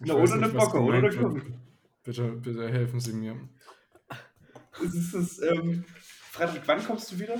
Na, 0.00 0.14
oder 0.14 0.34
eine 0.34 0.48
Bocke, 0.50 0.78
oder 0.78 0.98
eine. 0.98 1.60
Bitte, 2.02 2.32
bitte 2.32 2.68
helfen 2.68 3.00
Sie 3.00 3.12
mir. 3.12 3.48
Es 4.84 4.94
ist 4.94 5.14
das, 5.14 5.38
ähm, 5.40 5.84
Frederik, 6.30 6.62
wann 6.66 6.84
kommst 6.84 7.10
du 7.12 7.18
wieder? 7.18 7.38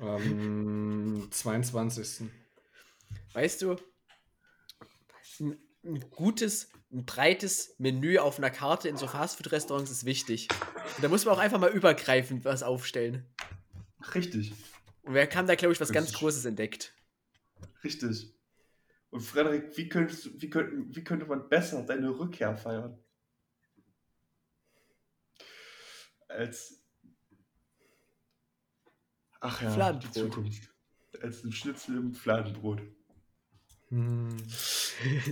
Am 0.00 1.28
22. 1.30 2.28
Weißt 3.32 3.62
du, 3.62 3.76
ein, 5.42 5.58
ein 5.84 6.10
gutes, 6.10 6.70
ein 6.92 7.04
breites 7.04 7.74
Menü 7.78 8.18
auf 8.18 8.38
einer 8.38 8.50
Karte 8.50 8.88
in 8.88 8.96
so 8.96 9.06
Fastfood-Restaurants 9.06 9.90
ist 9.90 10.04
wichtig. 10.04 10.48
Und 10.96 11.04
da 11.04 11.08
muss 11.08 11.24
man 11.24 11.34
auch 11.34 11.38
einfach 11.38 11.58
mal 11.58 11.70
übergreifend 11.70 12.44
was 12.44 12.62
aufstellen. 12.62 13.26
Richtig, 14.14 14.52
Und 15.02 15.14
wir 15.14 15.28
haben 15.28 15.46
da, 15.46 15.54
glaube 15.54 15.72
ich, 15.72 15.80
was 15.80 15.88
Das 15.88 15.94
ganz 15.94 16.12
Großes 16.12 16.44
entdeckt. 16.44 16.92
richtig. 17.84 18.34
Und 19.10 19.20
Frederik, 19.20 19.76
wie, 19.76 19.88
könntest, 19.88 20.40
wie, 20.40 20.48
könnten, 20.48 20.94
wie 20.96 21.04
könnte 21.04 21.26
man 21.26 21.48
besser 21.48 21.82
deine 21.82 22.18
Rückkehr 22.18 22.56
feiern? 22.56 22.98
Als. 26.28 26.82
Ach 29.40 29.60
ja, 29.60 29.70
Fladenbrot. 29.70 30.50
Als 31.20 31.44
ein 31.44 31.52
Schnitzel 31.52 31.98
im 31.98 32.14
Fladenbrot. 32.14 32.80
Hm. 33.92 34.38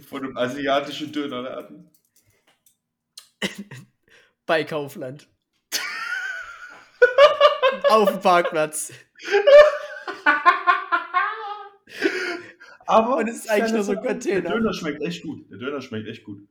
Von 0.07 0.23
einem 0.23 0.37
asiatischen 0.37 1.11
Dönerladen. 1.11 1.91
Bei 4.47 4.65
Kaufland. 4.65 5.27
auf 7.89 8.11
dem 8.11 8.21
Parkplatz. 8.21 8.93
Aber 12.87 13.17
Und 13.17 13.29
es 13.29 13.37
ist 13.37 13.51
eigentlich 13.51 13.73
nur 13.73 13.83
so 13.83 13.93
ein 13.93 14.03
Container. 14.03 14.43
Der 14.43 14.53
Döner 14.53 14.75
schmeckt 14.75 15.03
echt 15.03 15.23
gut. 15.23 15.51
Der 15.51 15.57
Döner 15.57 15.81
schmeckt 15.81 16.07
echt 16.07 16.25
gut. 16.25 16.47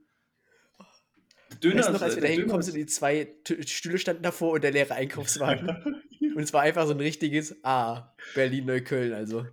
Döner 1.62 1.80
Weißt 1.80 1.92
noch, 1.92 2.02
als 2.02 2.16
wir 2.16 2.22
da 2.22 2.28
der 2.28 2.36
hingekommen 2.36 2.64
sind, 2.64 2.76
die 2.76 2.88
zwei 2.88 3.26
T 3.44 3.62
Stühle 3.68 4.00
standen 4.00 4.24
davor 4.24 4.54
und 4.54 4.64
der 4.64 4.72
leere 4.72 4.96
Einkaufswagen. 4.96 5.70
und 6.36 6.42
es 6.42 6.54
war 6.54 6.62
einfach 6.62 6.88
so 6.88 6.94
ein 6.94 7.00
richtiges 7.00 7.64
Ah, 7.64 8.16
Berlin-Neukölln, 8.34 9.14
also. 9.14 9.46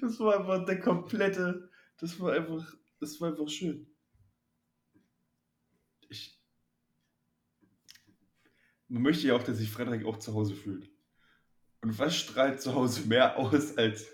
Das 0.00 0.18
war 0.20 0.38
einfach 0.38 0.64
der 0.64 0.80
komplette. 0.80 1.70
Das 1.98 2.18
war 2.20 2.32
einfach. 2.32 2.74
Das 2.98 3.20
war 3.20 3.30
einfach 3.30 3.48
schön. 3.48 3.86
Ich. 6.08 6.38
Man 8.88 9.02
möchte 9.02 9.26
ja 9.26 9.34
auch, 9.34 9.42
dass 9.42 9.58
sich 9.58 9.70
Frederik 9.70 10.04
auch 10.04 10.18
zu 10.18 10.34
Hause 10.34 10.54
fühlt. 10.54 10.90
Und 11.82 11.98
was 11.98 12.16
strahlt 12.16 12.60
zu 12.60 12.74
Hause 12.74 13.06
mehr 13.08 13.38
aus 13.38 13.78
als 13.78 14.06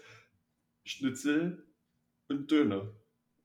Schnitzel 0.85 1.67
und 2.29 2.51
Döner? 2.51 2.93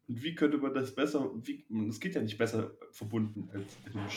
Und 0.08 0.22
wie 0.24 0.36
könnte 0.36 0.58
man 0.58 0.74
das 0.74 0.94
besser. 0.94 1.32
Wie, 1.46 1.66
es 1.88 2.00
geht 2.00 2.16
ja 2.16 2.22
nicht 2.22 2.38
besser 2.38 2.76
verbunden 2.92 3.50
als 3.52 3.78
mit 3.84 3.94
dem 3.94 4.08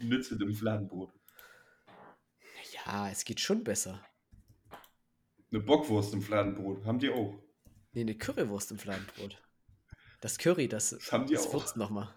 Schnitzel 0.00 0.40
im 0.40 0.54
Fladenbrot. 0.54 1.12
Ja, 2.72 3.10
es 3.10 3.24
geht 3.24 3.40
schon 3.40 3.62
besser. 3.62 4.04
Eine 5.50 5.60
Bockwurst 5.60 6.14
im 6.14 6.22
Fladenbrot. 6.22 6.84
Haben 6.84 6.98
die 6.98 7.10
auch. 7.10 7.42
Nee, 7.92 8.02
eine 8.02 8.14
Currywurst 8.14 8.70
im 8.70 8.78
Fladenbrot. 8.78 9.40
Das 10.20 10.38
Curry, 10.38 10.68
das, 10.68 10.90
Das 10.90 11.12
haben 11.12 11.26
die 11.26 11.34
das 11.34 11.48
auch. 11.48 11.54
würzt 11.54 11.76
nochmal. 11.76 12.14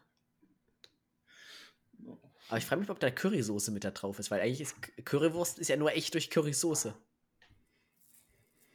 Aber 2.47 2.57
ich 2.57 2.65
frage 2.65 2.81
mich, 2.81 2.89
ob 2.89 2.99
da 2.99 3.09
Currysoße 3.09 3.71
mit 3.71 3.83
da 3.83 3.91
drauf 3.91 4.19
ist, 4.19 4.29
weil 4.29 4.41
eigentlich 4.41 4.61
ist 4.61 4.75
Currywurst 5.05 5.57
ist 5.59 5.67
ja 5.67 5.77
nur 5.77 5.91
echt 5.91 6.13
durch 6.13 6.29
Currysoße. 6.29 6.95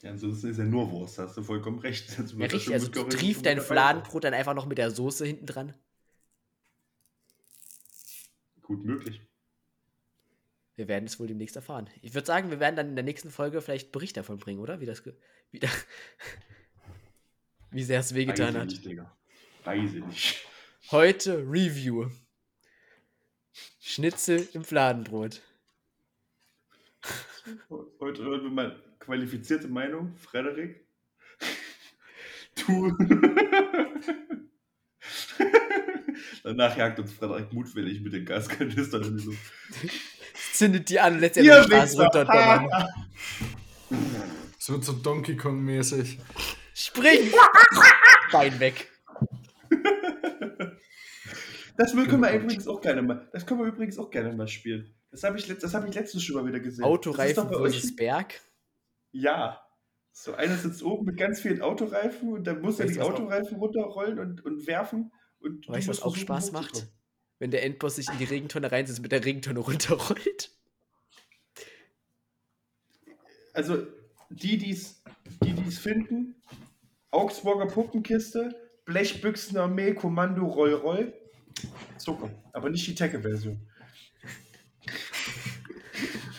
Ja, 0.03 0.11
ansonsten 0.11 0.51
ist 0.51 0.57
ja 0.59 0.65
nur 0.65 0.91
Wurst, 0.91 1.19
da 1.19 1.25
hast 1.25 1.37
du 1.37 1.43
vollkommen 1.43 1.79
recht. 1.79 2.19
Das 2.19 2.33
Ja, 2.33 2.47
richtig, 2.47 2.73
also 2.73 2.89
du 2.89 3.03
Curry 3.05 3.17
triefst 3.17 3.47
dein 3.47 3.61
Fladenbrot 3.61 4.25
dann 4.25 4.35
einfach 4.35 4.55
noch 4.55 4.67
mit 4.67 4.79
der 4.79 4.91
Soße 4.91 5.27
hinten 5.27 5.47
dran. 5.47 5.75
Gut 8.63 8.85
möglich. 8.85 9.21
Wir 10.77 10.89
werden 10.89 11.05
es 11.05 11.21
wohl 11.21 11.27
demnächst 11.27 11.57
erfahren. 11.57 11.91
Ich 12.01 12.15
würde 12.15 12.27
sagen, 12.27 12.51
wir 12.51 12.59
werden 12.59 12.77
dann 12.77 12.89
in 12.89 12.97
der 12.97 13.05
nächsten 13.05 13.31
Folge 13.31 13.61
vielleicht 13.61 13.93
Bericht 13.93 14.17
davon 14.17 14.39
bringen, 14.39 14.61
oder? 14.61 14.81
Wie 14.81 14.87
das 14.87 15.05
wie, 15.51 15.59
da, 15.59 15.69
wie 17.71 17.83
sehr 17.83 18.01
es 18.01 18.15
wehgetan 18.15 18.47
Weiß 18.47 18.55
ich 18.55 18.61
hat. 18.61 18.69
nicht, 18.69 18.85
Digga. 18.85 19.17
Weiß 19.65 19.95
ich 19.95 20.05
nicht. 20.05 20.47
Heute 20.91 21.39
Review. 21.39 22.09
Schnitzel 23.81 24.49
im 24.55 24.65
Fladenbrot. 24.65 25.43
Heute 28.01 28.23
hören 28.25 28.43
wir 28.43 28.51
mal 28.51 28.83
qualifizierte 28.99 29.69
Meinung. 29.69 30.15
Frederik. 30.17 30.85
Du. 32.67 32.97
Danach 36.43 36.77
jagt 36.77 36.99
uns 36.99 37.13
Frederik 37.13 37.53
mutwillig 37.53 38.01
mit 38.01 38.13
den 38.13 38.25
Gaskanistern 38.25 39.03
in 39.05 39.17
die 39.19 39.25
Luft. 39.25 39.53
Zündet 40.53 40.89
die 40.89 40.99
an 41.01 41.15
und 41.15 41.21
lässt 41.21 41.37
ja 41.37 41.43
die 41.43 41.49
Straße 41.69 41.93
Wichser. 41.93 42.03
runterdonnern. 42.03 42.69
Es 44.59 44.69
wird 44.69 44.85
so 44.85 44.93
Donkey 44.93 45.37
Kong-mäßig. 45.37 46.19
Spring! 46.91 47.31
Bein 48.33 48.59
weg. 48.61 48.89
Das 51.77 51.93
können 51.93 52.21
wir 52.21 52.29
Genau. 52.31 52.45
übrigens 52.45 52.67
auch 52.69 52.81
gerne 52.81 53.03
mal. 53.03 53.29
Das 53.33 53.47
können 53.47 53.61
wir 53.61 53.67
übrigens 53.67 53.99
auch 53.99 54.11
gerne 54.11 54.33
mal 54.35 54.49
spielen. 54.49 54.95
Das 55.11 55.23
habe 55.25 55.39
ich, 55.39 55.47
das 55.47 55.73
hab 55.75 55.89
ich 55.89 55.95
letztens 55.95 56.23
schon 56.25 56.37
mal 56.37 56.47
wieder 56.47 56.61
gesehen. 56.61 56.85
Autoreifen 56.85 57.49
versus 57.49 57.95
Berg. 57.97 58.41
Ja. 59.13 59.63
So 60.13 60.35
einer 60.35 60.57
sitzt 60.57 60.83
oben 60.83 61.07
mit 61.07 61.17
ganz 61.17 61.41
vielen 61.41 61.63
Autoreifen 61.63 62.33
und 62.33 62.45
dann 62.45 62.61
muss 62.61 62.79
er 62.81 62.87
Weißt 62.87 62.97
die 62.97 62.99
du, 62.99 63.05
was 63.07 63.09
auch- 63.15 63.15
Autoreifen 63.21 63.57
runterrollen 63.59 64.19
und, 64.19 64.45
und 64.45 64.67
werfen. 64.67 65.13
Und 65.39 65.69
Weißt 65.69 65.87
du, 65.87 65.91
was 65.91 66.03
auch 66.03 66.17
Spaß 66.17 66.53
macht? 66.53 66.89
Wenn 67.39 67.51
der 67.51 67.63
Endboss 67.65 67.97
sich 67.97 68.09
in 68.11 68.19
die 68.19 68.25
Regentonne 68.25 68.71
reinsetzt 68.71 68.99
und 68.99 69.05
mit 69.05 69.13
der 69.13 69.25
Regentonne 69.25 69.61
runterrollt. 69.61 70.51
Also, 73.55 73.87
die, 74.29 74.59
die's, 74.59 75.03
die 75.43 75.55
es 75.67 75.79
finden, 75.79 76.35
Augsburger 77.11 77.67
Puppenkiste, 77.67 78.55
Blechbüchsenarmee, 78.85 79.95
Kommando 79.95 80.47
Roll 80.47 80.75
Roll. 80.75 81.15
Zucker. 81.99 82.31
Aber 82.53 82.71
nicht 82.71 82.87
die 82.87 82.95
Tecke-Version. 82.95 83.61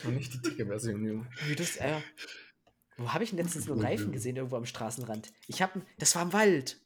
Und 0.03 0.15
nicht 0.15 0.33
die 0.33 0.41
dicke 0.41 0.65
Version, 0.65 1.05
Junge. 1.05 1.27
Wie 1.47 1.55
das, 1.55 1.77
äh, 1.77 1.93
wo 2.97 3.13
habe 3.13 3.23
ich 3.23 3.31
denn 3.31 3.39
letztens 3.39 3.65
so 3.65 3.73
einen 3.73 3.81
Okay. 3.81 3.91
Reifen 3.91 4.11
gesehen, 4.11 4.35
irgendwo 4.35 4.55
am 4.55 4.65
Straßenrand? 4.65 5.31
Ich 5.47 5.61
habe, 5.61 5.81
das 5.99 6.15
war 6.15 6.23
im 6.23 6.33
Wald. 6.33 6.79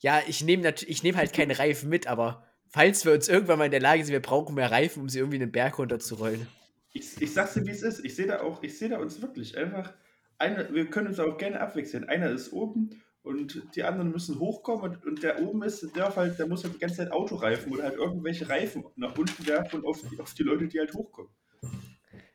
Ja, 0.00 0.20
ich 0.26 0.42
nehme 0.42 0.74
ich 0.86 1.02
nehm 1.02 1.16
halt 1.16 1.32
keine 1.32 1.58
Reifen 1.58 1.88
mit, 1.88 2.08
aber 2.08 2.44
falls 2.68 3.04
wir 3.04 3.12
uns 3.12 3.28
irgendwann 3.28 3.58
mal 3.58 3.66
in 3.66 3.70
der 3.70 3.80
Lage 3.80 4.04
sind, 4.04 4.12
wir 4.12 4.22
brauchen 4.22 4.54
mehr 4.56 4.70
Reifen, 4.70 5.00
um 5.02 5.08
sie 5.08 5.18
irgendwie 5.20 5.40
einen 5.40 5.52
Berg 5.52 5.78
runterzurollen. 5.78 6.48
Ich, 6.92 7.20
ich 7.22 7.32
sag's 7.32 7.54
dir, 7.54 7.64
wie 7.64 7.70
es 7.70 7.82
ist. 7.82 8.04
Ich 8.04 8.16
sehe 8.16 8.26
da 8.26 8.40
auch, 8.40 8.62
ich 8.62 8.76
sehe 8.76 8.88
da 8.88 8.98
uns 8.98 9.22
wirklich 9.22 9.56
einfach. 9.56 9.94
Eine, 10.42 10.74
wir 10.74 10.86
können 10.90 11.06
uns 11.06 11.20
auch 11.20 11.38
gerne 11.38 11.60
abwechseln. 11.60 12.08
Einer 12.08 12.30
ist 12.30 12.52
oben 12.52 13.00
und 13.22 13.62
die 13.76 13.84
anderen 13.84 14.10
müssen 14.10 14.40
hochkommen 14.40 14.82
und, 14.90 15.06
und 15.06 15.22
der 15.22 15.40
oben 15.40 15.62
ist, 15.62 15.82
der 15.82 15.90
darf 15.90 16.16
halt, 16.16 16.36
der 16.38 16.48
muss 16.48 16.64
halt 16.64 16.74
die 16.74 16.78
ganze 16.80 16.96
Zeit 16.96 17.12
Autoreifen 17.12 17.72
oder 17.72 17.84
halt 17.84 17.94
irgendwelche 17.94 18.48
Reifen 18.48 18.84
nach 18.96 19.16
unten 19.16 19.46
werfen 19.46 19.80
und 19.80 19.86
auf 19.86 20.00
die, 20.02 20.18
auf 20.18 20.34
die 20.34 20.42
Leute, 20.42 20.66
die 20.66 20.80
halt 20.80 20.92
hochkommen. 20.94 21.30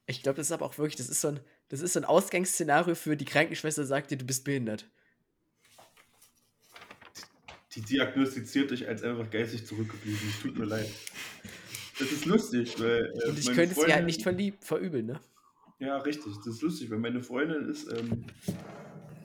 Ich 0.06 0.24
glaube, 0.24 0.38
das 0.38 0.48
ist 0.48 0.52
aber 0.54 0.66
auch 0.66 0.78
wirklich, 0.78 0.96
das 0.96 1.10
ist 1.10 1.20
so 1.20 1.28
ein, 1.28 1.42
das 1.68 1.82
ist 1.82 1.92
so 1.94 2.00
ein 2.00 2.06
Ausgangsszenario 2.06 2.96
für 2.96 3.18
die 3.18 3.26
Krankenschwester, 3.26 3.86
sagt 3.86 4.10
dir, 4.10 4.18
du 4.18 4.26
bist 4.26 4.46
behindert. 4.46 4.90
Die 7.76 7.82
diagnostiziert 7.82 8.72
dich 8.72 8.88
als 8.88 9.04
einfach 9.04 9.30
geistig 9.30 9.68
zurückgeblieben. 9.68 10.20
Es 10.30 10.42
tut 10.42 10.58
mir 10.58 10.66
leid. 10.66 10.90
Das 12.00 12.10
ist 12.12 12.26
lustig, 12.26 12.80
weil. 12.80 13.12
äh, 13.22 13.30
Und 13.30 13.38
ich 13.38 13.48
könnte 13.48 13.76
halt 13.76 13.90
Freundin- 13.90 14.06
nicht 14.06 14.24
verlieb, 14.24 14.64
verübeln, 14.64 15.08
ne? 15.08 15.20
Ja, 15.80 15.98
richtig. 15.98 16.34
Das 16.38 16.48
ist 16.48 16.62
lustig, 16.62 16.90
weil 16.90 16.98
meine 16.98 17.22
Freundin 17.22 17.70
ist, 17.70 17.92
ähm, 17.92 18.26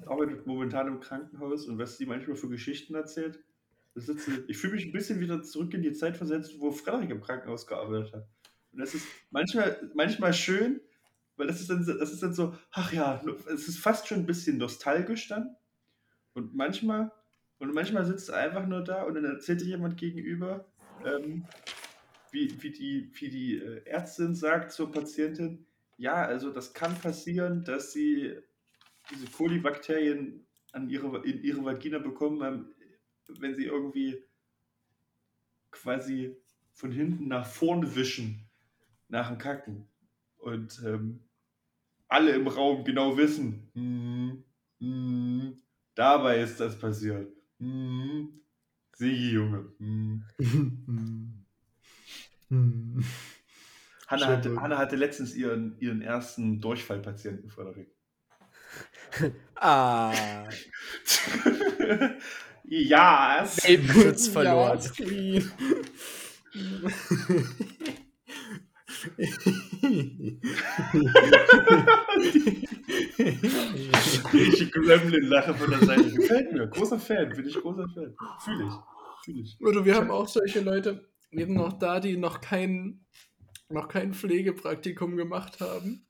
arbeitet 0.06 0.46
momentan 0.46 0.88
im 0.88 1.00
Krankenhaus 1.00 1.66
und 1.66 1.78
was 1.78 1.96
sie 1.96 2.06
manchmal 2.06 2.36
für 2.36 2.48
Geschichten 2.48 2.94
erzählt, 2.94 3.42
das 3.94 4.08
ist, 4.08 4.28
ich 4.48 4.56
fühle 4.56 4.74
mich 4.74 4.86
ein 4.86 4.92
bisschen 4.92 5.20
wieder 5.20 5.42
zurück 5.42 5.74
in 5.74 5.82
die 5.82 5.92
Zeit 5.92 6.16
versetzt, 6.16 6.58
wo 6.58 6.70
Frederik 6.70 7.10
im 7.10 7.20
Krankenhaus 7.20 7.66
gearbeitet 7.66 8.12
hat. 8.12 8.26
Und 8.72 8.80
das 8.80 8.94
ist 8.94 9.06
manchmal, 9.30 9.90
manchmal 9.94 10.32
schön, 10.32 10.80
weil 11.36 11.46
das 11.46 11.60
ist, 11.60 11.68
dann, 11.68 11.84
das 11.84 12.12
ist 12.12 12.22
dann 12.22 12.34
so, 12.34 12.54
ach 12.70 12.92
ja, 12.92 13.22
es 13.52 13.68
ist 13.68 13.78
fast 13.78 14.08
schon 14.08 14.20
ein 14.20 14.26
bisschen 14.26 14.58
nostalgisch 14.58 15.28
dann. 15.28 15.56
Und 16.34 16.54
manchmal, 16.54 17.12
und 17.58 17.74
manchmal 17.74 18.06
sitzt 18.06 18.30
er 18.30 18.36
einfach 18.36 18.66
nur 18.66 18.82
da 18.82 19.02
und 19.02 19.14
dann 19.14 19.24
erzählt 19.24 19.60
dir 19.60 19.66
jemand 19.66 19.98
gegenüber, 19.98 20.66
ähm, 21.04 21.44
wie, 22.30 22.62
wie 22.62 22.70
die, 22.70 23.10
wie 23.14 23.28
die 23.28 23.58
äh, 23.58 23.84
Ärztin 23.84 24.34
sagt 24.34 24.72
zur 24.72 24.90
Patientin, 24.90 25.66
ja, 25.96 26.14
also 26.14 26.50
das 26.50 26.72
kann 26.72 26.98
passieren, 26.98 27.64
dass 27.64 27.92
sie 27.92 28.36
diese 29.10 29.26
Kolibakterien 29.26 30.46
an 30.72 30.88
ihre, 30.88 31.24
in 31.24 31.42
ihre 31.42 31.64
Vagina 31.64 31.98
bekommen 31.98 32.42
haben, 32.42 32.74
wenn 33.28 33.54
sie 33.54 33.64
irgendwie 33.64 34.22
quasi 35.70 36.36
von 36.72 36.90
hinten 36.90 37.28
nach 37.28 37.46
vorne 37.46 37.94
wischen 37.94 38.48
nach 39.08 39.28
dem 39.28 39.38
Kacken. 39.38 39.86
Und 40.38 40.82
ähm, 40.84 41.20
alle 42.08 42.32
im 42.32 42.48
Raum 42.48 42.84
genau 42.84 43.16
wissen, 43.16 43.70
hm, 43.74 44.44
hm, 44.80 45.62
dabei 45.94 46.40
ist 46.40 46.58
das 46.58 46.78
passiert. 46.78 47.30
Hm, 47.58 48.40
Sigi, 48.94 49.32
Junge. 49.32 49.72
Hm. 49.78 50.24
Hanna, 54.12 54.26
hatte. 54.28 54.60
Hanna 54.60 54.78
hatte 54.78 54.96
letztens 54.96 55.34
ihren, 55.34 55.76
ihren 55.80 56.02
ersten 56.02 56.60
Durchfallpatienten, 56.60 57.50
Frederik. 57.50 57.88
Ah, 59.64 60.12
ja, 62.64 63.42
es- 63.44 63.62
Welpenschutz 63.62 64.26
verloren. 64.32 64.80
Ich 74.32 74.70
Gremlin-Lache 74.72 75.54
von 75.54 75.70
der 75.70 75.80
Seite. 75.84 76.10
Gefällt 76.12 76.52
mir. 76.52 76.66
Großer 76.66 76.98
Fan, 76.98 77.30
bin 77.30 77.46
ich 77.46 77.54
großer 77.54 77.88
Fan. 77.88 78.14
Fühle 78.44 78.66
ich. 78.68 78.74
Fühle 79.24 79.40
ich. 79.42 79.58
Oder 79.60 79.84
wir 79.84 79.94
haben 79.96 80.10
auch 80.10 80.28
solche 80.28 80.60
Leute, 80.60 81.08
eben 81.30 81.54
noch 81.54 81.74
da, 81.74 82.00
die 82.00 82.16
noch 82.16 82.40
kein, 82.40 83.04
noch 83.72 83.88
kein 83.88 84.14
Pflegepraktikum 84.14 85.16
gemacht 85.16 85.60
haben. 85.60 86.06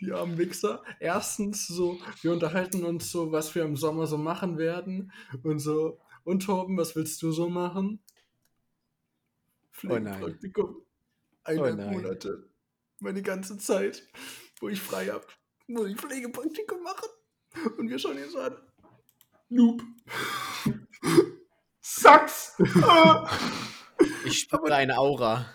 Die 0.00 0.12
armen 0.12 0.38
Wichser. 0.38 0.82
Erstens 0.98 1.66
so, 1.66 1.98
wir 2.22 2.32
unterhalten 2.32 2.84
uns 2.84 3.10
so, 3.10 3.32
was 3.32 3.54
wir 3.54 3.64
im 3.64 3.76
Sommer 3.76 4.06
so 4.06 4.18
machen 4.18 4.58
werden. 4.58 5.12
Und 5.42 5.60
so, 5.60 6.00
und 6.24 6.44
Torben, 6.44 6.76
was 6.76 6.96
willst 6.96 7.22
du 7.22 7.30
so 7.32 7.48
machen? 7.48 8.00
Oh. 8.02 9.70
Pflegepraktikum. 9.72 10.82
Eineinhalb 11.44 11.76
nein. 11.76 11.92
Monate. 11.92 12.48
Meine 13.00 13.22
ganze 13.22 13.58
Zeit, 13.58 14.02
wo 14.60 14.68
ich 14.68 14.80
frei 14.80 15.08
hab, 15.08 15.26
muss 15.66 15.88
ich 15.88 15.96
Pflegepraktikum 15.96 16.82
machen. 16.82 17.08
Und 17.78 17.88
wir 17.88 17.98
schauen 17.98 18.18
ihn 18.18 18.30
so 18.30 18.38
an. 18.38 18.56
Noob. 19.48 19.82
Sucks! 21.80 22.56
Ich 24.24 24.40
spüre 24.40 24.74
eine 24.74 24.98
Aura. 24.98 25.46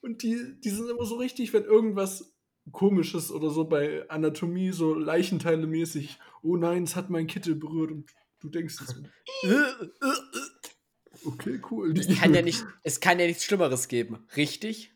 Und 0.00 0.22
die, 0.22 0.58
die 0.60 0.70
sind 0.70 0.88
immer 0.88 1.04
so 1.04 1.16
richtig, 1.16 1.52
wenn 1.52 1.64
irgendwas 1.64 2.32
komisches 2.72 3.30
oder 3.30 3.50
so 3.50 3.64
bei 3.64 4.08
Anatomie, 4.08 4.72
so 4.72 4.94
Leichenteile 4.94 5.66
mäßig, 5.66 6.18
oh 6.42 6.56
nein, 6.56 6.84
es 6.84 6.96
hat 6.96 7.10
meinen 7.10 7.26
Kittel 7.26 7.54
berührt 7.54 7.90
und 7.90 8.10
du 8.40 8.48
denkst, 8.48 8.76
so, 8.76 8.94
okay, 11.26 11.60
cool. 11.70 11.98
Es 11.98 12.08
kann 12.18 12.34
ja 12.34 12.42
nicht, 12.42 12.64
es 12.82 13.00
kann 13.00 13.18
ja 13.18 13.26
nichts 13.26 13.44
Schlimmeres 13.44 13.88
geben. 13.88 14.26
Richtig? 14.36 14.92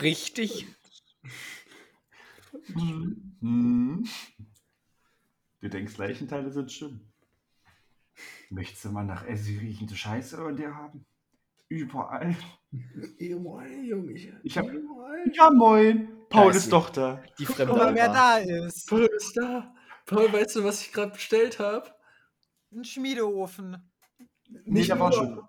Richtig? 0.00 0.66
Hm. 2.74 4.08
Du 5.60 5.68
denkst, 5.68 5.96
Leichenteile 5.96 6.50
sind 6.50 6.72
schlimm. 6.72 7.00
Möchtest 8.50 8.84
du 8.84 8.90
mal 8.90 9.04
nach 9.04 9.24
Essi 9.26 9.58
riechende 9.58 9.96
Scheiße 9.96 10.36
über 10.36 10.52
dir 10.52 10.74
haben? 10.74 11.04
Überall. 11.70 12.36
Ja, 13.18 13.36
moin, 13.36 13.84
Junge. 13.84 14.12
Ich 14.42 14.58
hab- 14.58 14.66
Ja, 15.32 15.50
moin. 15.50 16.08
Paul 16.28 16.54
ist 16.54 16.70
doch 16.72 16.90
da. 16.90 17.22
Die 17.38 17.46
fremde 17.46 17.72
Guck 17.72 17.76
mal, 17.82 17.94
wer 17.94 18.08
da 18.08 18.38
ist. 18.38 18.88
Paul 18.88 19.04
ist 19.06 19.36
da. 19.36 19.72
Paul, 20.04 20.32
weißt 20.32 20.56
du, 20.56 20.64
was 20.64 20.82
ich 20.82 20.92
gerade 20.92 21.12
bestellt 21.12 21.58
habe? 21.60 21.92
Ein 22.72 22.84
Schmiedeofen. 22.84 23.88
Nee, 24.64 24.84
der 24.84 24.98
war 24.98 25.12
schon. 25.12 25.42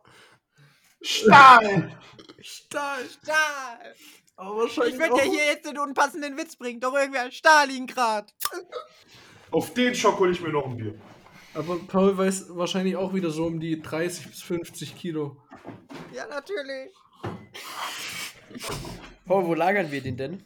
Stahl! 1.02 1.98
Stahl. 2.40 3.00
Stahl. 3.10 3.96
Aber 4.36 4.58
wahrscheinlich 4.58 4.94
Ich 4.94 5.00
würde 5.00 5.18
ja 5.18 5.24
hier 5.24 5.46
jetzt 5.46 5.66
den 5.68 5.80
unpassenden 5.80 6.38
Witz 6.38 6.56
bringen. 6.56 6.80
Doch 6.80 6.94
irgendwer 6.94 7.32
Stalingrad. 7.32 8.32
Auf 9.50 9.74
den 9.74 9.96
Schock 9.96 10.20
hole 10.20 10.32
ich 10.32 10.42
mir 10.42 10.50
noch 10.50 10.66
ein 10.68 10.78
Bier. 10.78 10.94
Aber 11.54 11.80
Paul 11.80 12.18
weiß 12.18 12.56
wahrscheinlich 12.56 12.96
auch 12.96 13.14
wieder 13.14 13.30
so 13.30 13.46
um 13.46 13.60
die 13.60 13.82
30 13.82 14.28
bis 14.28 14.42
50 14.42 14.96
Kilo. 14.96 15.38
Ja, 16.14 16.26
natürlich. 16.28 16.92
Paul, 19.26 19.46
wo 19.46 19.54
lagern 19.54 19.92
wir 19.92 20.02
den 20.02 20.18
denn? 20.18 20.44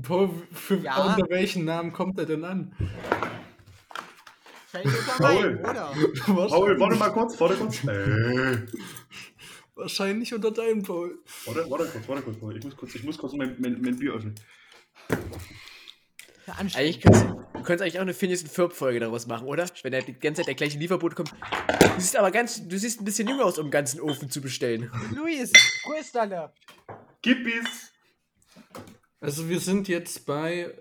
Paul, 0.00 0.30
für 0.52 0.76
Ja. 0.76 1.14
unter 1.14 1.28
welchen 1.30 1.64
Namen 1.64 1.92
kommt 1.92 2.18
er 2.18 2.26
denn 2.26 2.44
an? 2.44 2.74
Paul. 5.18 5.58
Paul, 6.26 6.80
warte 6.80 6.96
mal 6.96 7.10
kurz, 7.10 7.40
warte 7.40 7.56
kurz. 7.56 7.84
Äh. 7.84 8.66
Wahrscheinlich 9.74 10.32
unter 10.32 10.52
deinem 10.52 10.82
Paul. 10.82 11.18
Warte, 11.46 11.68
warte 11.68 11.86
kurz, 11.86 12.08
warte 12.08 12.22
kurz. 12.22 12.38
Paul. 12.38 12.56
Ich 12.56 12.64
muss 12.64 12.76
kurz, 12.76 12.94
ich 12.94 13.02
muss 13.02 13.18
kurz 13.18 13.32
mein, 13.32 13.56
mein, 13.58 13.80
mein 13.80 13.96
Bier 13.96 14.12
öffnen. 14.14 14.34
Eigentlich 16.76 17.04
anstrengend. 17.04 17.46
Könntest 17.64 17.64
du 17.64 17.64
könntest 17.64 17.82
eigentlich 17.82 17.98
auch 17.98 18.02
eine 18.02 18.14
Phineas 18.14 18.42
und 18.42 18.50
Ferb-Folge 18.50 19.00
daraus 19.00 19.26
machen, 19.26 19.46
oder? 19.46 19.66
Wenn 19.82 19.92
da 19.92 20.00
die 20.00 20.12
ganze 20.14 20.40
Zeit 20.40 20.48
der 20.48 20.54
gleiche 20.54 20.78
Lieferbote 20.78 21.14
kommt. 21.16 21.32
Du 21.32 22.00
siehst 22.00 22.16
aber 22.16 22.30
ganz, 22.30 22.66
du 22.66 22.78
siehst 22.78 23.00
ein 23.00 23.04
bisschen 23.04 23.28
jünger 23.28 23.44
aus, 23.44 23.58
um 23.58 23.64
einen 23.66 23.70
ganzen 23.70 24.00
Ofen 24.00 24.30
zu 24.30 24.40
bestellen. 24.40 24.90
Luis, 25.14 25.52
Größterle. 25.84 26.52
Gippis! 27.22 27.92
Also 29.20 29.48
wir 29.48 29.60
sind 29.60 29.88
jetzt 29.88 30.24
bei 30.26 30.60
äh, 30.62 30.76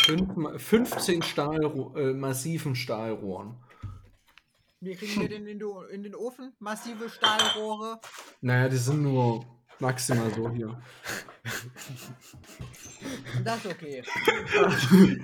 fünf, 0.00 0.62
15 0.62 1.22
Stahlro 1.22 1.94
äh, 1.96 2.12
massiven 2.14 2.74
Stahlrohren. 2.74 3.56
Wie 4.80 4.94
kriegen 4.94 5.20
wir 5.20 5.28
den 5.28 5.46
in, 5.46 5.58
den- 5.58 5.88
in 5.90 6.02
den 6.02 6.14
Ofen? 6.14 6.52
Massive 6.58 7.08
Stahlrohre. 7.10 8.00
Naja, 8.40 8.68
die 8.68 8.76
sind 8.76 9.02
nur 9.02 9.44
maximal 9.80 10.32
so 10.34 10.50
hier. 10.50 10.80
Das 13.44 13.58
ist 13.58 13.66
okay. 13.66 14.02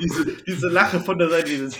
diese, 0.00 0.36
diese 0.44 0.68
Lache 0.68 1.00
von 1.00 1.18
der 1.18 1.28
Seite. 1.28 1.48
Dieses 1.50 1.78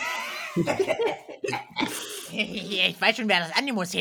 Ich 2.33 3.01
weiß 3.01 3.17
schon, 3.17 3.29
wer 3.29 3.41
das 3.41 3.53
annehmen 3.57 3.77
muss. 3.77 3.93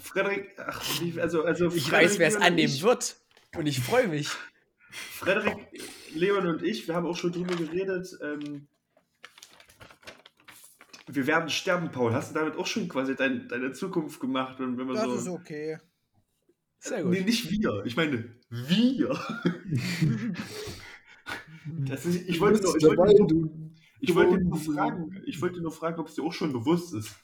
Frederik, 0.00 0.54
ach, 0.58 0.82
also, 1.18 1.44
also 1.44 1.66
Ich 1.68 1.84
Frederik, 1.84 2.10
weiß, 2.10 2.18
wer 2.18 2.28
es 2.28 2.36
annehmen 2.36 2.72
ich, 2.72 2.82
wird. 2.82 3.16
Und 3.56 3.66
ich 3.66 3.80
freue 3.80 4.08
mich. 4.08 4.28
Frederik, 4.90 5.56
Leon 6.14 6.46
und 6.46 6.62
ich, 6.62 6.88
wir 6.88 6.94
haben 6.94 7.06
auch 7.06 7.16
schon 7.16 7.32
drüber 7.32 7.54
geredet. 7.54 8.08
Ähm, 8.22 8.68
wir 11.06 11.26
werden 11.26 11.48
sterben, 11.48 11.90
Paul. 11.90 12.12
Hast 12.12 12.30
du 12.30 12.34
damit 12.34 12.56
auch 12.56 12.66
schon 12.66 12.88
quasi 12.88 13.14
dein, 13.14 13.48
deine 13.48 13.72
Zukunft 13.72 14.20
gemacht? 14.20 14.60
Und 14.60 14.76
wenn 14.76 14.86
man 14.86 14.96
Das 14.96 15.04
so, 15.04 15.14
ist 15.14 15.28
okay. 15.28 15.78
Sehr 16.80 17.02
gut. 17.02 17.12
Nee, 17.12 17.20
nicht 17.20 17.50
wir. 17.50 17.82
Ich 17.84 17.96
meine, 17.96 18.34
wir. 18.50 19.18
Das 21.80 22.06
ist, 22.06 22.28
ich 22.28 22.40
wollte 22.40 22.62
nur, 22.62 22.76
ich 22.76 22.84
wollte 22.84 23.18
nur, 23.18 23.28
du, 23.28 23.70
ich 24.00 24.14
wollte 24.14 24.38
nur 24.38 24.58
fragen, 24.58 25.22
ich 25.26 25.40
wollte 25.42 25.60
nur 25.60 25.72
fragen, 25.72 26.00
ob 26.00 26.08
es 26.08 26.14
dir 26.14 26.22
auch 26.22 26.32
schon 26.32 26.52
bewusst 26.52 26.94
ist. 26.94 27.14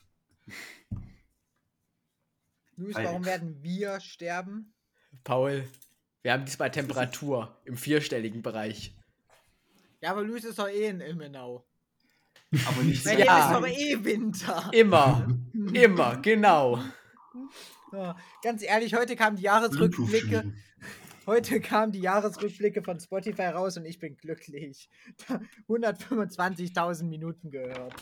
Luis, 2.76 2.96
Hi. 2.96 3.04
warum 3.04 3.24
werden 3.24 3.62
wir 3.62 4.00
sterben? 4.00 4.74
Paul, 5.22 5.64
wir 6.22 6.32
haben 6.32 6.44
diesmal 6.44 6.70
Temperatur 6.70 7.56
im 7.64 7.76
vierstelligen 7.76 8.42
Bereich. 8.42 8.96
Ja, 10.00 10.10
aber 10.10 10.22
Luis 10.22 10.44
ist 10.44 10.58
doch 10.58 10.68
eh 10.68 10.88
in 10.88 11.00
Ilmenau. 11.00 11.64
Aber 12.66 12.82
nicht 12.82 13.04
Bei 13.04 13.18
Ja. 13.18 13.52
dem 13.56 13.64
ist 13.64 13.72
doch 13.72 13.78
eh 13.78 14.04
Winter. 14.04 14.70
Immer. 14.72 15.28
Immer, 15.72 16.16
genau. 16.16 16.82
Ja, 17.94 18.16
ganz 18.42 18.62
ehrlich, 18.62 18.94
heute 18.94 19.14
kamen 19.16 19.36
die 19.36 19.42
Jahresrückblicke. 19.44 20.52
Heute 21.26 21.58
kamen 21.58 21.90
die 21.90 22.00
Jahresrückblicke 22.00 22.82
von 22.82 23.00
Spotify 23.00 23.44
raus 23.46 23.78
und 23.78 23.86
ich 23.86 23.98
bin 23.98 24.14
glücklich. 24.18 24.90
125.000 25.68 27.04
Minuten 27.04 27.50
gehört. 27.50 27.94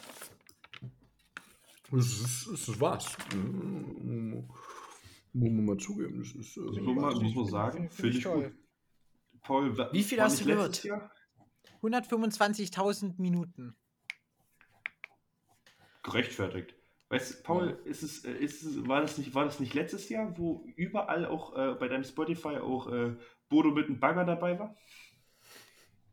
Das 1.93 2.05
ist, 2.07 2.49
das 2.51 2.69
ist 2.69 2.81
was. 2.81 3.17
Muss 3.33 4.43
man 5.33 5.65
mal 5.65 5.77
zugeben. 5.77 6.19
Das 6.19 6.33
ist, 6.33 6.57
Muss 6.57 6.77
äh, 6.77 6.81
man, 6.81 7.15
muss 7.23 7.35
man 7.37 7.47
sagen, 7.47 7.79
Find- 7.91 7.93
find 7.93 7.95
finde 7.95 8.11
ich 8.11 8.17
ich 8.17 8.23
toll. 8.25 8.43
gut. 8.51 9.43
Paul, 9.43 9.93
Wie 9.93 10.03
viel 10.03 10.21
hast 10.21 10.41
du 10.41 10.45
gehört? 10.45 10.83
Jahr? 10.83 11.13
125.000 11.81 13.21
Minuten. 13.21 13.77
Gerechtfertigt. 16.03 16.75
Weißt 17.13 17.31
du, 17.31 17.43
Paul, 17.43 17.79
ist 17.85 18.03
es, 18.03 18.25
äh, 18.25 18.33
ist 18.33 18.63
es, 18.63 18.89
war, 18.89 19.03
das 19.03 19.19
nicht, 19.19 19.35
war 19.35 19.45
das 19.45 19.61
nicht 19.61 19.75
letztes 19.75 20.09
Jahr, 20.09 20.33
wo 20.39 20.65
überall 20.77 21.27
auch 21.27 21.55
äh, 21.55 21.75
bei 21.75 21.87
deinem 21.87 22.05
Spotify 22.05 22.57
auch 22.57 22.91
äh, 22.91 23.15
Bodo 23.51 23.71
mit 23.71 23.87
einem 23.89 24.01
Bagger 24.01 24.25
dabei 24.25 24.59
war? 24.59 24.75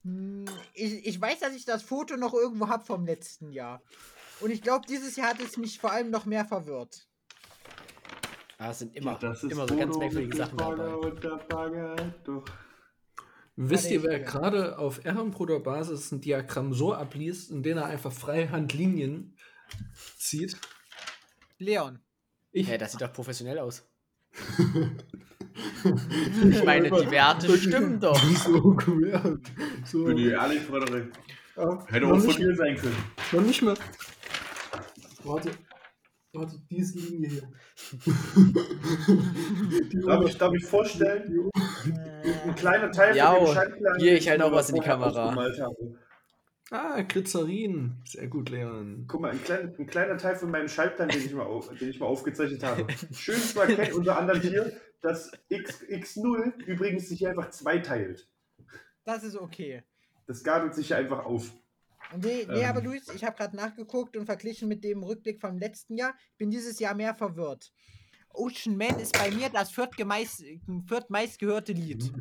Hm, 0.04 0.44
Ich, 0.74 1.08
ich 1.08 1.22
weiß, 1.22 1.40
dass 1.40 1.56
ich 1.56 1.64
das 1.64 1.84
Foto 1.84 2.18
noch 2.18 2.34
irgendwo 2.34 2.68
habe 2.68 2.84
vom 2.84 3.06
letzten 3.06 3.54
Jahr. 3.54 3.82
Und 4.42 4.52
ich 4.52 4.62
glaube, 4.62 4.88
dieses 4.90 5.16
Jahr 5.16 5.30
hat 5.30 5.40
es 5.40 5.56
mich 5.56 5.80
vor 5.80 5.94
allem 5.94 6.12
noch 6.12 6.26
mehr 6.26 6.44
verwirrt. 6.44 7.08
Ah, 8.58 8.72
es 8.72 8.80
sind 8.80 8.94
immer, 8.94 9.18
das 9.18 9.42
ist 9.42 9.54
immer 9.54 9.70
so 9.70 9.78
ganz 9.78 9.98
merkwürdige 9.98 10.36
Sachen 10.36 10.58
Bagger 10.58 10.84
dabei. 10.84 10.96
Und 10.96 11.24
der 11.24 11.38
Bagger, 11.48 11.96
doch. 12.26 12.44
Wisst 13.56 13.90
ihr, 13.90 14.04
wer 14.04 14.20
ja. 14.20 14.26
gerade 14.26 14.78
auf 14.78 15.06
Ehrenbruderbasis 15.06 16.12
ein 16.12 16.20
Diagramm 16.20 16.74
so 16.74 16.94
abliest, 16.94 17.52
in 17.52 17.64
dem 17.64 17.78
er 17.78 17.86
einfach 17.86 18.12
freihand 18.12 18.74
Linien 18.74 19.38
zieht? 20.18 20.58
Leon. 21.60 22.00
Ich. 22.52 22.68
Hä, 22.70 22.78
das 22.78 22.92
sieht 22.94 23.02
doch 23.02 23.14
professionell 23.14 23.60
aus. 23.60 23.88
Ich 26.50 26.64
meine, 26.64 26.90
die 26.90 27.12
Werte 27.12 27.58
stimmen 27.58 28.00
doch. 28.00 28.18
So 28.38 28.76
gewährt. 28.76 29.40
So. 29.86 30.06
Bin 30.06 30.18
ich 30.18 30.26
ehrlich, 30.28 30.62
Frederik. 30.62 31.12
Ja, 31.56 31.86
Hätte 31.88 32.06
auch 32.08 32.20
von 32.20 32.36
dir 32.36 32.56
sein 32.56 32.76
können. 32.78 32.96
noch 33.32 33.42
nicht 33.42 33.62
mehr. 33.62 33.74
Warte. 35.24 35.52
Warte, 36.34 36.56
diese 36.70 37.00
Linie 37.00 37.30
hier. 37.30 37.50
Die 39.92 40.00
Darf 40.06 40.26
ich, 40.28 40.38
darf 40.38 40.54
ich 40.54 40.66
vorstellen? 40.66 41.50
Ein 42.46 42.56
kleiner 42.56 42.92
Teil 42.92 43.16
Ja, 43.16 43.32
von 43.34 43.46
dem 43.46 43.54
Schaltplan, 43.54 44.00
hier, 44.00 44.18
ich 44.18 44.30
halte 44.30 44.46
auch 44.46 44.52
was 44.52 44.70
in 44.70 44.76
die 44.76 44.82
Kamera. 44.82 45.34
Ah, 46.72 47.02
Glycerin. 47.02 47.96
Sehr 48.06 48.28
gut, 48.28 48.50
Leon. 48.50 49.06
Guck 49.08 49.22
mal, 49.22 49.32
ein, 49.32 49.44
klein, 49.44 49.74
ein 49.78 49.88
kleiner 49.88 50.18
Teil 50.18 50.36
von 50.36 50.52
meinem 50.52 50.68
Schaltplan, 50.68 51.10
den 51.10 51.26
ich 51.26 51.34
mal, 51.34 51.46
auf, 51.46 51.70
den 51.76 51.90
ich 51.90 52.00
mal 52.00 52.06
aufgezeichnet 52.06 52.64
habe. 52.64 52.86
Schön 53.12 53.40
zu 53.40 53.60
erkennen, 53.60 53.94
unter 53.94 54.18
anderem 54.18 54.42
hier, 54.42 54.80
dass 55.02 55.32
X, 55.50 55.82
X0 55.84 56.64
übrigens 56.66 57.10
sich 57.10 57.28
einfach 57.28 57.50
zweiteilt. 57.50 58.28
Das 59.04 59.24
ist 59.24 59.36
okay. 59.36 59.84
Das 60.28 60.44
gabelt 60.44 60.76
sich 60.76 60.90
ja 60.90 60.98
einfach 60.98 61.26
auf. 61.26 61.52
Nee, 62.16 62.46
nee 62.50 62.62
Ähm. 62.62 62.70
aber 62.70 62.82
Luis, 62.82 63.08
ich 63.16 63.24
habe 63.24 63.36
gerade 63.36 63.56
nachgeguckt 63.56 64.16
und 64.16 64.26
verglichen 64.26 64.68
mit 64.68 64.84
dem 64.84 65.02
Rückblick 65.04 65.42
vom 65.42 65.58
letzten 65.58 65.98
Jahr. 65.98 66.14
Bin 66.38 66.52
dieses 66.52 66.80
Jahr 66.80 66.94
mehr 66.94 67.16
verwirrt. 67.16 67.72
Ocean 68.32 68.78
Man 68.78 69.00
ist 69.00 69.18
bei 69.18 69.32
mir 69.32 69.50
das 69.50 69.72
viertgemeist, 69.72 70.44
viertmeistgehörte 70.88 71.74
Lied. 71.74 72.12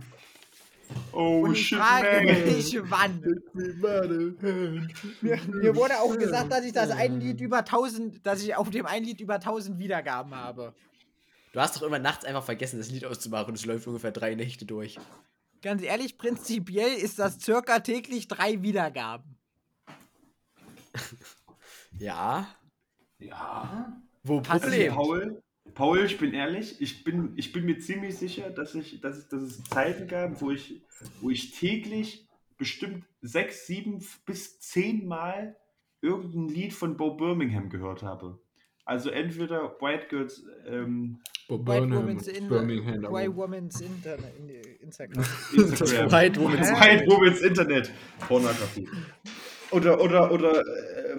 Oh, 1.13 1.41
und 1.45 1.55
ich 1.55 1.75
frage 1.75 2.23
mich, 2.23 2.79
wann. 2.83 3.21
Mir, 5.21 5.39
mir 5.47 5.77
wurde 5.77 5.99
auch 6.01 6.17
gesagt, 6.17 6.53
dass 6.53 6.65
ich 6.65 6.73
das 6.73 6.91
ein 6.91 7.21
Lied 7.21 7.41
über 7.41 7.59
1000, 7.59 8.25
dass 8.25 8.43
ich 8.43 8.55
auf 8.55 8.71
dem 8.71 8.87
einen 8.87 9.05
Lied 9.05 9.21
über 9.21 9.35
1000 9.35 9.79
Wiedergaben 9.79 10.35
habe. 10.35 10.75
Du 11.53 11.61
hast 11.61 11.77
doch 11.77 11.83
immer 11.83 11.99
nachts 11.99 12.25
einfach 12.25 12.45
vergessen, 12.45 12.79
das 12.79 12.91
Lied 12.91 13.05
auszumachen 13.05 13.49
und 13.49 13.55
es 13.55 13.65
läuft 13.65 13.87
ungefähr 13.87 14.13
drei 14.13 14.35
Nächte 14.35 14.65
durch. 14.65 14.99
Ganz 15.63 15.83
ehrlich, 15.83 16.19
prinzipiell 16.19 16.93
ist 16.93 17.19
das 17.19 17.41
circa 17.41 17.81
täglich 17.81 18.29
drei 18.29 18.63
Wiedergaben. 18.63 19.37
Ja. 21.99 22.47
Ja. 23.19 24.01
Wo 24.23 24.41
Problem? 24.41 24.97
Paul, 25.79 26.05
ich 26.05 26.19
bin 26.19 26.35
ehrlich, 26.35 26.81
ich 26.81 27.05
bin, 27.05 27.35
ich 27.37 27.53
bin 27.53 27.65
mir 27.65 27.79
ziemlich 27.79 28.19
sicher, 28.19 28.51
dass, 28.51 28.75
ich, 28.75 29.01
dass, 29.01 29.17
es, 29.17 29.29
dass 29.29 29.43
es 29.43 29.63
Zeiten 29.63 30.09
gab, 30.09 30.43
wo 30.43 30.51
ich, 30.51 30.83
wo 31.21 31.31
ich 31.31 31.53
täglich 31.53 32.27
bestimmt 32.57 33.05
sechs, 33.23 33.69
sieben 33.69 34.05
bis 34.27 34.59
zehn 34.59 35.07
Mal 35.07 35.55
irgendein 36.01 36.49
Lied 36.49 36.73
von 36.73 36.97
Bo 36.97 37.15
Birmingham 37.15 37.71
gehört 37.71 38.03
habe. 38.03 38.41
Also 38.85 39.11
entweder 39.11 39.77
White 39.81 40.09
Girls, 40.11 40.45
ähm, 40.67 41.21
Bob 41.47 41.69
White 41.69 41.95
Woman's, 41.95 42.27
in 42.27 42.49
Birmingham. 42.49 43.03
White 43.13 43.37
Woman's 43.37 43.81
Internet, 43.81 44.37
in, 44.37 44.49
Instagram. 44.81 45.25
Instagram. 45.57 46.11
White 46.11 46.41
Woman's 46.41 46.71
White 46.73 47.07
Woman's 47.07 47.41
Internet. 47.41 47.93
Pornografie. 48.27 48.89
Oder, 49.71 50.01
oder, 50.01 50.33
oder, 50.33 50.59
äh, 50.59 51.19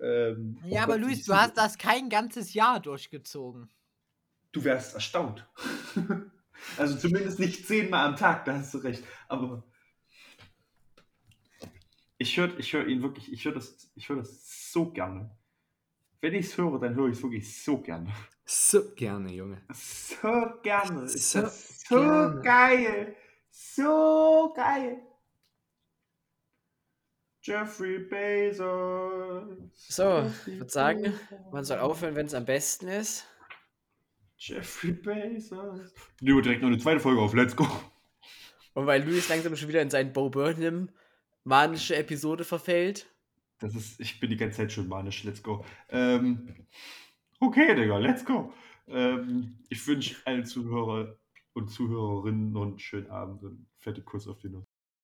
ähm, 0.00 0.58
oh 0.64 0.68
Ja, 0.68 0.84
aber 0.84 0.98
Gott, 0.98 1.02
Luis, 1.02 1.24
du 1.24 1.34
hast 1.34 1.56
das 1.56 1.78
kein 1.78 2.08
ganzes 2.08 2.54
Jahr 2.54 2.80
durchgezogen. 2.80 3.68
Du 4.52 4.64
wärst 4.64 4.94
erstaunt. 4.94 5.46
also 6.76 6.96
zumindest 6.96 7.38
nicht 7.38 7.66
zehnmal 7.66 8.06
am 8.06 8.16
Tag, 8.16 8.44
da 8.44 8.58
hast 8.58 8.74
du 8.74 8.78
recht. 8.78 9.02
Aber 9.28 9.64
ich 12.18 12.36
höre 12.36 12.58
ich 12.58 12.72
hör 12.72 12.86
ihn 12.86 13.02
wirklich, 13.02 13.32
ich 13.32 13.44
höre 13.44 13.54
das, 13.54 13.90
ich 13.94 14.08
hör 14.08 14.16
das 14.16 14.70
so 14.72 14.90
gerne. 14.92 15.30
Wenn 16.20 16.34
ich 16.34 16.46
es 16.46 16.56
höre, 16.56 16.78
dann 16.78 16.94
höre 16.94 17.08
ich 17.08 17.16
es 17.16 17.22
wirklich 17.22 17.62
so 17.62 17.78
gerne. 17.78 18.12
So 18.44 18.94
gerne, 18.94 19.32
Junge. 19.32 19.62
So 19.72 20.28
gerne. 20.62 21.08
So 21.08 21.40
das 21.42 21.80
so 21.80 21.96
gerne. 21.96 22.40
geil. 22.42 23.16
So 23.50 24.52
geil. 24.54 25.02
Jeffrey 27.44 27.98
Bezos. 27.98 29.58
So, 29.74 30.30
ich 30.46 30.58
würde 30.58 30.70
sagen, 30.70 31.12
man 31.50 31.64
soll 31.64 31.78
aufhören, 31.78 32.14
wenn 32.14 32.26
es 32.26 32.34
am 32.34 32.44
besten 32.44 32.86
ist. 32.86 33.26
Jeffrey 34.38 34.92
Bezos. 34.92 35.92
Nehmen 36.20 36.38
wir 36.38 36.42
direkt 36.42 36.62
noch 36.62 36.68
eine 36.68 36.78
zweite 36.78 37.00
Folge 37.00 37.20
auf. 37.20 37.34
Let's 37.34 37.56
go. 37.56 37.66
Und 38.74 38.86
weil 38.86 39.02
Luis 39.02 39.28
langsam 39.28 39.56
schon 39.56 39.68
wieder 39.68 39.82
in 39.82 39.90
seinen 39.90 40.12
Bo 40.12 40.30
Burnham 40.30 40.90
manische 41.42 41.96
Episode 41.96 42.44
verfällt. 42.44 43.12
Das 43.58 43.74
ist, 43.74 44.00
ich 44.00 44.20
bin 44.20 44.30
die 44.30 44.36
ganze 44.36 44.58
Zeit 44.58 44.72
schon 44.72 44.88
manisch. 44.88 45.24
Let's 45.24 45.42
go. 45.42 45.64
Ähm, 45.88 46.66
okay, 47.40 47.74
Digga, 47.74 47.98
let's 47.98 48.24
go. 48.24 48.52
Ähm, 48.86 49.58
ich 49.68 49.84
wünsche 49.86 50.16
allen 50.24 50.44
Zuhörer 50.44 51.18
und 51.54 51.70
Zuhörerinnen 51.70 52.52
noch 52.52 52.62
einen 52.62 52.78
schönen 52.78 53.10
Abend 53.10 53.42
und 53.42 53.66
fette 53.78 54.02
Kuss 54.02 54.28
auf 54.28 54.38
die 54.38 54.48
Nuss. 54.48 54.71